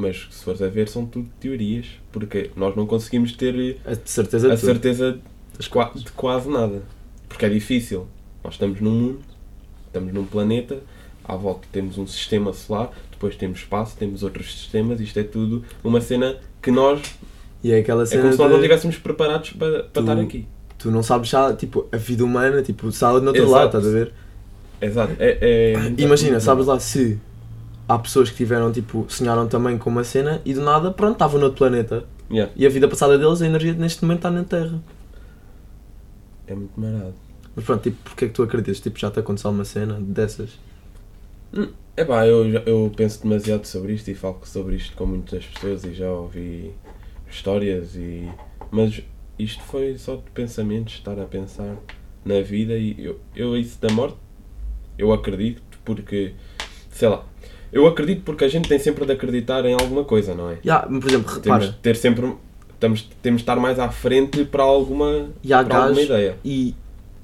mas 0.00 0.26
se 0.30 0.44
fores 0.44 0.62
a 0.62 0.68
ver 0.68 0.88
são 0.88 1.04
tudo 1.06 1.28
teorias, 1.38 1.86
porque 2.10 2.50
nós 2.56 2.74
não 2.74 2.86
conseguimos 2.86 3.32
ter 3.32 3.76
A 3.84 3.94
certeza 4.04 4.50
a 4.52 4.54
de 4.54 4.60
certeza 4.60 5.18
de, 5.58 6.02
de 6.04 6.12
quase 6.12 6.48
nada, 6.48 6.82
porque 7.28 7.44
é 7.44 7.48
difícil. 7.48 8.06
Nós 8.42 8.54
estamos 8.54 8.80
num 8.80 8.90
mundo, 8.90 9.20
estamos 9.86 10.12
num 10.12 10.24
planeta, 10.24 10.78
à 11.24 11.36
volta 11.36 11.68
temos 11.70 11.98
um 11.98 12.06
sistema 12.06 12.52
solar, 12.52 12.90
depois 13.10 13.36
temos 13.36 13.58
espaço, 13.60 13.96
temos 13.98 14.22
outros 14.22 14.52
sistemas, 14.58 15.00
isto 15.00 15.18
é 15.18 15.22
tudo 15.24 15.62
uma 15.84 16.00
cena 16.00 16.36
que 16.62 16.70
nós, 16.70 17.02
E 17.62 17.70
é 17.72 17.78
aquela 17.80 18.02
é 18.02 18.06
cena 18.06 18.22
como 18.22 18.32
se 18.32 18.38
nós 18.38 18.48
não 18.50 18.56
estivéssemos 18.56 18.96
preparados 18.96 19.50
para, 19.50 19.70
para 19.84 19.88
Tu- 19.92 20.00
estar 20.00 20.18
aqui. 20.18 20.46
tu 20.78 20.90
não 20.90 21.02
sabes 21.02 21.28
já, 21.28 21.54
tipo, 21.54 21.86
a 21.92 21.96
vida 21.98 22.24
humana, 22.24 22.62
tipo, 22.62 22.90
sabe 22.90 23.20
no 23.20 23.26
outro 23.28 23.42
Exato. 23.42 23.52
lado, 23.52 23.66
estás 23.66 23.86
a 23.86 23.90
ver? 23.90 24.12
Exato. 24.80 25.12
É, 25.18 25.74
é 25.74 26.02
Imagina, 26.02 26.40
sabes 26.40 26.66
lá 26.66 26.80
se 26.80 27.18
há 27.90 27.98
pessoas 27.98 28.30
que 28.30 28.36
tiveram, 28.36 28.70
tipo, 28.70 29.04
sonharam 29.08 29.48
também 29.48 29.76
com 29.76 29.90
uma 29.90 30.04
cena 30.04 30.40
e 30.44 30.54
do 30.54 30.60
nada, 30.62 30.92
pronto, 30.92 31.14
estavam 31.14 31.38
no 31.40 31.46
outro 31.46 31.58
planeta. 31.58 32.04
Yeah, 32.30 32.52
E 32.54 32.64
a 32.64 32.70
vida 32.70 32.86
passada 32.88 33.18
deles, 33.18 33.42
a 33.42 33.46
energia 33.46 33.72
neste 33.74 34.02
momento 34.04 34.18
está 34.18 34.30
na 34.30 34.44
Terra. 34.44 34.80
é 36.46 36.54
muito 36.54 36.78
marado. 36.80 37.14
Mas 37.54 37.64
pronto, 37.64 37.82
tipo, 37.82 37.96
porque 38.04 38.26
é 38.26 38.28
que 38.28 38.34
tu 38.34 38.42
acreditas? 38.42 38.80
Tipo, 38.80 38.98
já 38.98 39.10
te 39.10 39.18
aconteceu 39.18 39.50
uma 39.50 39.64
cena 39.64 39.98
dessas? 40.00 40.50
É 41.96 42.04
pá, 42.04 42.26
eu, 42.26 42.46
eu 42.64 42.92
penso 42.96 43.22
demasiado 43.22 43.64
sobre 43.66 43.92
isto 43.94 44.08
e 44.10 44.14
falo 44.14 44.38
sobre 44.44 44.76
isto 44.76 44.96
com 44.96 45.04
muitas 45.06 45.44
pessoas 45.46 45.84
e 45.84 45.92
já 45.92 46.10
ouvi 46.10 46.72
histórias 47.28 47.96
e. 47.96 48.30
Mas 48.70 49.02
isto 49.38 49.62
foi 49.64 49.98
só 49.98 50.16
de 50.16 50.30
pensamentos, 50.32 50.94
estar 50.94 51.18
a 51.18 51.24
pensar 51.26 51.76
na 52.24 52.40
vida 52.40 52.74
e 52.76 52.94
eu, 53.04 53.20
eu 53.34 53.56
isso 53.56 53.80
da 53.80 53.92
morte, 53.92 54.16
eu 54.96 55.12
acredito 55.12 55.62
porque, 55.84 56.34
sei 56.90 57.08
lá, 57.08 57.24
eu 57.72 57.86
acredito 57.86 58.22
porque 58.22 58.44
a 58.44 58.48
gente 58.48 58.68
tem 58.68 58.78
sempre 58.78 59.04
de 59.06 59.12
acreditar 59.12 59.64
em 59.64 59.74
alguma 59.74 60.04
coisa, 60.04 60.34
não 60.34 60.50
é? 60.50 60.58
Já, 60.64 60.80
por 60.80 61.04
exemplo, 61.08 61.40
Temos 61.40 61.66
de 61.66 61.72
ter 61.74 61.96
sempre. 61.96 62.34
Estamos, 62.74 63.02
temos 63.22 63.40
de 63.40 63.42
estar 63.42 63.56
mais 63.56 63.78
à 63.78 63.90
frente 63.90 64.42
para 64.44 64.62
alguma, 64.62 65.28
e 65.44 65.52
há 65.52 65.62
para 65.62 65.84
alguma 65.84 66.00
ideia. 66.00 66.36
e 66.42 66.74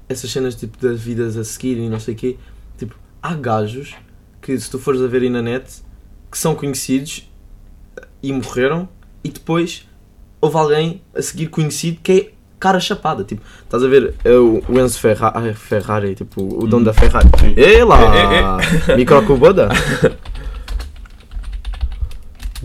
essas 0.07 0.29
cenas 0.31 0.53
tipo 0.55 0.77
das 0.79 1.01
vidas 1.01 1.35
a 1.35 1.43
seguir 1.43 1.77
e 1.79 1.89
não 1.89 1.99
sei 1.99 2.13
o 2.13 2.17
quê, 2.17 2.37
tipo, 2.77 2.95
há 3.21 3.33
gajos 3.33 3.95
que 4.41 4.57
se 4.59 4.69
tu 4.69 4.77
fores 4.77 5.01
a 5.01 5.07
ver 5.07 5.23
aí 5.23 5.29
na 5.31 5.41
net 5.41 5.81
que 6.31 6.37
são 6.37 6.53
conhecidos 6.53 7.27
e 8.21 8.31
morreram 8.31 8.87
e 9.23 9.29
depois 9.29 9.87
houve 10.39 10.55
alguém 10.57 11.01
a 11.15 11.21
seguir 11.23 11.47
conhecido 11.47 11.97
que 12.03 12.11
é 12.11 12.31
cara 12.59 12.79
chapada, 12.79 13.23
tipo, 13.23 13.41
estás 13.63 13.83
a 13.83 13.87
ver 13.87 14.13
é 14.23 14.31
o 14.35 14.61
Enzo 14.79 14.99
Ferra- 14.99 15.33
Ferrari, 15.55 16.13
tipo, 16.15 16.41
o 16.63 16.67
dono 16.67 16.85
da 16.85 16.93
Ferrari. 16.93 17.27
Ei 17.57 17.83
lá! 17.83 17.99
É, 18.89 18.95
Microcuboda? 18.95 19.69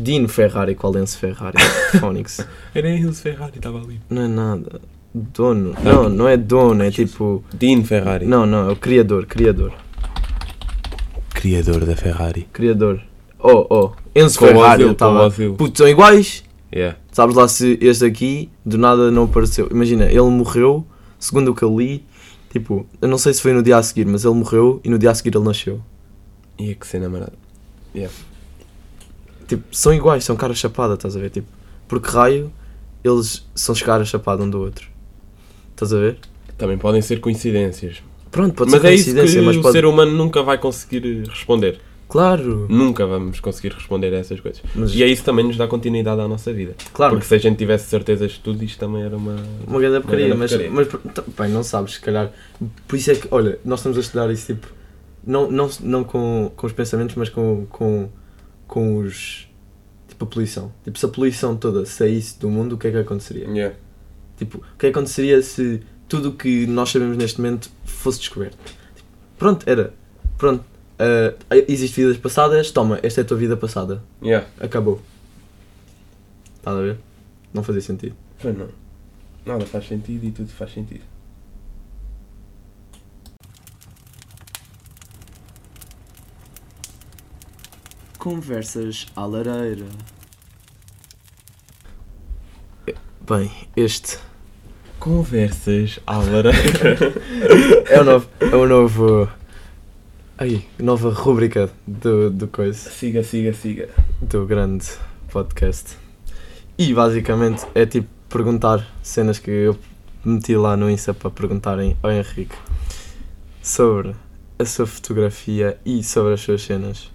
Dino 0.03 0.29
Ferrari, 0.29 0.75
qual 0.75 0.97
Enzo 0.97 1.17
Ferrari? 1.17 1.57
Phonics. 2.01 2.45
Era 2.75 2.91
Enzo 2.91 3.23
Ferrari, 3.23 3.57
estava 3.57 3.79
ali. 3.79 4.01
Não 4.11 4.23
é 4.23 4.29
nada. 4.29 4.81
Dono. 5.15 5.75
Não, 5.83 6.09
não 6.09 6.27
é 6.27 6.37
dono, 6.37 6.83
é 6.83 6.91
tipo. 6.91 7.45
Dean 7.53 7.85
Ferrari. 7.85 8.27
Não, 8.27 8.45
não, 8.45 8.71
é 8.71 8.73
o 8.73 8.77
criador, 8.77 9.27
criador. 9.27 9.73
Criador 11.31 11.85
da 11.85 11.95
Ferrari. 11.95 12.49
Criador. 12.53 13.01
Oh, 13.39 13.67
oh. 13.71 13.93
Enzo 14.15 14.39
Com 14.39 14.47
Ferrari, 14.47 14.83
Ozil, 14.83 14.89
eu 14.89 14.95
tava. 14.95 15.19
com 15.19 15.23
o 15.23 15.27
Ozil. 15.27 15.55
Putz, 15.55 15.79
são 15.79 15.89
iguais. 15.89 16.45
Yeah. 16.75 16.99
Sabes 17.13 17.37
lá 17.37 17.47
se 17.47 17.79
este 17.81 18.05
aqui 18.05 18.51
do 18.65 18.79
nada 18.79 19.11
não 19.11 19.25
apareceu. 19.25 19.69
Imagina, 19.71 20.07
ele 20.07 20.23
morreu, 20.23 20.85
segundo 21.19 21.51
o 21.51 21.55
que 21.55 21.63
eu 21.63 21.79
li, 21.79 22.05
tipo, 22.51 22.87
eu 23.01 23.09
não 23.09 23.19
sei 23.19 23.35
se 23.35 23.43
foi 23.43 23.53
no 23.53 23.63
dia 23.63 23.77
a 23.77 23.83
seguir, 23.83 24.07
mas 24.07 24.25
ele 24.25 24.35
morreu 24.35 24.81
e 24.83 24.89
no 24.89 24.99
dia 24.99 25.11
a 25.11 25.15
seguir 25.15 25.37
ele 25.37 25.45
nasceu. 25.45 25.81
E 26.59 26.71
é 26.71 26.75
que 26.75 26.87
cena 26.87 27.09
marada. 27.09 27.35
Yeah. 27.95 28.13
Tipo, 29.53 29.65
são 29.71 29.93
iguais, 29.93 30.25
são 30.25 30.35
cara 30.35 30.55
chapada, 30.55 30.95
estás 30.95 31.15
a 31.15 31.21
ver? 31.21 31.29
Tipo, 31.29 31.49
porque 31.87 32.09
raio, 32.09 32.51
eles 33.05 33.47
são 33.55 33.75
cara 33.75 34.03
chapada 34.03 34.43
um 34.43 34.49
do 34.49 34.59
outro. 34.59 34.89
Estás 35.73 35.93
a 35.93 35.99
ver? 35.99 36.17
Também 36.57 36.79
podem 36.79 37.03
ser 37.03 37.21
coincidências. 37.21 38.03
Pronto, 38.31 38.55
pode 38.55 38.71
mas 38.71 38.81
ser 38.81 38.89
é 38.89 38.95
isso 38.95 39.05
que 39.05 39.11
coincidência, 39.15 39.43
mas 39.43 39.57
o 39.57 39.61
pode. 39.61 39.73
ser 39.73 39.85
humano 39.85 40.13
nunca 40.13 40.43
vai 40.43 40.57
conseguir 40.57 41.25
responder. 41.29 41.81
Claro! 42.09 42.67
Nunca 42.71 43.07
vamos 43.07 43.41
conseguir 43.41 43.75
responder 43.75 44.15
a 44.15 44.19
essas 44.19 44.41
coisas. 44.41 44.63
Mas, 44.75 44.95
E 44.95 45.03
é 45.03 45.07
isso 45.07 45.23
também 45.23 45.47
nos 45.47 45.57
dá 45.59 45.67
continuidade 45.67 46.21
à 46.21 46.27
nossa 46.29 46.51
vida. 46.51 46.75
claro, 46.95 47.15
Porque 47.15 47.27
se 47.27 47.35
a 47.35 47.39
gente 47.39 47.59
tivesse 47.59 47.91
certezas 47.91 48.33
de 48.33 48.41
tudo, 48.41 48.65
isto 48.65 48.79
também 48.79 49.03
era 49.03 49.17
uma. 49.17 49.37
Uma 49.67 49.81
grande 49.81 50.01
porcaria, 50.01 50.35
mas, 50.35 50.51
mas 50.71 50.89
bem, 51.39 51.51
não 51.51 51.63
sabes, 51.63 51.95
se 51.95 52.01
calhar. 52.01 52.31
Por 52.89 52.97
isso 52.97 53.11
é 53.11 53.15
que, 53.17 53.29
olha, 53.31 53.59
nós 53.65 53.81
estamos 53.81 53.99
a 53.99 54.01
estudar 54.01 54.31
isso 54.31 54.47
tipo 54.47 54.67
não, 55.27 55.51
não, 55.51 55.69
não 55.81 56.05
com, 56.05 56.51
com 56.57 56.67
os 56.67 56.73
pensamentos, 56.73 57.15
mas 57.17 57.29
com, 57.29 57.67
com, 57.71 58.09
com 58.73 58.97
os. 58.97 59.47
Tipo, 60.09 60.25
a 60.25 60.27
poluição. 60.27 60.73
Tipo, 60.83 60.99
se 60.99 61.05
a 61.05 61.09
poluição 61.11 61.55
toda 61.55 61.85
saísse 61.85 62.39
do 62.41 62.49
mundo, 62.49 62.77
o 62.77 62.79
que 62.79 62.87
é 62.87 62.91
que 62.91 62.97
aconteceria? 62.97 63.47
Yeah. 63.47 63.77
Tipo, 64.39 64.59
o 64.59 64.79
que 64.79 64.87
é 64.87 64.91
que 64.91 64.99
aconteceria 64.99 65.43
se 65.43 65.83
tudo 66.09 66.31
o 66.31 66.33
que 66.33 66.67
nós 66.67 66.89
sabemos 66.89 67.19
neste 67.19 67.39
momento 67.39 67.69
fosse 67.85 68.21
descoberto? 68.21 68.57
Tipo, 68.97 69.09
pronto, 69.37 69.69
era. 69.69 69.93
Pronto. 70.39 70.65
Uh, 70.95 71.65
Existem 71.69 72.07
vidas 72.07 72.19
passadas, 72.19 72.71
toma, 72.71 72.99
esta 73.03 73.21
é 73.21 73.25
a 73.25 73.27
tua 73.27 73.37
vida 73.37 73.59
passada. 73.59 74.03
Yeah. 74.23 74.47
Acabou. 74.59 75.03
Estás 76.57 76.75
a 76.79 76.81
ver? 76.81 76.99
Não 77.53 77.63
fazia 77.63 77.83
sentido. 77.83 78.17
Pois 78.41 78.57
não. 78.57 78.69
Nada 79.45 79.67
faz 79.67 79.87
sentido 79.87 80.25
e 80.25 80.31
tudo 80.31 80.49
faz 80.49 80.73
sentido. 80.73 81.03
Conversas 88.23 89.07
à 89.17 89.27
lareira. 89.27 89.85
Bem, 93.29 93.51
este 93.77 94.17
Conversas 95.01 95.99
à 96.07 96.19
lareira. 96.19 96.53
é 97.91 98.01
o 98.01 98.05
novo. 98.05 98.29
É 98.39 98.55
o 98.55 98.65
novo. 98.69 99.29
Ai, 100.39 100.65
nova 100.79 101.11
rúbrica 101.11 101.69
do, 101.85 102.31
do 102.31 102.47
coisa. 102.47 102.91
siga, 102.91 103.25
siga, 103.25 103.53
siga. 103.53 103.89
do 104.21 104.47
grande 104.47 104.87
podcast. 105.29 105.97
E 106.79 106.95
basicamente 106.95 107.67
é 107.75 107.85
tipo 107.87 108.07
perguntar 108.29 108.87
cenas 109.03 109.41
que 109.41 109.51
eu 109.51 109.77
meti 110.25 110.55
lá 110.55 110.77
no 110.77 110.89
Insta 110.89 111.13
para 111.13 111.29
perguntarem 111.29 111.97
ao 112.01 112.13
Henrique 112.13 112.55
sobre 113.61 114.15
a 114.61 114.65
sua 114.65 114.87
fotografia 114.87 115.77
e 115.85 116.05
sobre 116.05 116.35
as 116.35 116.41
suas 116.41 116.63
cenas. 116.63 117.11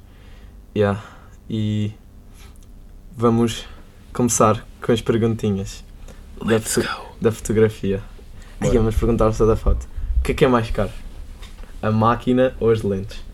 Yeah. 0.75 1.03
E 1.49 1.91
vamos 3.15 3.65
começar 4.13 4.65
com 4.81 4.91
as 4.91 5.01
perguntinhas 5.01 5.83
da, 6.43 6.59
foto- 6.59 6.87
da 7.21 7.31
fotografia. 7.31 8.01
Bora. 8.59 8.73
vamos 8.73 8.95
perguntar 8.95 9.31
só 9.33 9.45
da 9.45 9.55
foto. 9.55 9.87
O 10.19 10.23
que 10.23 10.31
é 10.31 10.35
que 10.35 10.45
é 10.45 10.47
mais 10.47 10.69
caro? 10.71 10.89
A 11.81 11.91
máquina 11.91 12.55
ou 12.59 12.71
as 12.71 12.81
lentes? 12.81 13.25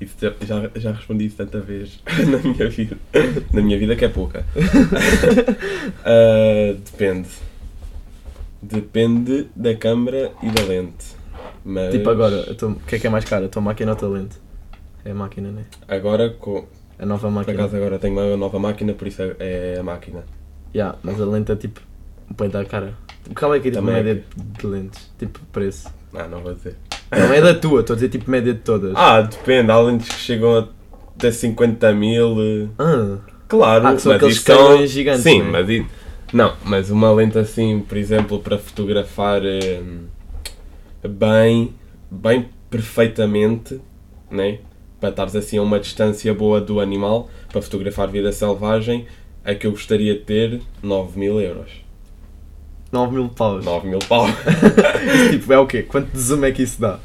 Isso 0.00 0.14
já, 0.20 0.70
já, 0.74 0.92
respondi 0.92 1.26
isso 1.26 1.36
tanta 1.36 1.60
vez 1.60 2.00
na 2.28 2.38
minha 2.38 2.68
vida. 2.68 2.96
Na 3.52 3.62
minha 3.62 3.78
vida 3.78 3.94
que 3.96 4.04
é 4.04 4.08
pouca. 4.08 4.44
Ah, 6.04 6.74
depende. 6.84 7.28
Depende 8.62 9.48
da 9.54 9.74
câmara 9.74 10.32
e 10.42 10.50
da 10.50 10.62
lente. 10.62 11.04
Mas 11.64 11.92
Tipo 11.92 12.10
agora, 12.10 12.54
tua- 12.54 12.70
o 12.70 12.74
que 12.80 12.96
é 12.96 12.98
que 12.98 13.06
é 13.06 13.10
mais 13.10 13.24
caro? 13.24 13.44
A 13.46 13.48
tua 13.48 13.62
máquina 13.62 13.92
ou 13.92 13.96
a 13.96 13.98
tua 13.98 14.08
lente? 14.08 14.36
É 15.04 15.10
a 15.10 15.14
máquina, 15.14 15.50
né? 15.50 15.64
Agora, 15.88 16.30
com, 16.30 16.64
A 16.98 17.04
nova 17.06 17.28
por 17.28 17.32
máquina. 17.34 17.58
acaso 17.58 17.76
agora 17.76 17.98
tenho 17.98 18.14
uma 18.14 18.36
nova 18.36 18.58
máquina, 18.58 18.92
por 18.94 19.06
isso 19.06 19.22
é, 19.22 19.36
é 19.38 19.76
a 19.78 19.82
máquina. 19.82 20.24
Yeah, 20.74 20.98
mas 21.02 21.20
a 21.20 21.24
lente 21.26 21.52
é 21.52 21.56
tipo 21.56 21.80
um 22.30 22.34
peito 22.34 22.52
da 22.52 22.64
cara. 22.64 22.94
Qual 23.38 23.54
é 23.54 23.60
que 23.60 23.68
é 23.68 23.70
tipo 23.70 23.84
Também 23.84 24.00
é 24.00 24.02
média 24.02 24.24
de 24.36 24.66
lentes? 24.66 25.10
Tipo 25.18 25.40
preço. 25.52 25.88
Ah, 26.14 26.26
não 26.26 26.40
vou 26.40 26.54
dizer. 26.54 26.76
Não 27.12 27.32
é 27.32 27.40
da 27.40 27.54
tua, 27.54 27.80
estou 27.80 27.94
a 27.94 27.96
dizer 27.96 28.08
tipo 28.08 28.30
média 28.30 28.52
de 28.52 28.60
todas. 28.60 28.92
Ah, 28.96 29.20
depende. 29.22 29.70
Há 29.70 29.78
lentes 29.80 30.08
que 30.08 30.14
chegam 30.20 30.56
a 30.58 30.68
até 31.16 31.30
50 31.30 31.92
mil. 31.92 32.36
eh, 32.40 32.68
Ah, 32.78 33.18
Claro, 33.46 33.86
Ah, 33.86 33.94
que 33.94 34.02
são 34.02 34.12
mas 34.12 34.16
aqueles 34.22 34.40
são- 34.40 34.86
gigantes, 34.86 35.22
Sim, 35.22 35.42
né? 35.42 35.50
mas 35.50 35.86
não, 36.32 36.54
mas 36.64 36.90
uma 36.90 37.12
lente 37.12 37.38
assim, 37.38 37.80
por 37.80 37.96
exemplo, 37.96 38.40
para 38.40 38.58
fotografar 38.58 39.42
eh, 39.44 39.80
bem, 41.06 41.72
bem 42.10 42.48
perfeitamente, 42.70 43.80
né? 44.30 44.58
Para 45.04 45.10
estares 45.10 45.36
assim 45.36 45.58
a 45.58 45.62
uma 45.62 45.78
distância 45.78 46.32
boa 46.32 46.62
do 46.62 46.80
animal, 46.80 47.28
para 47.52 47.60
fotografar 47.60 48.08
vida 48.08 48.32
selvagem, 48.32 49.04
é 49.44 49.54
que 49.54 49.66
eu 49.66 49.70
gostaria 49.72 50.14
de 50.14 50.20
ter 50.20 50.62
9 50.82 51.20
mil 51.20 51.38
euros. 51.38 51.70
9 52.90 53.14
mil 53.14 53.28
paus. 53.28 53.62
9 53.62 53.86
mil 53.86 53.98
pau. 53.98 54.24
Isso, 55.14 55.30
tipo, 55.32 55.52
é 55.52 55.58
o 55.58 55.66
quê? 55.66 55.82
Quanto 55.82 56.10
de 56.10 56.18
zoom 56.18 56.42
é 56.42 56.52
que 56.52 56.62
isso 56.62 56.80
dá? 56.80 57.00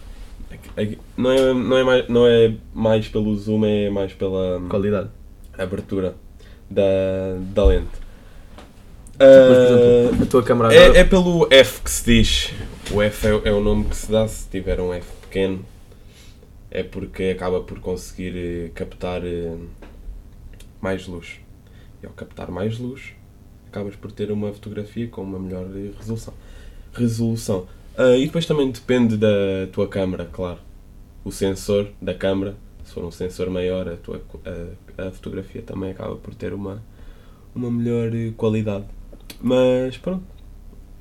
É 0.78 0.86
que- 0.86 0.98
Não 1.18 1.30
é, 1.30 1.54
não, 1.54 1.78
é 1.78 1.84
mais, 1.84 2.08
não 2.08 2.26
é 2.26 2.54
mais 2.74 3.06
pelo 3.10 3.36
zoom, 3.36 3.66
é 3.66 3.90
mais 3.90 4.14
pela 4.14 4.60
hum, 4.60 4.70
Qualidade. 4.70 5.10
abertura 5.58 6.16
da, 6.72 6.84
da 7.54 7.66
lente. 7.66 7.88
Ah, 9.20 9.26
exemplo, 10.08 10.24
a 10.24 10.26
tua 10.26 10.42
câmera 10.44 10.70
agora. 10.70 10.98
É, 10.98 11.02
é 11.02 11.04
pelo 11.04 11.50
F 11.52 11.82
que 11.82 11.92
se 11.92 12.06
diz. 12.06 12.54
O 12.94 13.02
F 13.02 13.28
é, 13.28 13.42
é 13.50 13.52
o 13.52 13.60
nome 13.60 13.84
que 13.90 13.96
se 13.98 14.10
dá 14.10 14.26
se 14.26 14.48
tiver 14.48 14.80
um 14.80 14.94
F 14.94 15.06
pequeno. 15.24 15.66
É 16.72 16.84
porque 16.84 17.24
acaba 17.36 17.62
por 17.62 17.80
conseguir 17.80 18.36
eh, 18.38 18.70
captar 18.76 19.26
eh, 19.26 19.56
mais 20.82 21.08
luz. 21.08 21.40
E 22.02 22.06
ao 22.06 22.14
captar 22.14 22.50
mais 22.52 22.78
luz, 22.80 23.14
acabas 23.68 23.96
por 23.96 24.12
ter 24.12 24.32
uma 24.32 24.54
fotografia 24.54 25.08
com 25.08 25.22
uma 25.24 25.40
melhor 25.40 25.66
eh, 25.76 25.92
resolução. 25.98 26.34
resolução. 26.94 27.68
Ah, 27.98 28.16
e 28.16 28.26
depois 28.26 28.46
também 28.46 28.72
depende 28.72 29.18
da 29.18 29.28
tua 29.72 29.88
câmera, 29.88 30.26
claro. 30.32 30.60
O 31.24 31.32
sensor 31.32 31.90
da 32.02 32.14
câmera, 32.14 32.56
se 32.84 32.94
for 32.94 33.04
um 33.04 33.12
sensor 33.12 33.50
maior, 33.50 33.90
a, 33.90 33.98
tua, 33.98 34.22
a, 34.98 35.08
a 35.08 35.12
fotografia 35.12 35.62
também 35.62 35.92
acaba 35.92 36.16
por 36.16 36.34
ter 36.34 36.54
uma, 36.54 36.82
uma 37.54 37.70
melhor 37.70 38.10
qualidade. 38.38 38.86
Mas 39.42 39.98
pronto, 39.98 40.24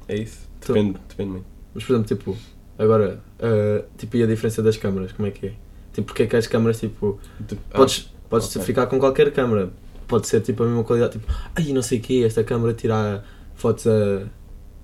é 0.09 0.17
isso. 0.17 0.49
Tu- 0.61 0.73
Depende, 0.73 0.99
depende 1.09 1.31
muito. 1.31 1.47
Mas 1.75 1.85
por 1.85 1.93
exemplo, 1.95 2.09
tipo, 2.17 2.37
agora, 2.79 3.21
ah, 3.41 3.85
tipo, 3.97 4.17
e 4.17 4.23
a 4.23 4.27
diferença 4.27 4.62
das 4.62 4.77
câmaras, 4.77 5.12
como 5.12 5.29
é 5.29 5.31
que 5.31 5.47
é? 5.49 5.53
Tipo, 5.93 6.07
porque 6.09 6.23
é 6.23 6.27
que 6.27 6.37
as 6.37 6.47
câmaras, 6.47 6.79
tipo, 6.81 7.19
De- 7.41 7.57
podes, 7.57 8.12
podes 8.31 8.49
ok. 8.55 8.62
ficar 8.62 8.87
com 8.87 8.99
qualquer 8.99 9.31
câmara. 9.33 9.71
Pode 10.07 10.27
ser 10.27 10.41
tipo 10.41 10.62
a 10.62 10.67
mesma 10.67 10.85
qualidade, 10.85 11.19
tipo, 11.19 11.27
ai 11.55 11.73
não 11.73 11.83
sei 11.83 11.99
o 11.99 12.01
que, 12.01 12.25
esta 12.25 12.43
câmara 12.43 12.73
tira 12.73 13.23
fotos 13.55 13.87
a. 13.87 14.23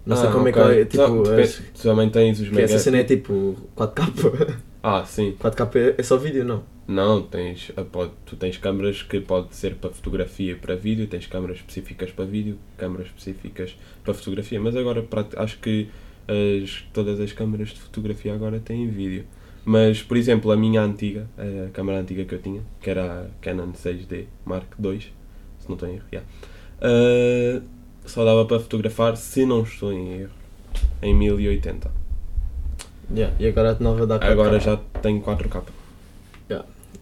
Não 0.04 0.16
sei 0.16 0.28
Ah, 0.28 0.32
como 0.32 0.46
ok. 0.48 0.62
é 0.62 0.66
que 0.74 0.80
é, 0.80 0.84
tipo, 0.84 1.30
as- 1.30 1.62
Tu 1.74 1.82
também 1.82 2.10
tens 2.10 2.38
os 2.40 2.48
que 2.50 2.60
essa 2.60 2.72
mega. 2.74 2.78
cena 2.78 2.98
é 2.98 3.04
tipo 3.04 3.56
4K. 3.74 4.02
Ah, 4.86 5.02
sim. 5.06 5.34
4K 5.40 5.78
é- 5.78 5.94
é 5.96 6.02
só 6.02 6.18
vídeo, 6.18 6.44
não? 6.44 6.62
Não, 6.86 7.22
tens, 7.22 7.72
ah, 7.74 7.82
pode, 7.84 8.10
tu 8.26 8.36
tens 8.36 8.58
câmaras 8.58 9.02
que 9.02 9.18
pode 9.18 9.54
ser 9.56 9.76
para 9.76 9.88
fotografia 9.88 10.52
e 10.52 10.54
para 10.54 10.76
vídeo, 10.76 11.06
tens 11.06 11.26
câmaras 11.26 11.56
específicas 11.56 12.10
para 12.10 12.26
vídeo, 12.26 12.58
câmaras 12.76 13.06
específicas 13.06 13.74
para 14.04 14.12
fotografia, 14.12 14.60
mas 14.60 14.76
agora 14.76 15.02
acho 15.38 15.58
que 15.60 15.88
as, 16.28 16.84
todas 16.92 17.20
as 17.20 17.32
câmaras 17.32 17.68
de 17.68 17.80
fotografia 17.80 18.34
agora 18.34 18.60
têm 18.60 18.88
vídeo. 18.88 19.24
Mas, 19.64 20.02
por 20.02 20.16
exemplo, 20.16 20.52
a 20.52 20.56
minha 20.56 20.82
antiga, 20.82 21.26
a 21.38 21.70
câmara 21.70 21.98
antiga 21.98 22.24
que 22.24 22.34
eu 22.34 22.38
tinha, 22.38 22.60
que 22.82 22.90
era 22.90 23.22
a 23.22 23.26
Canon 23.40 23.72
6D 23.72 24.26
Mark 24.44 24.66
II, 24.78 25.00
se 25.00 25.68
não 25.68 25.74
estou 25.74 25.88
em 25.88 25.94
erro, 25.94 26.04
yeah, 26.12 26.28
ah, 26.82 27.62
só 28.04 28.24
dava 28.24 28.44
para 28.44 28.60
fotografar, 28.60 29.16
se 29.16 29.46
não 29.46 29.62
estou 29.62 29.90
em 29.90 30.20
erro, 30.20 30.32
em 31.02 31.14
1080. 31.14 31.90
Yeah. 33.14 33.34
E 33.38 33.46
agora 33.46 33.72
a 33.72 33.82
nova 33.82 34.06
dá 34.06 34.18
4K. 34.18 34.30
Agora 34.30 34.60
já 34.60 34.76
tenho 35.00 35.22
4K. 35.22 35.62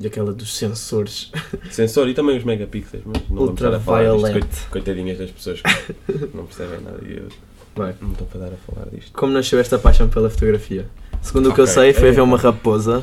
E 0.00 0.06
aquela 0.06 0.32
dos 0.32 0.56
sensores. 0.56 1.30
Sensor 1.70 2.08
e 2.08 2.14
também 2.14 2.37
os 2.37 2.42
megapixels, 2.42 3.04
mas 3.06 3.28
não 3.28 3.46
vamos 3.46 3.54
estar 3.54 3.72
a 3.72 3.78
falar 3.78 4.32
disto. 4.32 4.68
Coitadinhas 4.68 5.16
das 5.16 5.30
pessoas 5.30 5.61
que 5.61 6.37
não 6.37 6.44
percebem 6.44 6.80
nada 6.80 6.98
e 7.06 7.18
eu 7.18 7.28
Bem, 7.76 7.94
não 8.02 8.12
estou 8.12 8.26
para 8.26 8.40
dar 8.40 8.46
a 8.48 8.56
falar 8.72 8.87
disto. 8.92 9.12
como 9.12 9.32
nasceu 9.32 9.58
esta 9.58 9.78
paixão 9.78 10.08
pela 10.08 10.28
fotografia? 10.28 10.87
Segundo 11.22 11.50
o 11.50 11.54
que 11.54 11.61
eu 11.61 11.66
sei, 11.66 11.92
foi 11.92 12.08
É. 12.08 12.12
ver 12.12 12.20
uma 12.20 12.37
raposa. 12.37 13.02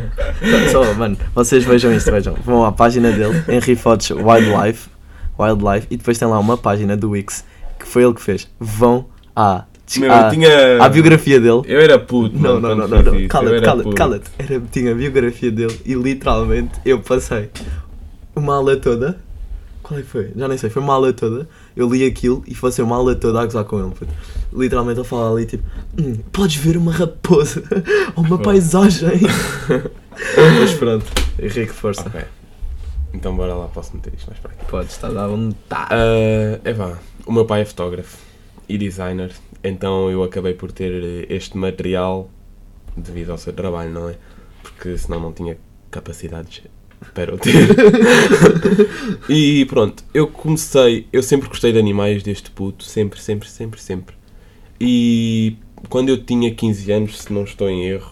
Só, 0.72 0.94
mano, 0.94 1.16
vocês 1.34 1.62
vejam 1.64 1.92
isto, 1.92 2.10
vejam. 2.10 2.34
Vão 2.44 2.64
à 2.64 2.72
página 2.72 3.12
dele, 3.12 3.42
Henry 3.48 3.76
Fotos 3.76 4.10
Wildlife, 4.10 4.88
Wildlife, 5.38 5.86
e 5.90 5.96
depois 5.96 6.18
tem 6.18 6.26
lá 6.26 6.38
uma 6.38 6.56
página 6.56 6.96
do 6.96 7.10
Wix, 7.10 7.44
que 7.78 7.86
foi 7.86 8.02
ele 8.04 8.14
que 8.14 8.22
fez. 8.22 8.48
Vão 8.58 9.06
à, 9.36 9.64
Meu, 9.98 10.10
eu 10.10 10.30
tinha. 10.30 10.82
à 10.82 10.88
biografia 10.88 11.38
dele. 11.38 11.62
Eu 11.66 11.78
era 11.80 11.98
puto, 11.98 12.34
Não, 12.36 12.60
mano, 12.60 12.74
não, 12.74 12.88
não, 12.88 13.02
não, 13.02 13.12
não. 13.20 13.28
Cala-te, 13.28 13.60
cala-te, 13.62 13.94
cala-te. 13.94 14.30
Era, 14.38 14.60
tinha 14.72 14.92
a 14.92 14.94
biografia 14.94 15.50
dele 15.50 15.78
e 15.84 15.94
literalmente 15.94 16.72
eu 16.84 17.00
passei 17.00 17.50
uma 18.34 18.56
aula 18.56 18.76
toda. 18.78 19.18
Qual 19.82 19.98
é 20.00 20.02
que 20.02 20.08
foi? 20.08 20.30
Já 20.34 20.48
nem 20.48 20.56
sei, 20.56 20.70
foi 20.70 20.80
uma 20.82 20.94
aula 20.94 21.12
toda. 21.12 21.46
Eu 21.76 21.88
li 21.88 22.04
aquilo 22.04 22.42
e 22.46 22.54
passei 22.54 22.84
uma 22.84 22.96
aula 22.96 23.14
toda 23.14 23.40
a 23.40 23.44
gozar 23.44 23.64
com 23.64 23.78
ele. 23.80 23.90
puto. 23.94 24.12
Literalmente 24.52 25.00
ele 25.00 25.08
fala 25.08 25.32
ali 25.32 25.46
tipo: 25.46 25.64
"Hum, 25.98 26.16
Podes 26.30 26.56
ver 26.56 26.76
uma 26.76 26.92
raposa 26.92 27.62
ou 28.14 28.24
uma 28.24 28.38
paisagem. 28.38 29.20
Mas 30.60 30.74
pronto, 30.74 31.06
Henrique, 31.38 31.72
força. 31.72 32.06
Ok. 32.06 32.20
Então 33.14 33.36
bora 33.36 33.54
lá, 33.54 33.68
posso 33.68 33.94
meter 33.94 34.12
isto 34.14 34.26
mais 34.28 34.38
para 34.40 34.52
aqui. 34.52 34.64
Podes, 34.66 34.92
está 34.92 35.08
a 35.08 35.12
dar 35.12 35.28
um 35.28 35.52
tá. 35.68 35.88
Ah, 35.90 36.60
é 36.64 36.72
vá, 36.72 36.98
o 37.26 37.32
meu 37.32 37.44
pai 37.44 37.62
é 37.62 37.64
fotógrafo 37.64 38.18
e 38.68 38.78
designer, 38.78 39.32
então 39.62 40.10
eu 40.10 40.22
acabei 40.22 40.54
por 40.54 40.72
ter 40.72 40.92
eh, 40.92 41.26
este 41.34 41.56
material 41.58 42.30
devido 42.96 43.30
ao 43.30 43.38
seu 43.38 43.52
trabalho, 43.52 43.90
não 43.90 44.08
é? 44.08 44.14
Porque 44.62 44.96
senão 44.96 45.20
não 45.20 45.32
tinha 45.32 45.58
capacidades 45.90 46.62
para 47.14 47.34
o 47.34 47.38
ter. 47.38 47.52
e 49.28 49.64
pronto, 49.66 50.02
eu 50.14 50.26
comecei, 50.26 51.06
eu 51.12 51.22
sempre 51.22 51.48
gostei 51.48 51.72
de 51.72 51.78
animais 51.78 52.22
deste 52.22 52.50
puto, 52.50 52.84
sempre, 52.84 53.20
sempre, 53.20 53.48
sempre, 53.48 53.80
sempre. 53.80 54.14
E 54.80 55.56
quando 55.88 56.08
eu 56.08 56.22
tinha 56.24 56.54
15 56.54 56.90
anos, 56.92 57.18
se 57.22 57.32
não 57.32 57.44
estou 57.44 57.68
em 57.68 57.84
erro, 57.86 58.10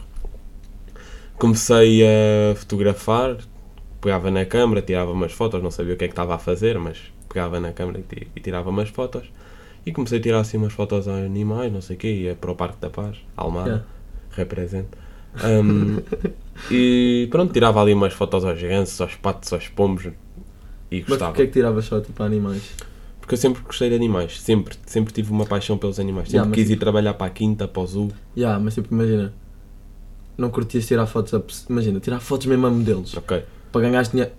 comecei 1.39 2.03
a 2.05 2.55
fotografar, 2.55 3.37
pegava 4.01 4.31
na 4.31 4.45
câmera, 4.45 4.83
tirava 4.83 5.11
umas 5.13 5.33
fotos, 5.33 5.63
não 5.63 5.71
sabia 5.71 5.95
o 5.95 5.97
que 5.97 6.05
é 6.05 6.09
que 6.09 6.13
estava 6.13 6.35
a 6.35 6.39
fazer, 6.39 6.79
mas 6.79 6.99
pegava 7.29 7.59
na 7.61 7.73
câmera 7.73 8.01
e, 8.01 8.03
ti- 8.03 8.29
tirava 8.43 8.71
umas 8.71 8.89
fotos. 8.89 9.25
E 9.85 9.93
comecei 9.93 10.19
a 10.19 10.23
tirar 10.23 10.41
assim 10.41 10.59
umas 10.59 10.73
fotos 10.75 11.09
a 11.09 11.13
animais, 11.15 11.73
não 11.73 11.81
sei 11.81 11.97
o 11.97 11.99
quê, 11.99 12.13
ia 12.13 12.35
para 12.35 12.51
o 12.51 12.55
Parque 12.57 12.77
da 12.81 12.91
Paz, 12.91 13.17
Almada, 13.37 13.71
Yeah. 13.71 13.85
represente. 14.33 14.89
Um, 15.43 16.01
e 16.71 17.29
pronto, 17.31 17.53
tirava 17.53 17.81
ali 17.81 17.93
umas 17.95 18.13
fotos 18.13 18.45
aos 18.45 18.61
gansos, 18.61 19.01
aos 19.01 19.15
patos, 19.15 19.53
aos 19.53 19.69
pombos 19.69 20.07
e 20.07 20.13
Mas 21.01 21.05
gostava. 21.09 21.31
porquê 21.33 21.43
é 21.43 21.47
que 21.47 21.53
tiravas 21.53 21.85
só 21.85 22.01
tipo 22.01 22.23
animais? 22.23 22.63
Porque 23.21 23.35
eu 23.35 23.39
sempre 23.39 23.63
gostei 23.63 23.89
de 23.89 23.95
animais, 23.95 24.41
sempre, 24.41 24.75
sempre 24.87 25.13
tive 25.13 25.31
uma 25.31 25.47
paixão 25.47 25.79
pelos 25.79 26.01
animais. 26.01 26.29
Sempre 26.29 26.37
Yeah, 26.39 26.49
mas 26.49 26.55
quis 26.57 26.67
ir 26.69 26.73
tipo- 26.73 26.81
trabalhar 26.81 27.15
para 27.15 27.27
a 27.29 27.31
quinta, 27.31 27.69
para 27.69 27.83
o 27.83 27.87
zoo. 27.87 28.09
Ya, 28.37 28.59
mas 28.59 28.75
tipo, 28.75 28.93
imagina. 28.93 29.33
Não 30.37 30.51
curtias 30.51 30.87
tirar 30.87 31.07
fotos 31.07 31.35
a. 31.35 31.43
Imagina, 31.69 32.01
tirar 32.01 32.19
fotos 32.19 32.47
mesmo 32.47 32.67
a 32.67 32.71
modelos. 32.71 33.15
Ok. 33.17 33.43
Para 33.71 33.83
ganhar 33.83 34.03
dinheiro. 34.03 34.33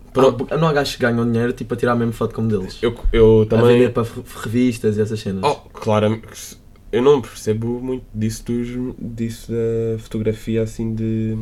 Ah, 0.49 0.57
não 0.57 0.67
há 0.67 0.73
gajos 0.73 0.95
que 0.95 1.01
ganham 1.01 1.25
dinheiro 1.31 1.53
tipo 1.53 1.73
a 1.73 1.77
tirar 1.77 1.95
mesmo 1.95 2.12
foto 2.12 2.34
com 2.36 2.41
modelos. 2.41 2.79
Eu, 2.81 2.93
eu 3.13 3.43
A 3.43 3.45
também. 3.45 3.67
vender 3.77 3.89
para 3.93 4.03
re- 4.03 4.23
revistas 4.43 4.97
e 4.97 5.01
essas 5.01 5.19
cenas. 5.19 5.41
Oh, 5.45 5.55
claramente. 5.69 6.57
Eu 6.91 7.01
não 7.01 7.21
percebo 7.21 7.80
muito 7.80 8.04
disso, 8.13 8.43
dos, 8.45 8.67
disso 8.99 9.51
da 9.51 9.99
fotografia 9.99 10.62
assim 10.63 10.93
de, 10.93 11.36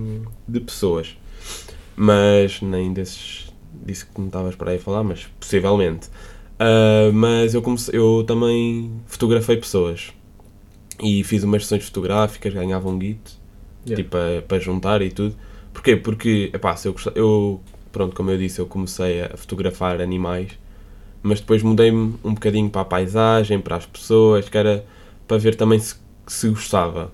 de 0.48 0.60
pessoas. 0.60 1.18
Mas 1.96 2.62
nem 2.62 2.94
desses 2.94 3.52
disso 3.86 4.08
que 4.14 4.20
me 4.22 4.28
estavas 4.28 4.56
para 4.56 4.72
aí 4.72 4.80
falar, 4.80 5.04
mas 5.04 5.26
possivelmente. 5.40 6.10
Ah, 6.60 7.10
mas 7.14 7.54
eu, 7.54 7.62
comecei, 7.62 7.98
eu 7.98 8.24
também 8.28 8.92
fotografei 9.08 9.58
pessoas 9.58 10.12
e 11.02 11.24
fiz 11.24 11.44
umas 11.44 11.64
sessões 11.64 11.86
fotográficas, 11.86 12.54
ganhava 12.54 12.90
um 12.90 12.98
guito, 13.00 13.40
Yeah. 13.86 14.04
tipo 14.04 14.18
para, 14.48 14.60
juntar 14.60 15.02
e 15.02 15.10
tudo. 15.10 15.36
Porquê? 15.74 15.96
Porque, 15.96 16.52
epá, 16.54 16.76
se 16.76 16.88
eu, 16.90 16.92
gosta- 16.94 17.14
eu, 17.16 17.62
pronto, 17.94 18.14
como 18.16 18.30
eu 18.30 18.38
disse, 18.38 18.60
eu 18.60 18.66
comecei 18.66 19.22
a 19.22 19.38
fotografar 19.38 20.02
animais, 20.02 20.50
mas 21.24 21.40
depois 21.40 21.64
mudei-me 21.64 22.16
um 22.24 22.34
bocadinho 22.34 22.70
para 22.70 22.82
a 22.82 22.86
paisagem, 22.86 23.60
para 23.60 23.78
as 23.78 23.86
pessoas, 23.86 24.50
que 24.50 24.58
era 24.58 24.86
para 25.30 25.38
ver 25.38 25.54
também 25.56 25.78
se, 25.78 25.96
se 26.26 26.50
gostava. 26.50 27.14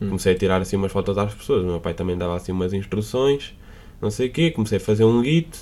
Hum. 0.00 0.06
Comecei 0.06 0.32
a 0.32 0.38
tirar 0.38 0.62
assim 0.62 0.76
umas 0.76 0.92
fotos 0.92 1.18
às 1.18 1.34
pessoas, 1.34 1.64
o 1.64 1.66
meu 1.66 1.80
pai 1.80 1.94
também 1.94 2.16
dava 2.16 2.36
assim 2.36 2.52
umas 2.52 2.72
instruções, 2.72 3.54
não 4.00 4.08
sei 4.08 4.28
o 4.28 4.30
quê, 4.30 4.52
comecei 4.52 4.78
a 4.78 4.80
fazer 4.80 5.04
um 5.04 5.20
guito. 5.20 5.58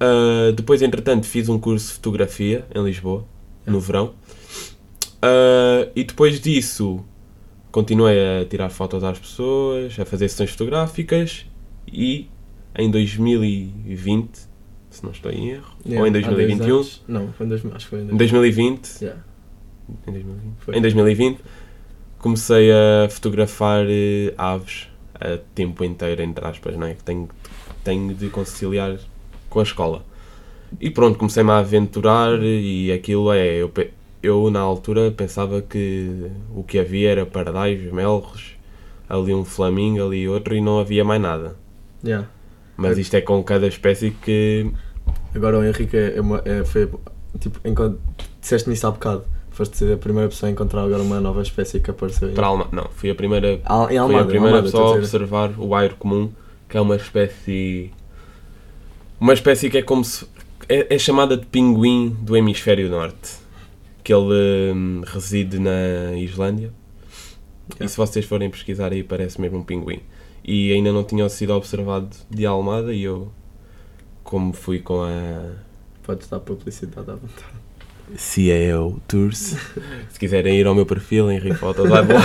Ah, 0.00 0.50
depois, 0.56 0.80
entretanto, 0.80 1.26
fiz 1.26 1.48
um 1.50 1.58
curso 1.58 1.88
de 1.88 1.94
fotografia 1.94 2.66
em 2.74 2.82
Lisboa, 2.82 3.26
no 3.66 3.78
verão. 3.78 4.14
Ah, 5.20 5.88
e 5.94 6.04
depois 6.04 6.40
disso, 6.40 7.04
continuei 7.70 8.40
a 8.40 8.44
tirar 8.46 8.70
fotos 8.70 9.04
às 9.04 9.18
pessoas, 9.18 9.98
a 10.00 10.06
fazer 10.06 10.28
sessões 10.30 10.50
fotográficas 10.52 11.44
e 11.86 12.30
em 12.78 12.90
2020, 12.90 14.30
se 14.88 15.04
não 15.04 15.10
estou 15.10 15.30
em 15.30 15.50
erro, 15.50 15.76
Yeah, 15.84 16.00
ou 16.00 16.06
em 16.06 16.10
há 16.10 16.12
10 16.12 16.26
2021, 16.26 16.74
anos. 16.76 17.04
Não, 17.06 17.32
foi 17.34 17.44
em 17.44 17.48
2000, 17.50 17.76
acho 17.76 17.84
que 17.84 17.90
foi 17.90 17.98
em 18.00 18.06
2020. 18.06 18.18
2020, 18.18 19.02
Yeah. 19.02 19.22
Em 20.06 20.12
2020, 20.12 20.54
Foi. 20.58 20.76
em 20.76 20.80
2020 20.80 21.40
comecei 22.18 22.70
a 22.72 23.08
fotografar 23.08 23.86
eh, 23.88 24.34
aves 24.36 24.88
a 25.14 25.38
tempo 25.54 25.84
inteiro, 25.84 26.22
entre 26.22 26.44
aspas, 26.46 26.76
não 26.76 26.86
é? 26.86 26.94
Que 26.94 27.02
tenho, 27.02 27.28
tenho 27.84 28.14
de 28.14 28.28
conciliar 28.28 28.98
com 29.48 29.60
a 29.60 29.62
escola. 29.62 30.04
E 30.80 30.90
pronto, 30.90 31.18
comecei-me 31.18 31.50
a 31.50 31.58
aventurar 31.58 32.42
e 32.42 32.92
aquilo 32.92 33.32
é. 33.32 33.46
Eu, 33.56 33.72
eu 34.22 34.50
na 34.50 34.60
altura 34.60 35.10
pensava 35.10 35.62
que 35.62 36.30
o 36.54 36.62
que 36.62 36.78
havia 36.78 37.10
era 37.10 37.26
pardais, 37.26 37.80
melros, 37.92 38.56
ali 39.08 39.32
um 39.32 39.44
flamingo, 39.44 40.04
ali 40.04 40.28
outro 40.28 40.54
e 40.54 40.60
não 40.60 40.80
havia 40.80 41.04
mais 41.04 41.20
nada. 41.20 41.56
Yeah. 42.04 42.28
Mas 42.76 42.98
isto 42.98 43.14
é 43.14 43.20
com 43.20 43.42
cada 43.42 43.66
espécie 43.66 44.10
que. 44.10 44.70
Agora 45.34 45.58
o 45.58 45.64
Henrique 45.64 45.96
é, 45.96 46.16
é 46.16 46.58
é- 46.60 46.64
foi 46.64 46.90
tipo, 47.38 47.60
enquanto 47.64 48.00
disseste-me 48.40 48.74
isso 48.74 48.86
há 48.86 48.90
bocado, 48.90 49.24
foste 49.56 49.90
a 49.90 49.96
primeira 49.96 50.28
pessoa 50.28 50.48
a 50.50 50.52
encontrar 50.52 50.82
agora 50.82 51.02
uma 51.02 51.18
nova 51.18 51.40
espécie 51.40 51.80
que 51.80 51.90
apareceu 51.90 52.28
aí. 52.28 52.34
Para 52.34 52.46
Alma, 52.48 52.68
não, 52.70 52.88
fui 52.94 53.10
a 53.10 53.14
primeira 53.14 53.58
Al- 53.64 53.84
em 53.84 53.88
Fui 53.88 53.96
Almada, 53.96 54.22
a 54.22 54.26
primeira 54.26 54.56
Almada, 54.58 54.70
pessoa 54.70 54.94
a 54.94 54.98
observar 54.98 55.58
o 55.58 55.74
airo 55.74 55.96
comum, 55.96 56.30
que 56.68 56.76
é 56.76 56.80
uma 56.80 56.94
espécie. 56.96 57.90
Uma 59.18 59.32
espécie 59.32 59.70
que 59.70 59.78
é 59.78 59.82
como 59.82 60.04
se. 60.04 60.26
É, 60.68 60.94
é 60.94 60.98
chamada 60.98 61.36
de 61.36 61.46
pinguim 61.46 62.10
do 62.20 62.36
hemisfério 62.36 62.90
norte. 62.90 63.38
Que 64.04 64.12
ele 64.12 64.72
hum, 64.74 65.02
reside 65.06 65.58
na 65.58 66.12
Islândia. 66.16 66.70
E 67.80 67.88
se 67.88 67.96
vocês 67.96 68.24
forem 68.24 68.50
pesquisar 68.50 68.92
aí, 68.92 69.02
parece 69.02 69.40
mesmo 69.40 69.58
um 69.58 69.62
pinguim. 69.64 70.00
E 70.44 70.72
ainda 70.72 70.92
não 70.92 71.02
tinha 71.02 71.28
sido 71.28 71.54
observado 71.54 72.08
de 72.30 72.44
Almada. 72.46 72.92
E 72.92 73.02
eu, 73.02 73.32
como 74.22 74.52
fui 74.52 74.80
com 74.80 75.02
a 75.02 75.52
Podes 76.02 76.28
dar 76.28 76.38
publicidade 76.38 77.10
à 77.10 77.14
vontade. 77.14 77.65
CAO 78.14 79.00
Tours. 79.08 79.56
Se 80.10 80.18
quiserem 80.18 80.58
ir 80.58 80.66
ao 80.66 80.74
meu 80.74 80.86
perfil, 80.86 81.30
Henrique 81.30 81.56
Fotos 81.56 81.88
Live 81.88 82.12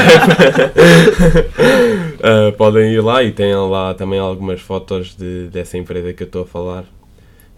uh, 2.19 2.51
podem 2.57 2.93
ir 2.93 3.01
lá 3.01 3.23
e 3.23 3.31
têm 3.31 3.55
lá 3.55 3.93
também 3.93 4.19
algumas 4.19 4.61
fotos 4.61 5.15
de, 5.15 5.47
dessa 5.47 5.77
empresa 5.77 6.13
que 6.13 6.23
eu 6.23 6.27
estou 6.27 6.43
a 6.43 6.45
falar, 6.45 6.85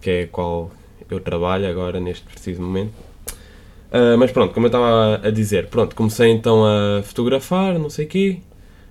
que 0.00 0.10
é 0.10 0.22
a 0.22 0.26
qual 0.28 0.70
eu 1.10 1.20
trabalho 1.20 1.68
agora 1.68 2.00
neste 2.00 2.24
preciso 2.24 2.62
momento. 2.62 2.92
Uh, 3.92 4.18
mas 4.18 4.32
pronto, 4.32 4.52
como 4.52 4.66
eu 4.66 4.68
estava 4.68 5.20
a 5.22 5.30
dizer, 5.30 5.66
pronto, 5.68 5.94
comecei 5.94 6.30
então 6.30 6.64
a 6.64 7.02
fotografar, 7.02 7.78
não 7.78 7.88
sei 7.90 8.06
o 8.06 8.08
quê, 8.08 8.38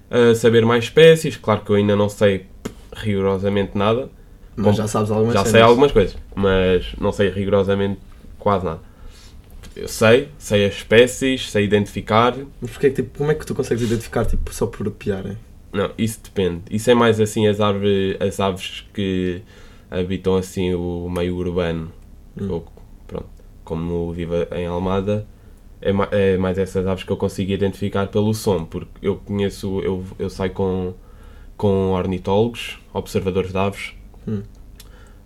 a 0.10 0.34
saber 0.36 0.66
mais 0.66 0.86
espécies, 0.86 1.36
claro 1.36 1.62
que 1.62 1.72
eu 1.72 1.76
ainda 1.76 1.96
não 1.96 2.08
sei 2.08 2.46
rigorosamente 2.96 3.78
nada, 3.78 4.10
Mas 4.56 4.66
Bom, 4.68 4.74
já 4.74 4.88
sabes 4.88 5.10
algumas 5.12 5.34
já 5.34 5.40
cenas. 5.40 5.52
sei 5.52 5.62
algumas 5.62 5.92
coisas, 5.92 6.16
mas 6.36 6.94
não 7.02 7.12
sei 7.12 7.30
rigorosamente 7.30 8.00
quase 8.40 8.64
nada. 8.66 8.80
Eu 9.76 9.88
sei, 9.88 10.30
sei 10.38 10.66
as 10.66 10.76
espécies, 10.76 11.50
sei 11.50 11.66
identificar. 11.66 12.36
Mas 12.62 12.72
porque 12.72 12.90
que, 12.90 13.02
tipo, 13.02 13.18
como 13.18 13.32
é 13.32 13.36
que 13.36 13.46
tu 13.46 13.56
consegues 13.56 13.84
identificar 13.84 14.26
tipo, 14.26 14.54
só 14.54 14.66
por 14.68 14.90
piarem? 14.92 15.38
Não, 15.72 15.92
isso 15.98 16.20
depende. 16.24 16.62
Isso 16.70 16.90
é 16.92 16.94
mais 16.94 17.20
assim 17.20 17.48
as 17.48 17.60
aves, 17.60 18.16
as 18.20 18.40
aves 18.40 18.86
que 18.94 19.42
habitam 19.90 20.36
assim 20.36 20.74
o 20.74 21.10
meio 21.10 21.36
urbano. 21.36 21.92
Hum. 22.40 22.48
Ou, 22.52 22.68
pronto, 23.08 23.28
como 23.64 24.12
vivo 24.14 24.36
em 24.56 24.66
Almada, 24.68 25.26
é, 25.82 25.92
ma- 25.92 26.10
é 26.12 26.38
mais 26.38 26.58
essas 26.58 26.86
aves 26.86 27.04
que 27.04 27.12
eu 27.12 27.18
consigo 27.18 27.52
identificar 27.52 28.08
pelo 28.08 28.34
som, 28.34 28.66
porque 28.66 28.90
eu 29.02 29.16
conheço, 29.18 29.80
eu, 29.82 30.04
eu 30.20 30.30
saio 30.30 30.52
com, 30.52 30.94
com 31.58 31.92
ornitólogos, 31.92 32.80
observadores 32.94 33.52
de 33.52 33.58
aves, 33.58 33.94
Hum. 34.28 34.42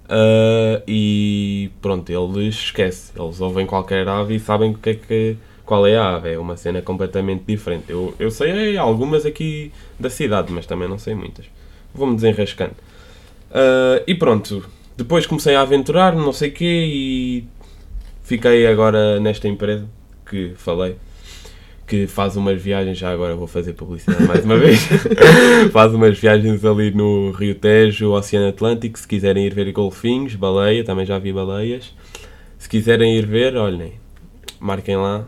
Ah, 0.10 0.82
e 0.88 1.70
pronto, 1.82 2.10
eles 2.10 2.56
esquecem, 2.56 3.22
eles 3.22 3.42
ouvem 3.42 3.66
qualquer 3.66 4.08
ave 4.08 4.36
e 4.36 4.40
sabem 4.40 4.74
que 4.74 4.90
é 4.90 4.94
que, 4.96 5.38
qual 5.66 5.86
é 5.86 5.98
a 5.98 6.16
ave, 6.16 6.34
é 6.34 6.40
uma 6.40 6.58
cena 6.58 6.82
completamente 6.82 7.44
diferente. 7.46 7.86
Eu, 7.90 8.14
eu 8.20 8.32
sei 8.32 8.78
algumas 8.78 9.26
aqui 9.26 9.72
da 10.00 10.10
cidade, 10.10 10.52
mas 10.52 10.66
também 10.66 10.88
não 10.88 10.98
sei 10.98 11.14
muitas. 11.16 11.46
Vou-me 11.94 12.16
desenrascando. 12.16 12.76
Ah, 13.52 14.02
e 14.08 14.16
pronto, 14.16 14.66
depois 14.96 15.26
comecei 15.26 15.56
a 15.56 15.62
aventurar, 15.62 16.16
não 16.16 16.34
sei 16.34 16.50
o 16.50 16.54
quê, 16.54 16.86
e 16.88 17.44
fiquei 18.24 18.68
agora 18.68 19.20
nesta 19.20 19.48
empresa 19.48 19.88
que 20.30 20.54
falei, 20.56 20.96
que 21.88 22.06
faz 22.06 22.36
umas 22.36 22.62
viagens, 22.62 22.98
já 22.98 23.12
agora 23.12 23.34
vou 23.34 23.48
fazer 23.48 23.72
publicidade 23.74 24.22
mais 24.26 24.44
uma 24.44 24.58
vez, 24.58 24.82
faz 25.72 25.94
umas 25.94 26.20
viagens 26.20 26.64
ali 26.66 26.92
no 26.92 27.32
Rio 27.32 27.56
Tejo, 27.56 28.12
Oceano 28.12 28.50
Atlântico, 28.50 29.00
se 29.00 29.08
quiserem 29.08 29.46
ir 29.46 29.54
ver 29.54 29.72
golfinhos, 29.72 30.36
baleia, 30.36 30.84
também 30.84 31.06
já 31.06 31.18
vi 31.18 31.32
baleias. 31.32 31.96
Se 32.58 32.68
quiserem 32.68 33.18
ir 33.18 33.26
ver, 33.26 33.56
olhem, 33.56 33.94
marquem 34.60 34.98
lá 34.98 35.26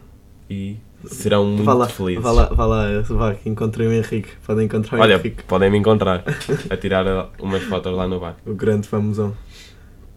e 0.50 0.76
serão 1.06 1.46
muito 1.46 1.64
Vá 1.64 1.74
lá, 1.74 1.88
felizes. 1.88 2.22
vá 2.22 2.32
lá, 2.32 2.46
vá 2.48 2.66
lá, 2.66 3.02
vá, 3.08 3.36
o 3.46 3.94
Henrique. 3.94 4.30
Podem 4.46 4.66
encontrar 4.66 4.98
o 4.98 5.02
Olha, 5.02 5.14
Henrique, 5.14 5.44
podem 5.44 5.72
me 5.72 5.78
encontrar 5.78 6.24
a 6.70 6.76
tirar 6.76 7.30
umas 7.40 7.64
fotos 7.64 7.94
lá 7.96 8.06
no 8.08 8.20
bar. 8.20 8.36
o 8.46 8.54
grande 8.54 8.86
famosão. 8.88 9.34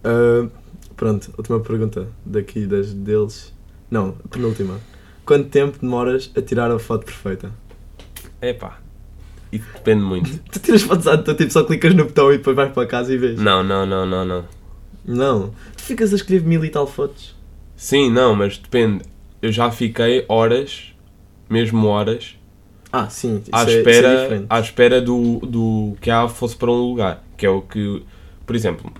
Ah, 0.02 0.48
pronto, 0.96 1.32
última 1.38 1.60
pergunta 1.60 2.08
daqui 2.26 2.66
das 2.66 2.92
deles. 2.92 3.54
Não, 3.90 4.12
penúltima. 4.30 4.80
Quanto 5.24 5.48
tempo 5.48 5.78
demoras 5.80 6.30
a 6.36 6.42
tirar 6.42 6.70
a 6.70 6.78
foto 6.78 7.04
perfeita? 7.06 7.50
Epá, 8.40 8.78
isso 9.52 9.66
depende 9.74 10.02
muito. 10.02 10.38
Tu 10.50 10.58
tiras 10.60 10.82
fotos 10.82 11.06
à 11.06 11.16
tu 11.16 11.34
tipo 11.34 11.52
só 11.52 11.62
clicas 11.64 11.94
no 11.94 12.04
botão 12.04 12.32
e 12.32 12.38
depois 12.38 12.56
vais 12.56 12.72
para 12.72 12.86
casa 12.86 13.12
e 13.14 13.18
vês. 13.18 13.38
Não, 13.40 13.62
não, 13.62 13.86
não, 13.86 14.04
não, 14.04 14.24
não. 14.24 14.44
Não. 15.04 15.54
Tu 15.76 15.82
ficas 15.82 16.12
a 16.12 16.16
escolher 16.16 16.42
mil 16.42 16.64
e 16.64 16.70
tal 16.70 16.86
fotos. 16.86 17.34
Sim, 17.76 18.10
não, 18.10 18.34
mas 18.34 18.58
depende. 18.58 19.04
Eu 19.40 19.50
já 19.52 19.70
fiquei 19.70 20.24
horas, 20.28 20.92
mesmo 21.50 21.86
horas, 21.88 22.36
Ah, 22.92 23.08
sim. 23.08 23.42
À 23.50 23.62
é, 23.62 23.74
é 23.74 23.78
espera, 23.78 24.22
diferente. 24.22 24.46
à 24.50 24.60
espera 24.60 25.00
do, 25.00 25.38
do 25.40 25.96
que 26.00 26.10
a 26.10 26.22
ave 26.22 26.34
fosse 26.34 26.54
para 26.56 26.70
um 26.70 26.74
lugar. 26.88 27.22
Que 27.36 27.46
é 27.46 27.50
o 27.50 27.60
que, 27.62 28.02
por 28.46 28.54
exemplo, 28.54 28.92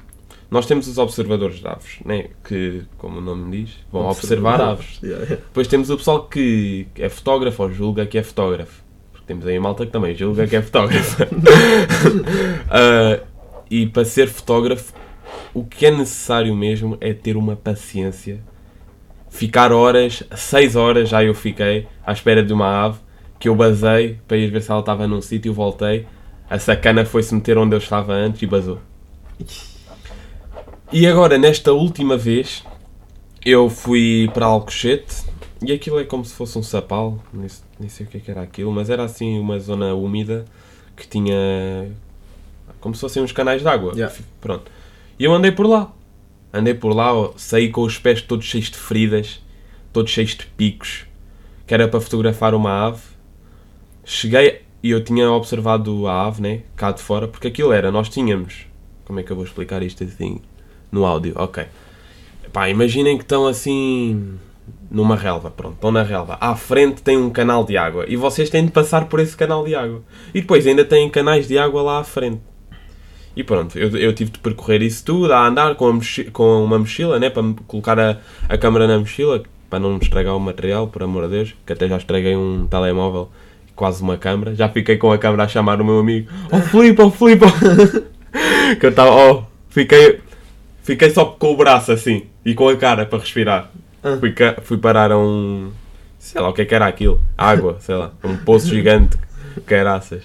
nós 0.52 0.66
temos 0.66 0.86
os 0.86 0.98
observadores 0.98 1.60
de 1.60 1.66
aves, 1.66 1.98
né? 2.04 2.26
que, 2.44 2.82
como 2.98 3.16
o 3.16 3.20
nome 3.22 3.62
diz, 3.62 3.70
vão 3.90 4.06
observar 4.06 4.60
aves. 4.60 5.00
Yeah, 5.02 5.24
yeah. 5.24 5.42
Depois 5.46 5.66
temos 5.66 5.88
o 5.88 5.96
pessoal 5.96 6.24
que 6.26 6.86
é 6.94 7.08
fotógrafo 7.08 7.62
ou 7.62 7.72
julga 7.72 8.04
que 8.04 8.18
é 8.18 8.22
fotógrafo. 8.22 8.82
porque 9.10 9.24
temos 9.26 9.46
aí 9.46 9.58
malta 9.58 9.86
que 9.86 9.92
também 9.92 10.14
julga 10.14 10.46
que 10.46 10.54
é 10.54 10.60
fotógrafo. 10.60 11.22
Ah, 12.68 13.20
e 13.70 13.86
para 13.86 14.04
ser 14.04 14.28
fotógrafo, 14.28 14.92
o 15.54 15.64
que 15.64 15.86
é 15.86 15.90
necessário 15.90 16.54
mesmo 16.54 16.98
é 17.00 17.14
ter 17.14 17.34
uma 17.38 17.56
paciência. 17.56 18.38
Ficar 19.30 19.72
horas, 19.72 20.22
6 20.36 20.76
horas 20.76 21.08
já 21.08 21.24
eu 21.24 21.34
fiquei 21.34 21.86
à 22.06 22.12
espera 22.12 22.42
de 22.42 22.52
uma 22.52 22.84
ave 22.84 22.98
que 23.40 23.48
eu 23.48 23.56
basei 23.56 24.18
para 24.28 24.36
ir 24.36 24.50
ver 24.50 24.60
se 24.60 24.70
ela 24.70 24.80
estava 24.80 25.08
num 25.08 25.22
sítio, 25.22 25.54
voltei. 25.54 26.06
A 26.50 26.58
sacana 26.58 27.06
foi-se 27.06 27.34
meter 27.34 27.56
onde 27.56 27.74
eu 27.74 27.78
estava 27.78 28.12
antes 28.12 28.42
e 28.42 28.46
basou. 28.46 28.78
E 30.94 31.07
agora, 31.07 31.38
nesta 31.38 31.72
última 31.72 32.18
vez, 32.18 32.62
eu 33.42 33.70
fui 33.70 34.31
para 34.35 34.44
Alcochete 34.44 35.24
e 35.62 35.72
aquilo 35.72 35.98
é 35.98 36.05
como 36.05 36.22
se 36.22 36.35
fosse 36.35 36.59
um 36.59 36.62
sapal, 36.62 37.18
nem, 37.33 37.46
nem 37.81 37.88
sei 37.88 38.05
o 38.05 38.09
que, 38.11 38.18
é 38.18 38.20
que 38.20 38.31
era 38.31 38.42
aquilo, 38.42 38.70
mas 38.70 38.90
era 38.90 39.02
assim 39.02 39.38
uma 39.38 39.59
zona 39.59 39.94
úmida 39.94 40.44
que 40.94 41.09
tinha 41.09 41.90
como 42.78 42.94
se 42.94 43.00
fossem 43.00 43.22
uns 43.22 43.33
canais 43.33 43.62
de 43.62 43.68
água. 43.68 43.94
Yeah. 43.94 44.14
Pronto. 44.38 44.70
E 45.18 45.24
eu 45.24 45.33
andei 45.33 45.50
por 45.50 45.66
lá. 45.66 45.90
Andei 46.52 46.74
por 46.74 46.94
lá, 46.94 47.11
saí 47.37 47.70
com 47.70 47.81
os 47.81 47.98
pés 47.98 48.20
todos 48.20 48.44
cheios 48.44 48.70
de 48.70 48.76
feridas, 48.76 49.40
todos 49.94 50.12
cheios 50.12 50.37
de 50.37 50.44
picos, 50.44 51.07
que 51.66 51.72
era 51.72 51.88
para 51.88 52.02
fotografar 52.02 52.55
uma 52.55 52.88
ave. 52.88 53.00
Cheguei 54.05 54.61
e 54.83 54.90
eu 54.90 55.02
tinha 55.02 55.31
observado 55.31 56.07
a 56.07 56.26
ave, 56.26 56.42
né, 56.42 56.61
cá 56.76 56.92
de 56.92 57.00
fora, 57.00 57.26
porque 57.26 57.48
aquilo 57.48 57.72
era, 57.72 57.90
nós 57.90 58.11
tínhamos. 58.11 58.66
Como 59.07 59.20
é 59.20 59.22
que 59.22 59.31
eu 59.31 59.37
vou 59.37 59.44
explicar 59.46 59.83
isto 59.83 60.05
assim 60.05 60.42
no 60.92 61.05
áudio? 61.07 61.33
Ok. 61.37 61.64
Pá, 62.52 62.68
imaginem 62.68 63.16
que 63.16 63.24
estão 63.24 63.46
assim 63.46 64.38
numa 64.90 65.16
relva, 65.16 65.50
pronto, 65.50 65.74
estão 65.74 65.90
na 65.90 66.02
relva. 66.02 66.37
À 66.38 66.55
frente 66.55 67.02
tem 67.02 67.16
um 67.16 67.31
canal 67.31 67.64
de 67.64 67.76
água 67.78 68.05
e 68.07 68.14
vocês 68.14 68.50
têm 68.50 68.66
de 68.66 68.70
passar 68.70 69.07
por 69.07 69.18
esse 69.18 69.35
canal 69.35 69.64
de 69.64 69.74
água. 69.74 70.02
E 70.35 70.42
depois 70.42 70.66
ainda 70.66 70.85
têm 70.85 71.09
canais 71.09 71.48
de 71.48 71.59
água 71.59 71.83
lá 71.83 71.98
à 71.98 72.05
frente. 72.05 72.42
E 73.35 73.42
pronto, 73.42 73.78
eu, 73.78 73.96
eu 73.96 74.12
tive 74.12 74.31
de 74.31 74.38
percorrer 74.38 74.83
isso 74.83 75.02
tudo, 75.05 75.33
a 75.33 75.46
andar 75.46 75.74
com, 75.74 75.98
com 76.33 76.62
uma 76.62 76.78
mochila, 76.78 77.18
né, 77.18 77.31
para 77.31 77.42
colocar 77.66 77.98
a, 77.98 78.18
a 78.46 78.59
câmera 78.59 78.87
na 78.87 78.98
mochila, 78.98 79.42
para 79.70 79.78
não 79.78 79.96
estragar 79.96 80.37
o 80.37 80.40
material, 80.40 80.88
por 80.88 81.02
amor 81.02 81.24
de 81.24 81.31
Deus, 81.31 81.55
que 81.64 81.72
até 81.72 81.88
já 81.88 81.96
estraguei 81.96 82.37
um 82.37 82.66
telemóvel, 82.66 83.31
quase 83.74 84.02
uma 84.02 84.18
câmera. 84.18 84.55
Já 84.55 84.68
fiquei 84.68 84.98
com 84.98 85.11
a 85.11 85.16
câmera 85.16 85.44
a 85.44 85.48
chamar 85.48 85.81
o 85.81 85.85
meu 85.85 85.98
amigo, 85.98 86.31
oh 86.52 86.61
Filipe, 86.61 87.00
oh 87.00 87.11
Filipe, 87.11 87.46
oh." 87.46 88.12
que 88.78 88.85
eu 88.85 88.90
estava, 88.90 89.11
oh, 89.11 89.44
fiquei, 89.70 90.20
fiquei 90.83 91.11
só 91.11 91.25
com 91.25 91.53
o 91.53 91.57
braço 91.57 91.92
assim, 91.92 92.27
e 92.45 92.55
com 92.55 92.68
a 92.68 92.77
cara 92.77 93.07
para 93.07 93.18
respirar. 93.18 93.71
Ah. 94.03 94.16
Fui, 94.18 94.33
ca- 94.33 94.57
fui 94.62 94.79
parar 94.79 95.12
a 95.12 95.18
um, 95.18 95.71
sei 96.18 96.40
lá 96.40 96.49
o 96.49 96.53
que 96.53 96.62
é 96.62 96.64
que 96.64 96.75
era 96.75 96.87
aquilo, 96.87 97.21
água, 97.37 97.77
sei 97.81 97.95
lá, 97.95 98.12
um 98.25 98.37
poço 98.37 98.66
gigante, 98.68 99.16
caraças. 99.66 100.23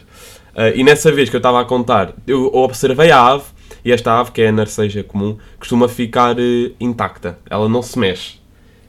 Ah, 0.56 0.70
e 0.70 0.84
nessa 0.84 1.12
vez 1.12 1.30
que 1.30 1.36
eu 1.36 1.39
estava 1.39 1.62
a 1.62 1.65
contar, 1.65 2.13
eu 2.26 2.48
observei 2.54 3.12
a 3.12 3.22
ave, 3.22 3.43
e 3.86 3.91
esta 3.91 4.20
ave, 4.20 4.32
que 4.32 4.41
é 4.41 4.48
a 4.50 4.52
narceja 4.52 5.04
comum, 5.04 5.38
costuma 5.60 5.88
ficar 5.88 6.36
eh, 6.39 6.72
intacta. 6.80 7.38
Ela 7.50 7.70
não 7.70 7.82
se 7.82 7.98
mexe. 7.98 8.39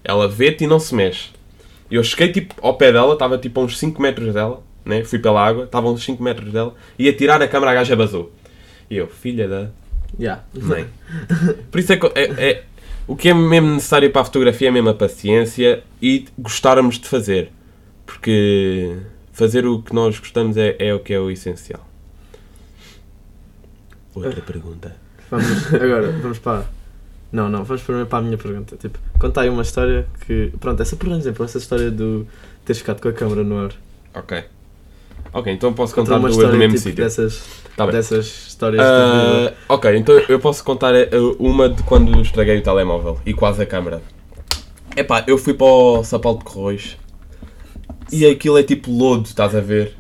Ela 0.03 0.27
vê-te 0.27 0.65
e 0.65 0.67
não 0.67 0.81
se 0.81 0.95
mexe. 0.95 1.31
Eu 1.91 2.03
cheguei 2.03 2.33
tipo 2.33 2.55
ao 2.61 2.75
pé 2.75 2.91
dela, 2.91 3.13
estava 3.13 3.39
tipo 3.39 3.61
a 3.61 3.65
uns 3.65 3.79
5 3.79 4.01
metros 4.03 4.35
dela, 4.35 4.61
né? 4.85 5.05
fui 5.05 5.19
pela 5.19 5.47
água, 5.47 5.65
estava 5.65 5.87
a 5.87 5.91
uns 5.93 6.03
5 6.03 6.21
metros 6.23 6.53
dela, 6.53 6.75
ia 6.99 7.13
tirar 7.13 7.41
a 7.41 7.47
câmera, 7.47 7.73
a 7.73 7.75
gaja 7.75 7.95
basou. 7.95 8.33
E 8.91 8.97
eu, 8.97 9.07
filha 9.07 9.47
da 9.47 9.69
Yeah. 10.19 10.43
mãe. 10.55 10.87
Por 11.71 11.79
isso 11.81 11.93
é 11.93 11.97
que 11.97 12.07
é- 12.15 12.51
é- 12.51 12.65
o 13.07 13.17
que 13.17 13.29
é 13.29 13.35
mesmo 13.35 13.75
necessário 13.75 14.11
para 14.11 14.21
a 14.23 14.25
fotografia 14.25 14.69
é 14.69 14.71
mesmo 14.71 14.89
a 14.91 14.95
paciência 14.95 15.83
e 16.03 16.27
gostarmos 16.39 16.99
de 16.99 17.09
fazer. 17.09 17.51
Porque 18.05 18.97
fazer 19.33 19.67
o 19.67 19.81
que 19.83 19.95
nós 19.95 20.19
gostamos 20.19 20.57
é, 20.57 20.77
é 20.79 20.93
o 20.95 20.99
que 21.01 21.13
é 21.15 21.21
o 21.21 21.31
essencial. 21.31 21.87
Outra 24.15 24.41
pergunta. 24.43 24.97
Vamos, 25.31 25.73
agora, 25.75 26.11
vamos 26.13 26.39
para. 26.39 26.65
Não, 27.31 27.49
não, 27.49 27.63
vamos 27.65 27.83
primeiro 27.83 28.09
para 28.09 28.19
a 28.19 28.23
minha 28.23 28.39
pergunta. 28.39 28.77
Tipo, 28.77 28.99
conta 29.19 29.43
aí 29.43 29.49
uma 29.49 29.63
história 29.63 30.07
que. 30.27 30.53
Pronto, 30.59 30.81
essa, 30.83 30.97
por 30.97 31.09
exemplo, 31.13 31.45
essa 31.45 31.59
história 31.59 31.91
do 31.91 32.27
teres 32.65 32.79
ficado 32.81 33.01
com 33.01 33.09
a 33.09 33.13
câmera 33.13 33.45
no 33.45 33.59
ar. 33.59 33.73
Ok. 34.15 34.45
Ok, 35.33 35.53
então 35.53 35.73
posso 35.75 35.95
Conta 35.95 36.11
contar 36.13 36.19
uma 36.21 36.29
do, 36.29 36.33
história 36.33 36.53
do 36.53 36.59
mesmo 36.59 36.75
tipo, 36.77 36.89
sítio. 36.89 37.05
dessas, 37.05 37.43
Tá 37.79 37.87
bem. 37.87 37.95
dessas 37.95 38.27
histórias 38.49 38.85
de 38.85 38.89
Ah, 38.91 39.55
ok, 39.69 39.97
então 39.97 40.19
eu 40.29 40.41
posso 40.41 40.65
contar 40.65 40.97
eh, 40.97 41.09
uma 41.39 41.69
de 41.69 41.81
quando 41.85 42.21
estraguei 42.21 42.59
o 42.59 42.63
telemóvel 42.63 43.21
e 43.25 43.33
quase 43.33 43.63
a 43.63 43.67
câmera. 43.67 44.03
Epá, 44.97 45.23
eu 45.29 45.39
fui 45.39 45.55
para 45.55 45.67
o 45.69 46.03
Sapal 46.03 46.37
de 46.39 46.45
Corroios 46.45 46.97
e 48.11 48.27
aquilo 48.27 48.59
é 48.59 48.65
tipo 48.65 48.91
lodo, 48.91 49.27
estás 49.27 49.55
a 49.55 49.61
ver? 49.61 49.97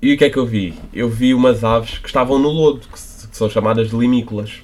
E 0.00 0.14
o 0.14 0.16
que 0.16 0.26
é 0.26 0.30
que 0.30 0.36
eu 0.36 0.46
vi? 0.46 0.78
Eu 0.94 1.08
vi 1.08 1.34
umas 1.34 1.64
aves 1.64 1.98
que 1.98 2.06
estavam 2.06 2.38
no 2.38 2.50
lodo, 2.50 2.82
que, 2.82 2.92
que 2.92 3.36
são 3.36 3.50
chamadas 3.50 3.90
de 3.90 3.96
limícolas. 3.96 4.60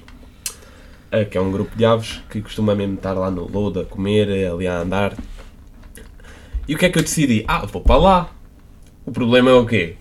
Ah, 1.11 1.25
que 1.25 1.37
é 1.37 1.41
um 1.41 1.51
grupo 1.51 1.75
de 1.75 1.83
aves 1.83 2.21
que 2.29 2.41
costuma 2.41 2.73
mesmo 2.73 2.95
estar 2.95 3.11
lá 3.15 3.29
no 3.29 3.51
lodo 3.51 3.81
a 3.81 3.83
comer, 3.83 4.29
eh, 4.29 4.47
ali 4.47 4.65
a 4.65 4.79
andar. 4.79 5.13
E 6.65 6.73
o 6.73 6.77
que 6.77 6.85
é 6.85 6.89
que 6.89 6.99
eu 6.99 7.03
decidi? 7.03 7.43
Ah, 7.49 7.65
vou 7.65 7.81
para 7.81 7.97
lá. 7.97 8.29
O 9.05 9.11
problema 9.11 9.51
é 9.51 9.53
o 9.55 9.65
quê? 9.65 9.97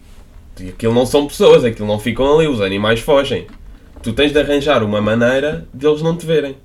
E 0.60 0.68
Aquilo 0.68 0.94
não 0.94 1.06
são 1.06 1.26
pessoas, 1.26 1.64
aquilo 1.64 1.88
não 1.88 1.98
ficam 1.98 2.36
ali, 2.38 2.46
os 2.46 2.60
animais 2.60 3.00
fogem. 3.00 3.46
Tu 4.02 4.12
tens 4.12 4.32
de 4.32 4.38
arranjar 4.38 4.82
uma 4.82 5.00
maneira 5.00 5.66
de 5.72 5.86
eles 5.86 6.02
não 6.02 6.16
te 6.16 6.26
verem. 6.26 6.56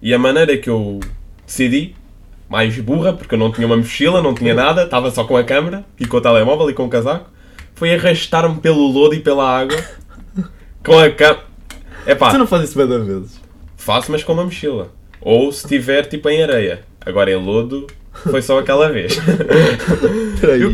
E 0.00 0.12
a 0.12 0.18
maneira 0.18 0.56
que 0.58 0.68
eu 0.68 0.98
decidi, 1.46 1.94
mais 2.48 2.76
burra, 2.78 3.12
porque 3.12 3.34
eu 3.34 3.38
não 3.38 3.50
tinha 3.52 3.66
uma 3.66 3.76
mochila, 3.76 4.20
não 4.20 4.34
tinha 4.34 4.52
nada, 4.54 4.82
estava 4.84 5.10
só 5.10 5.24
com 5.24 5.36
a 5.36 5.44
câmera 5.44 5.84
e 5.98 6.04
com 6.06 6.16
o 6.16 6.20
telemóvel 6.20 6.68
e 6.68 6.74
com 6.74 6.84
o 6.84 6.88
casaco, 6.88 7.30
foi 7.74 7.94
arrastar-me 7.94 8.60
pelo 8.60 8.86
lodo 8.88 9.14
e 9.14 9.20
pela 9.20 9.48
água 9.58 9.78
com 10.84 10.98
a 10.98 11.10
câmera. 11.10 11.44
É 12.04 12.14
Tu 12.16 12.38
não 12.38 12.46
fazes 12.46 12.70
isso 12.70 12.78
bem 12.78 12.88
da 12.88 12.98
vezes. 12.98 13.40
faço, 13.76 14.10
mas 14.10 14.24
com 14.24 14.32
uma 14.32 14.44
mochila. 14.44 14.90
Ou 15.20 15.52
se 15.52 15.66
tiver 15.68 16.04
tipo 16.06 16.28
em 16.28 16.42
areia. 16.42 16.82
Agora 17.06 17.30
em 17.30 17.36
lodo, 17.36 17.86
foi 18.12 18.42
só 18.42 18.58
aquela 18.58 18.90
vez. 18.90 19.12
Espera 20.34 20.54
aí. 20.54 20.62
Eu- 20.62 20.72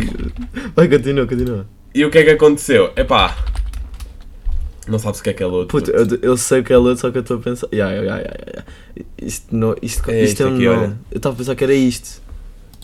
Vai, 0.74 0.88
continua, 0.88 1.26
continua. 1.26 1.66
E 1.94 2.04
o 2.04 2.10
que 2.10 2.18
é 2.18 2.24
que 2.24 2.30
aconteceu? 2.30 2.92
Epá. 2.96 3.36
Não 4.86 4.98
sabes 4.98 5.20
o 5.20 5.22
que 5.22 5.30
é 5.30 5.32
que 5.34 5.42
é 5.42 5.46
lodo. 5.46 5.66
Puta, 5.66 5.90
eu, 5.90 6.06
eu 6.22 6.36
sei 6.36 6.62
que 6.62 6.72
é 6.72 6.76
lodo, 6.78 6.98
só 6.98 7.10
que 7.10 7.18
eu 7.18 7.22
estou 7.22 7.36
a 7.36 7.40
pensar. 7.40 7.68
Ya, 7.72 7.90
ya, 7.90 8.02
ya, 8.02 8.16
ya. 8.16 8.64
Isto, 9.20 9.54
não, 9.54 9.74
isto, 9.82 10.10
É 10.10 10.22
isto 10.24 10.30
isto 10.32 10.42
é 10.42 10.46
um 10.46 10.54
aqui, 10.54 10.64
nome. 10.64 10.78
olha. 10.78 10.98
Eu 11.10 11.16
estava 11.18 11.34
a 11.34 11.36
pensar 11.38 11.54
que 11.54 11.64
era 11.64 11.74
isto. 11.74 12.22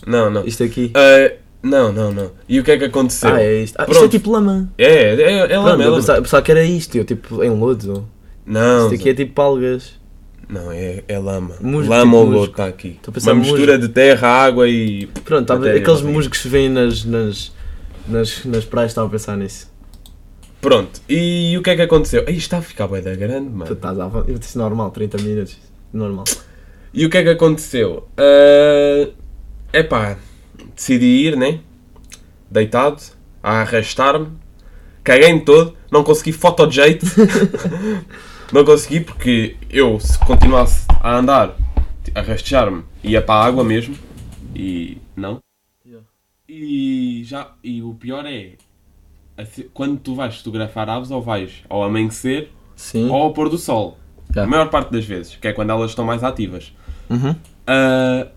Não, 0.05 0.29
não. 0.29 0.45
Isto 0.45 0.63
aqui. 0.63 0.91
Ah, 0.93 1.31
não, 1.63 1.91
não, 1.91 2.11
não. 2.11 2.31
E 2.47 2.59
o 2.59 2.63
que 2.63 2.71
é 2.71 2.77
que 2.77 2.83
aconteceu? 2.85 3.33
Ah, 3.33 3.41
é 3.41 3.63
isto. 3.63 3.75
Ah, 3.79 3.83
isto 3.83 3.91
é 3.91 3.95
Pronto. 3.99 4.11
tipo 4.11 4.31
lama. 4.31 4.69
É, 4.77 4.85
é, 4.85 5.13
é 5.13 5.47
Pronto, 5.47 5.63
lama, 5.65 5.83
é 5.83 5.85
eu 5.87 5.89
lama. 5.89 5.95
pensava, 6.01 6.21
pensava 6.21 6.43
que 6.43 6.51
era 6.51 6.63
isto, 6.63 6.95
eu 6.95 7.03
tipo 7.05 7.43
em 7.43 7.49
lodo. 7.49 8.07
Não, 8.45 8.83
Isto 8.83 9.01
aqui 9.01 9.09
é 9.09 9.13
tipo 9.15 9.41
algas. 9.41 9.93
não, 10.47 10.71
é, 10.71 11.03
é 11.07 11.17
lama. 11.17 11.55
Musgo, 11.59 11.89
lama 11.89 12.03
tipo 12.11 12.17
ou 12.17 12.25
lodo 12.29 12.51
está 12.51 12.67
aqui. 12.67 12.99
Uma 13.23 13.33
mistura 13.33 13.73
musgo. 13.77 13.87
de 13.87 13.93
terra, 13.95 14.27
água 14.27 14.69
e. 14.69 15.07
Pronto, 15.23 15.51
Matéria, 15.51 15.81
aqueles 15.81 16.01
musgos 16.03 16.27
que 16.27 16.37
se 16.37 16.47
vêem 16.47 16.69
nas, 16.69 17.03
nas, 17.03 17.51
nas, 18.07 18.45
nas 18.45 18.65
praias, 18.65 18.91
estava 18.91 19.07
a 19.07 19.11
pensar 19.11 19.37
nisso. 19.37 19.71
Pronto. 20.61 20.99
E 21.07 21.55
o 21.57 21.61
que 21.61 21.69
é 21.69 21.75
que 21.75 21.81
aconteceu? 21.81 22.23
Aí 22.27 22.37
está 22.37 22.57
a 22.57 22.61
ficar 22.61 22.87
bué 22.87 23.01
da 23.01 23.15
grande, 23.15 23.49
Tu 23.49 23.55
mano. 23.55 23.73
estás 23.73 23.99
a 23.99 24.09
Eu 24.27 24.37
disse 24.39 24.57
normal, 24.57 24.89
30 24.91 25.17
minutos. 25.21 25.57
Normal. 25.93 26.25
E 26.93 27.05
o 27.05 27.09
que 27.09 27.17
é 27.17 27.23
que 27.23 27.29
aconteceu? 27.29 28.07
É 28.17 29.09
epá, 29.75 30.17
decidi 30.75 31.05
ir, 31.05 31.35
né? 31.35 31.59
Deitado, 32.49 33.01
a 33.43 33.61
arrastar-me, 33.61 34.29
caguei-me 35.03 35.41
todo, 35.41 35.75
não 35.91 36.03
consegui 36.03 36.31
foto 36.31 36.65
de 36.67 36.75
jeito. 36.75 37.05
não 38.51 38.63
consegui 38.63 39.01
porque 39.01 39.57
eu, 39.69 39.99
se 39.99 40.17
continuasse 40.19 40.85
a 41.01 41.17
andar, 41.17 41.57
a 42.13 42.21
rastejar-me, 42.21 42.83
ia 43.03 43.21
para 43.21 43.41
a 43.41 43.45
água 43.45 43.63
mesmo. 43.63 43.95
E 44.55 44.97
não. 45.15 45.39
E 46.57 47.21
já, 47.25 47.51
e 47.61 47.81
o 47.81 47.93
pior 47.95 48.25
é 48.25 48.53
assim, 49.37 49.65
quando 49.73 49.99
tu 49.99 50.15
vais 50.15 50.37
fotografar 50.37 50.89
aves 50.89 51.11
ou 51.11 51.21
vais 51.21 51.51
ao 51.67 51.83
amanhecer 51.83 52.49
Sim. 52.77 53.09
ou 53.09 53.15
ao 53.23 53.33
pôr 53.33 53.49
do 53.49 53.57
sol. 53.57 53.97
Já. 54.33 54.43
A 54.43 54.47
maior 54.47 54.69
parte 54.69 54.89
das 54.89 55.03
vezes, 55.03 55.35
que 55.35 55.49
é 55.49 55.51
quando 55.51 55.71
elas 55.71 55.91
estão 55.91 56.05
mais 56.05 56.23
ativas. 56.23 56.73
Uhum. 57.09 57.35
Ah, 57.67 58.27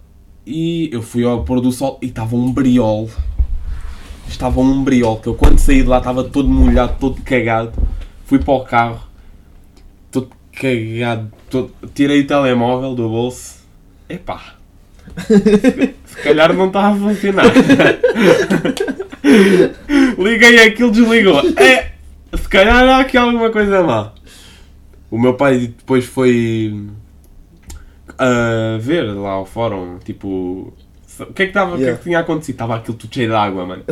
e 0.45 0.91
eu 0.93 1.01
fui 1.01 1.23
ao 1.23 1.45
pôr 1.45 1.61
do 1.61 1.71
sol 1.71 1.97
e 2.03 2.07
estava 2.07 2.35
um 2.35 2.53
briol. 2.53 3.09
Estava 4.27 4.59
um 4.61 4.83
briol, 4.83 5.21
que 5.21 5.29
eu 5.29 5.37
quando 5.37 5.59
saí 5.61 5.83
de 5.83 5.89
lá 5.89 5.99
estava 5.99 6.25
todo 6.25 6.49
molhado, 6.49 6.97
todo 6.99 7.23
cagado. 7.23 7.73
Fui 8.25 8.41
para 8.41 8.55
o 8.55 8.65
carro, 8.65 9.01
todo 10.11 10.29
cagado, 10.53 11.33
todo... 11.49 11.73
tirei 11.95 12.23
o 12.23 12.27
telemóvel 12.27 12.97
do 12.97 13.09
bolso. 13.09 13.59
Epá, 14.09 14.58
se 16.07 16.17
calhar 16.23 16.53
não 16.53 16.67
estava 16.69 16.95
a 16.95 16.99
funcionar. 16.99 17.45
Liguei 20.19 20.59
aquilo, 20.67 20.91
desligou. 20.91 21.41
É, 21.57 21.93
se 22.37 22.49
calhar 22.49 22.85
há 22.89 23.01
aqui 23.01 23.17
alguma 23.17 23.51
coisa 23.51 23.83
má. 23.83 24.13
O 25.11 25.19
meu 25.19 25.35
pai 25.35 25.73
depois 25.77 26.05
foi 26.05 26.75
a 28.19 28.79
ver 28.81 29.03
lá 29.05 29.31
ao 29.31 29.47
fórum, 29.47 29.99
tipo, 30.05 30.73
o 31.21 31.27
que 31.33 31.43
é 31.43 31.47
que, 31.47 31.51
estava, 31.51 31.75
o 31.75 31.77
que, 31.77 31.83
é 31.83 31.87
Yeah. 31.87 31.99
que 31.99 32.05
tinha 32.05 32.19
acontecido? 32.19 32.55
Estava 32.55 32.77
aquilo 32.77 32.97
tudo 32.97 33.15
cheio 33.15 33.29
de 33.29 33.35
água, 33.35 33.67
mano. 33.67 33.85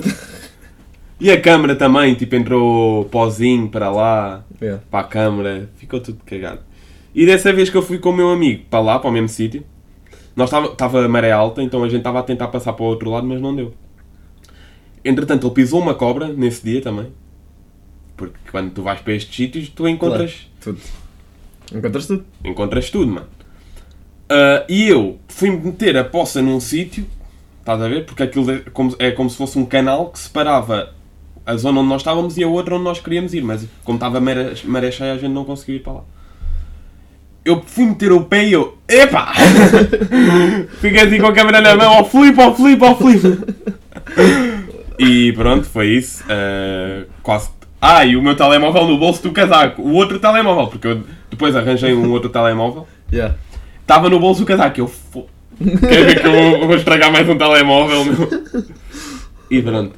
E 1.19 1.31
a 1.31 1.41
câmara 1.41 1.75
também, 1.75 2.15
tipo, 2.15 2.35
entrou 2.37 3.07
pozinho 3.07 3.69
para 3.69 3.91
lá, 3.91 4.45
Yeah. 4.61 4.83
para 4.91 5.01
a 5.01 5.05
câmara, 5.09 5.71
ficou 5.77 6.01
tudo 6.01 6.19
cagado. 6.27 6.61
E 7.15 7.25
dessa 7.25 7.53
vez 7.53 7.71
que 7.71 7.77
eu 7.77 7.83
fui 7.83 7.99
com 7.99 8.11
o 8.11 8.17
meu 8.17 8.31
amigo 8.31 8.65
para 8.69 8.81
lá, 8.81 8.99
para 8.99 9.09
o 9.09 9.13
mesmo 9.13 9.29
sítio, 9.29 9.65
nós 10.37 10.53
estava, 10.53 11.05
a 11.05 11.09
maré 11.09 11.33
alta, 11.33 11.63
então 11.63 11.83
a 11.83 11.89
gente 11.89 11.99
estava 11.99 12.21
a 12.21 12.23
tentar 12.23 12.49
passar 12.49 12.75
para 12.75 12.85
o 12.85 12.89
outro 12.89 13.11
lado, 13.11 13.27
mas 13.27 13.41
não 13.41 13.57
deu. 13.57 13.75
Entretanto, 15.05 15.47
ele 15.47 15.55
pisou 15.55 15.81
uma 15.81 15.95
cobra 15.95 16.29
nesse 16.29 16.63
dia 16.63 16.83
também. 16.83 17.07
Porque 18.17 18.37
quando 18.51 18.71
tu 18.73 18.83
vais 18.83 19.01
para 19.01 19.15
estes 19.15 19.35
sítios, 19.35 19.69
tu 19.69 19.89
encontras, 19.89 20.49
Tudo. 20.61 20.79
Encontras 21.75 22.07
tudo? 22.07 22.25
encontras 22.45 22.91
tudo, 22.91 23.11
mano. 23.13 23.27
Ah, 24.29 24.65
e 24.69 24.89
eu 24.89 25.19
fui 25.29 25.51
meter 25.51 25.97
a 25.97 26.05
poça 26.05 26.43
num 26.43 26.61
sítio, 26.61 27.07
estás 27.61 27.81
a 27.81 27.89
ver? 27.89 28.05
Porque 28.05 28.23
aquilo 28.23 28.51
é 28.51 28.59
como, 28.73 28.95
é 28.99 29.11
como 29.11 29.31
se 29.31 29.37
fosse 29.37 29.59
um 29.59 29.65
canal 29.65 30.11
que 30.11 30.19
separava 30.19 30.93
a 31.45 31.57
zona 31.57 31.81
onde 31.81 31.89
nós 31.89 32.01
estávamos 32.01 32.37
e 32.37 32.43
a 32.45 32.49
outra 32.49 32.75
onde 32.75 32.85
nós 32.85 32.99
queríamos 32.99 33.33
ir, 33.33 33.43
mas 33.43 33.67
como 33.85 33.97
estava 33.97 34.21
maré, 34.21 34.55
maré 34.65 34.91
cheia, 34.91 35.13
a 35.13 35.19
gente 35.19 35.33
não 35.33 35.45
conseguiu 35.45 35.77
ir 35.77 35.81
para 35.81 35.93
lá. 35.95 36.05
Eu 37.47 37.63
fui 37.65 37.85
meter 37.85 38.11
o 38.11 38.25
pé 38.25 38.45
e 38.45 38.53
eu. 38.55 38.77
Epá! 38.89 39.33
Fiquei 40.83 41.01
assim 41.01 41.21
com 41.21 41.29
a 41.29 41.33
câmera 41.33 41.61
na 41.61 41.77
mão, 41.77 41.93
ao 41.99 42.05
flip, 42.05 42.41
ao 42.41 42.53
flip, 42.57 42.85
ao 42.85 42.99
flip! 42.99 43.23
E 44.99 45.33
pronto, 45.33 45.65
foi 45.65 45.87
isso. 45.91 46.25
Ah, 46.29 47.05
quase. 47.23 47.51
Ah, 47.81 48.05
e 48.05 48.17
o 48.17 48.23
meu 48.23 48.35
telemóvel 48.35 48.89
no 48.89 48.99
bolso 48.99 49.23
do 49.23 49.31
casaco. 49.31 49.81
O 49.81 49.93
outro 49.93 50.19
telemóvel, 50.19 50.67
porque 50.67 50.89
eu 50.89 51.05
depois 51.31 51.55
arranjei 51.55 51.95
um 51.95 52.11
outro 52.11 52.31
telemóvel. 52.31 52.89
Yeah. 53.13 53.37
Estava 53.81 54.09
no 54.09 54.19
bolso 54.19 54.41
do 54.41 54.47
casaco. 54.47 54.81
Eu. 54.81 54.89
Fo... 54.89 55.27
Quer 55.57 56.05
ver 56.05 56.21
que 56.21 56.27
eu 56.27 56.33
vou, 56.33 56.67
vou 56.67 56.77
estragar 56.77 57.13
mais 57.13 57.29
um 57.29 57.39
telemóvel, 57.39 58.05
meu? 58.07 58.29
E 59.49 59.63
pronto. 59.63 59.95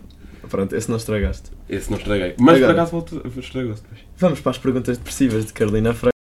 Pronto, 0.51 0.77
esse 0.77 0.91
não 0.91 0.99
estragaste. 0.99 1.51
Esse 1.67 1.91
não 1.91 1.97
estraguei. 1.97 2.35
Mas 2.39 2.59
por 2.59 2.65
Agora. 2.65 2.73
acaso 2.73 2.91
voltou- 2.93 3.23
estragou-se 3.39 3.83
depois. 3.83 4.01
Vamos 4.19 4.41
para 4.41 4.51
as 4.51 4.59
perguntas 4.59 4.99
depressivas 4.99 5.47
de 5.47 5.53
Carolina 5.55 5.95
Freire. 5.95 6.13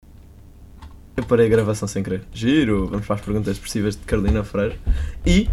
Eu 1.17 1.23
parei 1.25 1.47
a 1.47 1.49
gravação 1.49 1.87
sem 1.87 2.03
querer. 2.03 2.21
Giro! 2.31 2.85
Vamos 2.85 3.07
para 3.07 3.15
as 3.15 3.21
perguntas 3.21 3.55
depressivas 3.55 3.95
de 3.95 4.03
Carolina 4.03 4.43
Freire. 4.43 4.75
E 5.25 5.49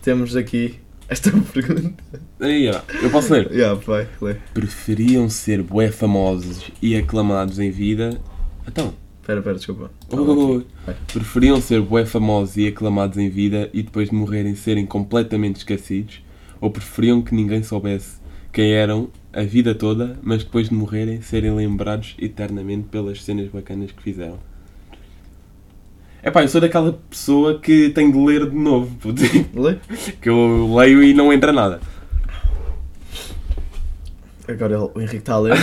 temos 0.00 0.36
aqui 0.36 0.76
esta 1.08 1.32
pergunta. 1.52 2.04
Aí, 2.38 2.70
ó. 2.70 2.80
Eu 3.02 3.10
posso 3.10 3.32
ler. 3.32 3.50
Yeah, 3.50 3.74
vai, 3.84 4.06
lê. 4.22 4.34
Preferiam 4.54 5.28
ser 5.28 5.60
bué 5.60 5.90
famosos 5.90 6.70
e 6.80 6.94
aclamados 6.94 7.58
em 7.58 7.68
vida. 7.68 8.20
Então. 8.64 8.94
Espera, 9.20 9.40
espera, 9.40 9.56
desculpa. 9.56 9.90
Oh, 10.08 10.62
Vai. 10.86 10.94
preferiam 11.12 11.60
ser 11.60 11.80
bué 11.82 12.06
famosos 12.06 12.56
e 12.56 12.68
aclamados 12.68 13.18
em 13.18 13.28
vida 13.28 13.68
e 13.74 13.82
depois 13.82 14.10
de 14.10 14.14
morrerem 14.14 14.54
serem 14.54 14.86
completamente 14.86 15.56
esquecidos? 15.56 16.22
Ou 16.60 16.70
preferiam 16.70 17.20
que 17.20 17.34
ninguém 17.34 17.60
soubesse 17.64 18.20
quem 18.52 18.70
eram 18.70 19.10
a 19.32 19.42
vida 19.42 19.74
toda, 19.74 20.16
mas 20.22 20.44
depois 20.44 20.68
de 20.68 20.76
morrerem 20.76 21.20
serem 21.22 21.52
lembrados 21.56 22.14
eternamente 22.20 22.86
pelas 22.88 23.24
cenas 23.24 23.48
bacanas 23.48 23.90
que 23.90 24.00
fizeram? 24.00 24.38
Epá, 26.26 26.42
eu 26.42 26.48
sou 26.48 26.60
daquela 26.60 26.92
pessoa 27.08 27.60
que 27.60 27.90
tem 27.90 28.10
de 28.10 28.18
ler 28.18 28.50
de 28.50 28.56
novo, 28.56 28.92
puto. 28.96 29.22
Lê? 29.54 29.76
que 30.20 30.28
eu 30.28 30.74
leio 30.74 31.00
e 31.00 31.14
não 31.14 31.32
entra 31.32 31.52
nada. 31.52 31.80
Agora 34.48 34.80
o 34.80 35.00
Henrique 35.00 35.18
está 35.18 35.34
a 35.34 35.38
ler. 35.38 35.56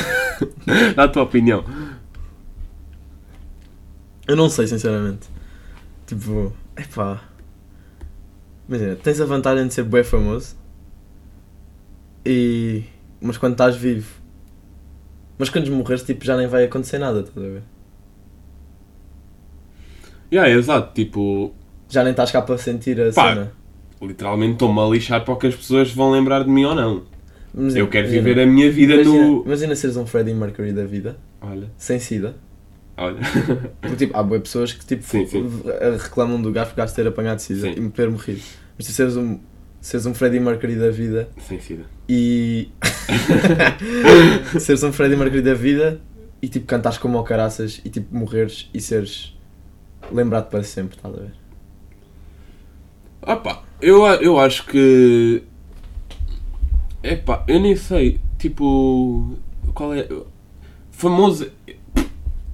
Dá 0.96 1.04
a 1.04 1.08
tua 1.10 1.24
opinião. 1.24 1.66
Eu 4.26 4.38
não 4.38 4.48
sei, 4.48 4.66
sinceramente. 4.66 5.28
Tipo, 6.08 6.54
epá. 6.78 7.22
Imagina, 8.66 8.96
tens 8.96 9.20
a 9.20 9.26
vantagem 9.26 9.68
de 9.68 9.74
ser 9.74 9.84
bué 9.84 10.02
famoso. 10.02 10.56
E. 12.26 12.86
Mas 13.20 13.38
quando 13.38 13.52
estás 13.52 13.76
vivo. 13.76 14.10
Mas 15.38 15.50
quando 15.50 15.70
morreres, 15.72 16.04
tipo, 16.04 16.24
já 16.24 16.38
nem 16.38 16.48
vai 16.48 16.64
acontecer 16.64 17.00
nada, 17.00 17.20
estás 17.20 17.38
a 17.38 17.50
ver? 17.50 17.73
Yeah, 20.34 20.50
exato, 20.52 20.94
tipo, 20.94 21.54
Já 21.90 22.04
nem 22.04 22.12
estás 22.12 22.32
cá 22.32 22.42
para 22.42 22.58
sentir 22.58 23.00
a 23.00 23.12
Pá, 23.14 23.30
cena. 23.36 23.52
literalmente 24.02 24.54
estou-me 24.54 24.80
a 24.80 24.86
lixar 24.88 25.24
para 25.24 25.34
o 25.34 25.38
que 25.38 25.48
as 25.48 25.56
pessoas 25.56 25.92
vão 25.92 26.12
lembrar 26.12 26.44
de 26.44 26.50
mim 26.50 26.66
ou 26.66 26.74
não. 26.74 27.04
Eu 27.76 27.88
quero 27.88 28.08
imagina- 28.08 28.24
viver 28.30 28.42
a 28.42 28.46
minha 28.48 28.72
vida 28.72 28.94
imagina, 28.96 29.28
no. 29.28 29.44
Imagina 29.46 29.76
seres 29.76 29.96
um 29.96 30.08
Freddie 30.08 30.34
Mercury 30.34 30.72
da 30.74 30.86
vida, 30.86 31.18
Olha, 31.40 31.68
sem 31.78 32.00
sida. 32.00 32.36
olha. 32.98 33.18
Porque, 33.80 33.96
tipo, 33.96 34.18
há 34.18 34.24
boas 34.24 34.42
pessoas 34.42 34.74
que 34.74 34.84
tipo, 34.84 35.04
Sim, 35.04 35.28
sim. 35.28 35.46
v- 35.48 35.98
reclamam 36.02 36.42
do 36.42 36.52
gajo 36.52 36.72
por 36.72 36.78
gajo 36.78 36.96
ter 36.96 37.06
apanhado 37.08 37.40
sida 37.40 37.62
Sim. 37.62 37.74
e 37.78 37.80
me 37.80 37.92
ter 37.92 38.10
morrido. 38.10 38.42
Mas 38.76 38.88
tu 38.88 38.92
seres 38.94 39.16
um, 39.16 39.38
seres 39.80 40.08
um 40.08 40.16
Freddie 40.16 40.40
Mercury 40.40 40.76
da 40.76 40.90
vida 40.90 41.30
Sem 41.48 41.60
sida. 41.60 41.84
e. 42.10 42.70
seres 44.60 44.82
um 44.84 44.92
Freddie 44.92 45.16
Mercury 45.16 45.42
da 45.44 45.54
vida 45.54 46.02
e 46.42 46.48
tipo 46.48 46.66
cantares 46.66 46.98
como 46.98 47.18
ao 47.18 47.24
caraças 47.24 47.82
e 47.86 47.90
tipo 47.90 48.16
morreres 48.16 48.70
e 48.74 48.82
seres 48.82 49.33
lembrado 50.12 50.50
para 50.50 50.64
sempre, 50.64 50.96
estás 50.98 51.14
a 51.14 51.18
ver? 51.20 51.32
Opa, 53.22 53.64
eu, 53.82 54.06
eu 54.06 54.40
acho 54.40 54.66
que. 54.66 55.44
Epá, 57.02 57.44
eu 57.48 57.60
nem 57.60 57.76
sei. 57.76 58.20
Tipo. 58.38 59.38
Qual 59.74 59.94
é. 59.94 60.08
Famoso. 60.92 61.50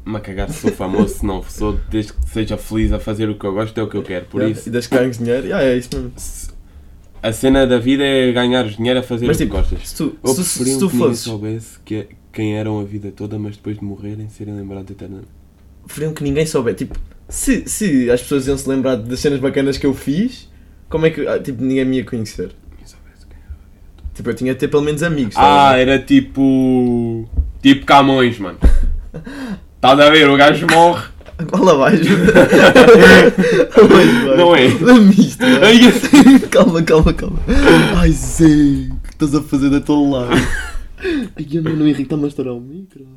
Me 0.05 0.17
a 0.17 0.19
cagar 0.19 0.49
se 0.49 0.61
sou 0.61 0.71
famoso, 0.71 1.15
se 1.19 1.25
não 1.25 1.43
sou, 1.43 1.73
desde 1.89 2.13
que 2.13 2.29
seja 2.29 2.57
feliz 2.57 2.91
a 2.91 2.99
fazer 2.99 3.29
o 3.29 3.37
que 3.37 3.45
eu 3.45 3.53
gosto, 3.53 3.77
é 3.79 3.83
o 3.83 3.87
que 3.87 3.95
eu 3.97 4.01
quero. 4.01 4.25
Por 4.25 4.41
Yeah, 4.41 4.57
isso, 4.59 4.69
E 4.69 4.71
das 4.71 4.87
que 4.87 4.95
ganhas 4.97 5.17
dinheiro, 5.19 5.45
yeah, 5.45 5.63
é 5.63 5.77
isso 5.77 5.89
mesmo. 5.93 6.11
se- 6.15 6.49
a 7.21 7.31
cena 7.31 7.67
da 7.67 7.77
vida 7.77 8.03
é 8.03 8.31
ganhar 8.31 8.63
dinheiro 8.67 8.99
a 8.99 9.03
fazer 9.03 9.27
Mas 9.27 9.35
o 9.35 9.39
que 9.39 9.45
tipo, 9.45 9.57
gostas. 9.57 9.87
se 9.89 9.95
tu, 9.97 10.15
Ou 10.23 10.33
se, 10.33 10.43
se, 10.45 10.65
se 10.65 10.79
tu 10.79 10.89
que 10.89 10.97
fosses. 10.97 11.19
soubesse 11.19 11.77
que, 11.85 12.07
quem 12.33 12.55
eram 12.57 12.79
a 12.79 12.83
vida 12.83 13.11
toda, 13.11 13.37
mas 13.37 13.55
depois 13.57 13.77
de 13.77 13.83
morrerem 13.83 14.29
serem 14.29 14.55
lembrados 14.55 14.89
eternamente. 14.89 15.27
preferiam 15.85 16.13
que 16.13 16.23
ninguém 16.23 16.45
soubesse. 16.47 16.77
Tipo, 16.77 16.97
se, 17.29 17.67
se 17.69 18.09
as 18.11 18.21
pessoas 18.21 18.47
iam 18.47 18.57
se 18.57 18.67
lembrar 18.67 18.95
das 18.97 19.19
cenas 19.19 19.39
bacanas 19.39 19.77
que 19.77 19.85
eu 19.85 19.93
fiz, 19.93 20.49
como 20.89 21.05
é 21.05 21.09
que 21.11 21.25
ah, 21.27 21.39
tipo, 21.39 21.61
ninguém 21.63 21.85
me 21.85 21.97
ia 21.97 22.03
conhecer? 22.05 22.51
Tipo, 24.13 24.31
eu 24.31 24.35
tinha 24.35 24.53
de 24.53 24.59
ter 24.59 24.67
pelo 24.67 24.83
menos 24.83 25.01
amigos. 25.01 25.35
tá 25.35 25.69
Ah, 25.69 25.77
era 25.77 25.97
tipo. 25.97 27.25
Tipo 27.61 27.85
Camões, 27.85 28.37
mano. 28.37 28.57
Estás 29.75 29.97
a 29.99 30.09
ver? 30.09 30.29
O 30.29 30.35
gajo 30.35 30.67
morre. 30.69 31.07
Cola 31.49 31.71
abaixo. 31.71 32.03
Não 34.37 34.53
é? 34.55 34.67
Lamiste, 34.81 35.41
mano. 35.41 35.65
Ai, 35.65 35.85
esse- 35.85 36.47
calma, 36.49 36.83
calma, 36.83 37.13
calma. 37.13 37.39
Ai, 37.97 38.11
Zé, 38.11 38.43
o 38.45 38.95
que 39.03 39.09
estás 39.11 39.33
a 39.35 39.41
fazer 39.41 39.69
da 39.69 39.79
tua 39.79 40.19
lado? 40.19 40.31
Ai, 41.37 41.47
eu 41.53 41.63
não, 41.63 41.77
não 41.77 41.85
Henrique, 41.87 42.01
está-me 42.03 42.25
a 42.25 42.27
estourar 42.27 42.53
o 42.53 42.59
micro. 42.59 43.07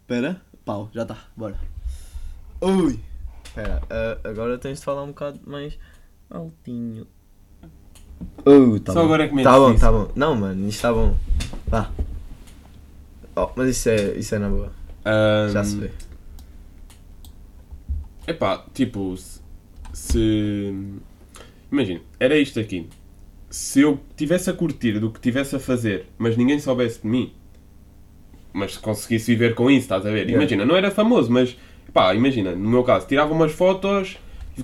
Espera, 0.00 0.40
pau, 0.64 0.90
já 0.94 1.02
está, 1.02 1.18
bora. 1.36 1.56
Ui. 2.62 2.98
Espera, 3.52 3.82
ah, 3.90 4.18
agora 4.24 4.56
tens 4.56 4.78
de 4.78 4.84
falar 4.84 5.02
um 5.02 5.08
bocado 5.08 5.38
mais 5.46 5.78
altinho. 6.30 7.06
Oh, 8.46 8.78
tá 8.80 8.92
Só 8.94 9.00
bom. 9.00 9.04
agora 9.06 9.24
é 9.24 9.28
que 9.28 9.34
me 9.34 9.42
Tá 9.42 9.58
bom, 9.58 9.70
disse 9.72 9.80
tá 9.82 9.92
bom. 9.92 10.08
Não, 10.16 10.34
mano, 10.34 10.60
isto 10.68 10.76
está 10.76 10.92
bom. 10.92 11.14
Vá. 11.66 11.90
Oh, 13.36 13.50
mas 13.54 13.68
isso 13.70 13.88
é, 13.90 14.12
isso 14.16 14.34
é 14.34 14.38
na 14.38 14.48
boa. 14.48 14.72
Já 15.52 15.60
Ahm, 15.60 15.64
se 15.64 15.76
vê. 15.76 15.90
Epá, 18.26 18.64
tipo, 18.72 19.16
se. 19.16 19.40
se- 19.92 20.74
Imagina, 21.70 22.00
era 22.20 22.38
isto 22.38 22.58
aqui. 22.58 22.88
Se 23.50 23.80
eu 23.80 24.00
tivesse 24.16 24.48
a 24.48 24.52
curtir 24.54 24.98
do 24.98 25.10
que 25.10 25.20
tivesse 25.20 25.56
a 25.56 25.58
fazer, 25.58 26.06
mas 26.16 26.36
ninguém 26.38 26.58
soubesse 26.58 27.02
de 27.02 27.08
mim, 27.08 27.32
mas 28.52 28.78
conseguisse 28.78 29.26
viver 29.32 29.54
com 29.54 29.70
isso, 29.70 29.80
estás 29.82 30.06
a 30.06 30.10
ver? 30.10 30.28
Imagina, 30.30 30.64
não 30.64 30.74
era 30.76 30.90
famoso, 30.90 31.30
mas 31.30 31.56
pá, 31.92 32.14
imagina, 32.14 32.52
no 32.54 32.68
meu 32.70 32.84
caso, 32.84 33.06
tirava 33.06 33.32
umas 33.32 33.52
fotos, 33.52 34.16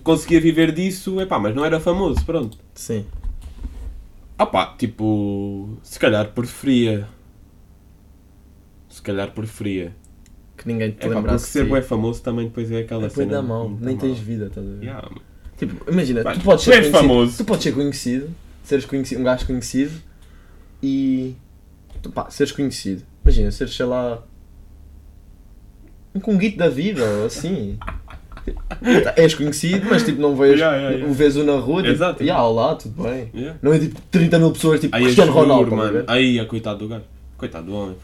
conseguia 0.03 0.41
viver 0.41 0.73
disso, 0.73 1.21
epá, 1.21 1.39
mas 1.39 1.55
não 1.55 1.65
era 1.65 1.79
famoso, 1.81 2.25
pronto. 2.25 2.59
Sim. 2.75 3.05
Ah 4.39 4.47
pá, 4.47 4.75
tipo, 4.79 5.77
se 5.83 5.99
calhar 5.99 6.31
preferia. 6.33 7.09
Se 8.89 9.03
calhar 9.03 9.31
preferia. 9.33 9.95
Que 10.57 10.67
ninguém 10.67 10.91
te 10.91 10.95
É 10.95 10.99
pá, 10.99 11.03
porque 11.07 11.15
lembrasse. 11.17 11.47
ser 11.47 11.65
bué 11.67 11.83
famoso 11.83 12.23
também 12.23 12.47
depois 12.47 12.71
é 12.71 12.79
aquela 12.81 13.07
É 13.07 13.09
cena. 13.09 13.43
mão, 13.43 13.69
muito 13.69 13.85
nem 13.85 13.95
má. 13.95 14.01
tens 14.01 14.19
vida, 14.19 14.47
estás 14.47 14.67
a 14.67 14.71
ver? 14.71 14.83
Yeah, 14.85 15.09
Tipo, 15.57 15.91
imagina, 15.91 16.23
tu 16.35 16.41
podes 16.41 16.65
ser 16.65 16.71
és 16.71 16.79
conhecido, 16.87 16.99
famoso. 16.99 17.37
tu 17.39 17.45
podes 17.45 17.63
ser 17.65 17.73
conhecido, 17.73 18.31
seres 18.63 18.85
conhecido, 18.85 19.21
um 19.21 19.25
gajo 19.25 19.45
conhecido 19.47 19.93
e 20.83 21.35
tu, 22.01 22.11
pá, 22.11 22.31
seres 22.31 22.53
conhecido. 22.53 23.03
Imagina, 23.25 23.51
seres, 23.51 23.75
sei 23.75 23.87
lá, 23.87 24.23
um 26.15 26.21
conguito 26.21 26.57
da 26.59 26.69
vida 26.69 27.05
ou 27.05 27.27
assim. 27.27 27.79
Tá, 29.05 29.13
És 29.17 29.35
conhecido, 29.35 29.87
mas 29.91 30.03
tipo, 30.05 30.21
não 30.21 30.35
vês, 30.35 30.59
Yeah, 30.59 30.75
yeah, 30.77 30.95
yeah. 30.97 31.11
o 31.11 31.15
vês 31.15 31.37
o 31.37 31.45
na 31.45 31.57
rua, 31.57 31.83
tipo, 31.83 31.95
Exato. 31.95 32.23
yeah, 32.23 32.43
olá, 32.43 32.75
tudo 32.77 33.03
bem. 33.03 33.31
Yeah. 33.35 33.59
Não 33.61 33.73
é 33.75 33.79
tipo 33.79 34.01
30 34.11 34.39
mil 34.39 34.53
pessoas, 34.53 34.81
tipo 34.81 34.97
Aí 34.97 35.03
Cristiano 35.03 35.33
juro, 35.33 35.43
Ronaldo, 35.45 35.75
a 35.75 35.77
mano. 35.77 36.05
Aí, 36.07 36.41
a 36.41 36.47
coitado 36.47 36.79
do 36.79 36.89
gajo. 36.89 37.05
Coitado 37.37 37.67
do 37.67 37.75
homem. 37.75 37.97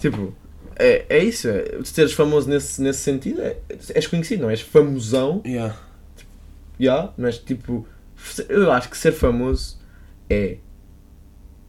Tipo, 0.00 0.32
é, 0.76 1.04
é 1.10 1.22
isso, 1.22 1.46
é, 1.48 1.64
seres 1.84 2.12
famoso 2.12 2.48
nesse, 2.48 2.80
nesse 2.80 3.00
sentido, 3.00 3.42
é, 3.42 3.56
és 3.94 4.06
conhecido, 4.06 4.42
não 4.44 4.50
és 4.50 4.60
famosão, 4.62 5.42
Yeah. 5.44 5.76
Já, 6.78 7.10
mas 7.18 7.36
tipo, 7.36 7.86
eu 8.48 8.72
acho 8.72 8.88
que 8.88 8.96
ser 8.96 9.12
famoso 9.12 9.76
é. 10.30 10.56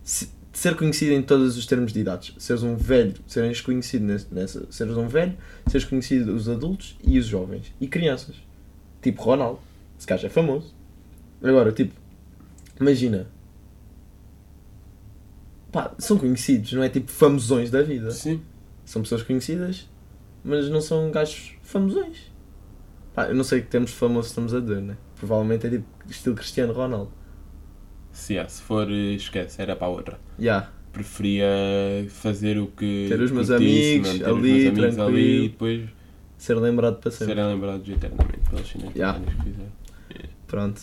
se- 0.03 0.29
ser 0.61 0.75
conhecido 0.75 1.13
em 1.13 1.23
todos 1.23 1.57
os 1.57 1.65
termos 1.65 1.91
de 1.91 2.01
idades. 2.01 2.35
Seres 2.37 2.61
um 2.61 2.75
velho, 2.75 3.15
seres 3.25 3.61
conhecido 3.61 4.05
nessa. 4.05 4.71
Seres 4.71 4.95
um 4.95 5.07
velho, 5.07 5.35
seres 5.65 5.87
conhecido 5.87 6.35
os 6.35 6.47
adultos 6.47 6.95
e 7.03 7.17
os 7.17 7.25
jovens. 7.25 7.73
E 7.81 7.87
crianças. 7.87 8.35
Tipo 9.01 9.23
Ronaldo. 9.23 9.59
Esse 9.97 10.05
gajo 10.05 10.27
é 10.27 10.29
famoso. 10.29 10.71
Agora, 11.41 11.71
tipo, 11.71 11.95
imagina. 12.79 13.27
Pá, 15.71 15.95
são 15.97 16.19
conhecidos, 16.19 16.73
não 16.73 16.83
é 16.83 16.89
tipo 16.89 17.09
famosões 17.09 17.71
da 17.71 17.81
vida. 17.81 18.11
Sim. 18.11 18.39
São 18.85 19.01
pessoas 19.01 19.23
conhecidas, 19.23 19.89
mas 20.43 20.69
não 20.69 20.79
são 20.79 21.09
gajos 21.09 21.55
famosões. 21.63 22.31
Pá, 23.15 23.25
eu 23.27 23.33
não 23.33 23.43
sei 23.43 23.61
que 23.61 23.67
temos 23.67 23.93
famoso 23.93 24.27
estamos 24.27 24.53
a 24.53 24.59
dizer, 24.59 24.81
né? 24.81 24.95
Provavelmente 25.15 25.65
é 25.65 25.71
tipo 25.71 25.85
estilo 26.07 26.35
Cristiano 26.35 26.71
Ronaldo. 26.71 27.11
Se, 28.11 28.37
é, 28.37 28.47
se 28.47 28.61
for, 28.61 28.89
eh, 28.91 29.13
esquece, 29.15 29.61
era 29.61 29.75
para 29.75 29.87
a 29.87 29.89
outra. 29.89 30.19
Ya. 30.39 30.69
Preferia 30.91 31.47
fazer 32.09 32.57
o 32.57 32.67
que. 32.67 33.05
Ter 33.09 33.19
os 33.21 33.31
meus 33.31 33.49
amigos 33.49 34.07
mano, 34.07 34.19
ter 34.19 34.25
ali, 34.29 34.67
os 34.67 34.73
meus 34.77 34.97
amigos 34.97 34.99
ali 34.99 35.45
e 35.45 35.49
depois 35.49 35.89
Ser 36.37 36.55
lembrado 36.55 36.97
para 36.99 37.11
sempre. 37.11 37.27
serem 37.35 37.45
lembrados 37.53 37.87
eternamente 37.87 38.49
pelas 38.49 38.67
cenas 38.67 38.95
Yeah. 38.95 39.19
que 39.19 39.43
fizeram. 39.43 39.71
Pronto. 40.47 40.81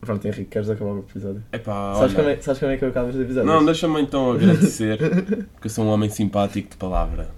Pronto, 0.00 0.26
Henrique, 0.26 0.44
queres 0.50 0.68
acabar 0.68 0.90
o 0.90 0.98
episódio? 0.98 1.42
Epá, 1.50 1.94
Sabes 1.94 2.12
como, 2.14 2.28
é, 2.28 2.36
sabes 2.42 2.60
como 2.60 2.72
é 2.72 2.76
que 2.76 2.84
eu 2.84 2.88
acabo 2.90 3.08
este 3.08 3.22
episódio? 3.22 3.46
Não, 3.50 3.64
deixa-me 3.64 4.02
então 4.02 4.32
agradecer, 4.32 4.98
que 5.62 5.66
eu 5.66 5.70
sou 5.70 5.86
um 5.86 5.88
homem 5.88 6.10
simpático 6.10 6.68
de 6.68 6.76
palavra. 6.76 7.30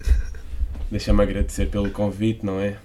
Deixa-me 0.91 1.23
agradecer 1.23 1.67
pelo 1.67 1.91
convite, 1.91 2.45
não 2.45 2.59
é? 2.59 2.77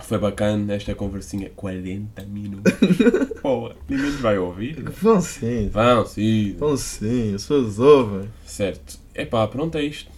Foi 0.00 0.18
bacana 0.18 0.74
esta 0.74 0.94
conversinha. 0.94 1.50
40 1.50 2.24
minutos. 2.26 2.72
Pô, 3.42 3.72
ninguém 3.88 4.10
vai 4.12 4.38
ouvir. 4.38 4.82
Vão 4.90 5.20
sim. 5.20 5.68
Vão, 5.68 6.06
sim. 6.06 6.54
Vão 6.58 6.76
sim, 6.76 7.34
as 7.34 7.42
pessoas 7.42 7.78
ouvem. 7.78 8.30
Certo. 8.46 8.98
Epá, 9.14 9.46
pronto, 9.48 9.76
é 9.76 9.82
isto. 9.82 10.10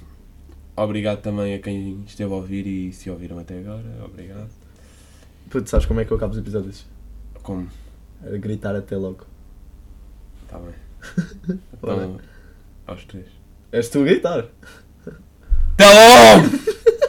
Obrigado 0.77 1.21
também 1.21 1.55
a 1.55 1.59
quem 1.59 2.03
esteve 2.07 2.33
a 2.33 2.37
ouvir 2.37 2.67
e 2.67 2.93
se 2.93 3.11
ouviram 3.11 3.39
até 3.39 3.59
agora. 3.59 3.85
Obrigado. 4.05 4.49
Puto, 5.51 5.69
sabes 5.69 5.87
como 5.87 6.01
é 6.01 6.05
que 6.05 6.13
eu 6.13 6.17
acabo 6.17 6.33
os 6.33 6.39
episódios? 6.39 6.87
Como? 7.43 7.69
A 8.25 8.37
gritar 8.37 8.77
até 8.77 8.97
logo. 8.97 9.27
Tá 10.49 10.59
bem. 10.59 10.75
Então, 11.83 12.21
aos 12.87 13.05
três. 13.07 13.27
És 13.73 13.89
tu 13.89 14.01
a 14.01 14.05
gritar. 14.05 14.47
Até 15.75 15.87
logo! 15.87 16.91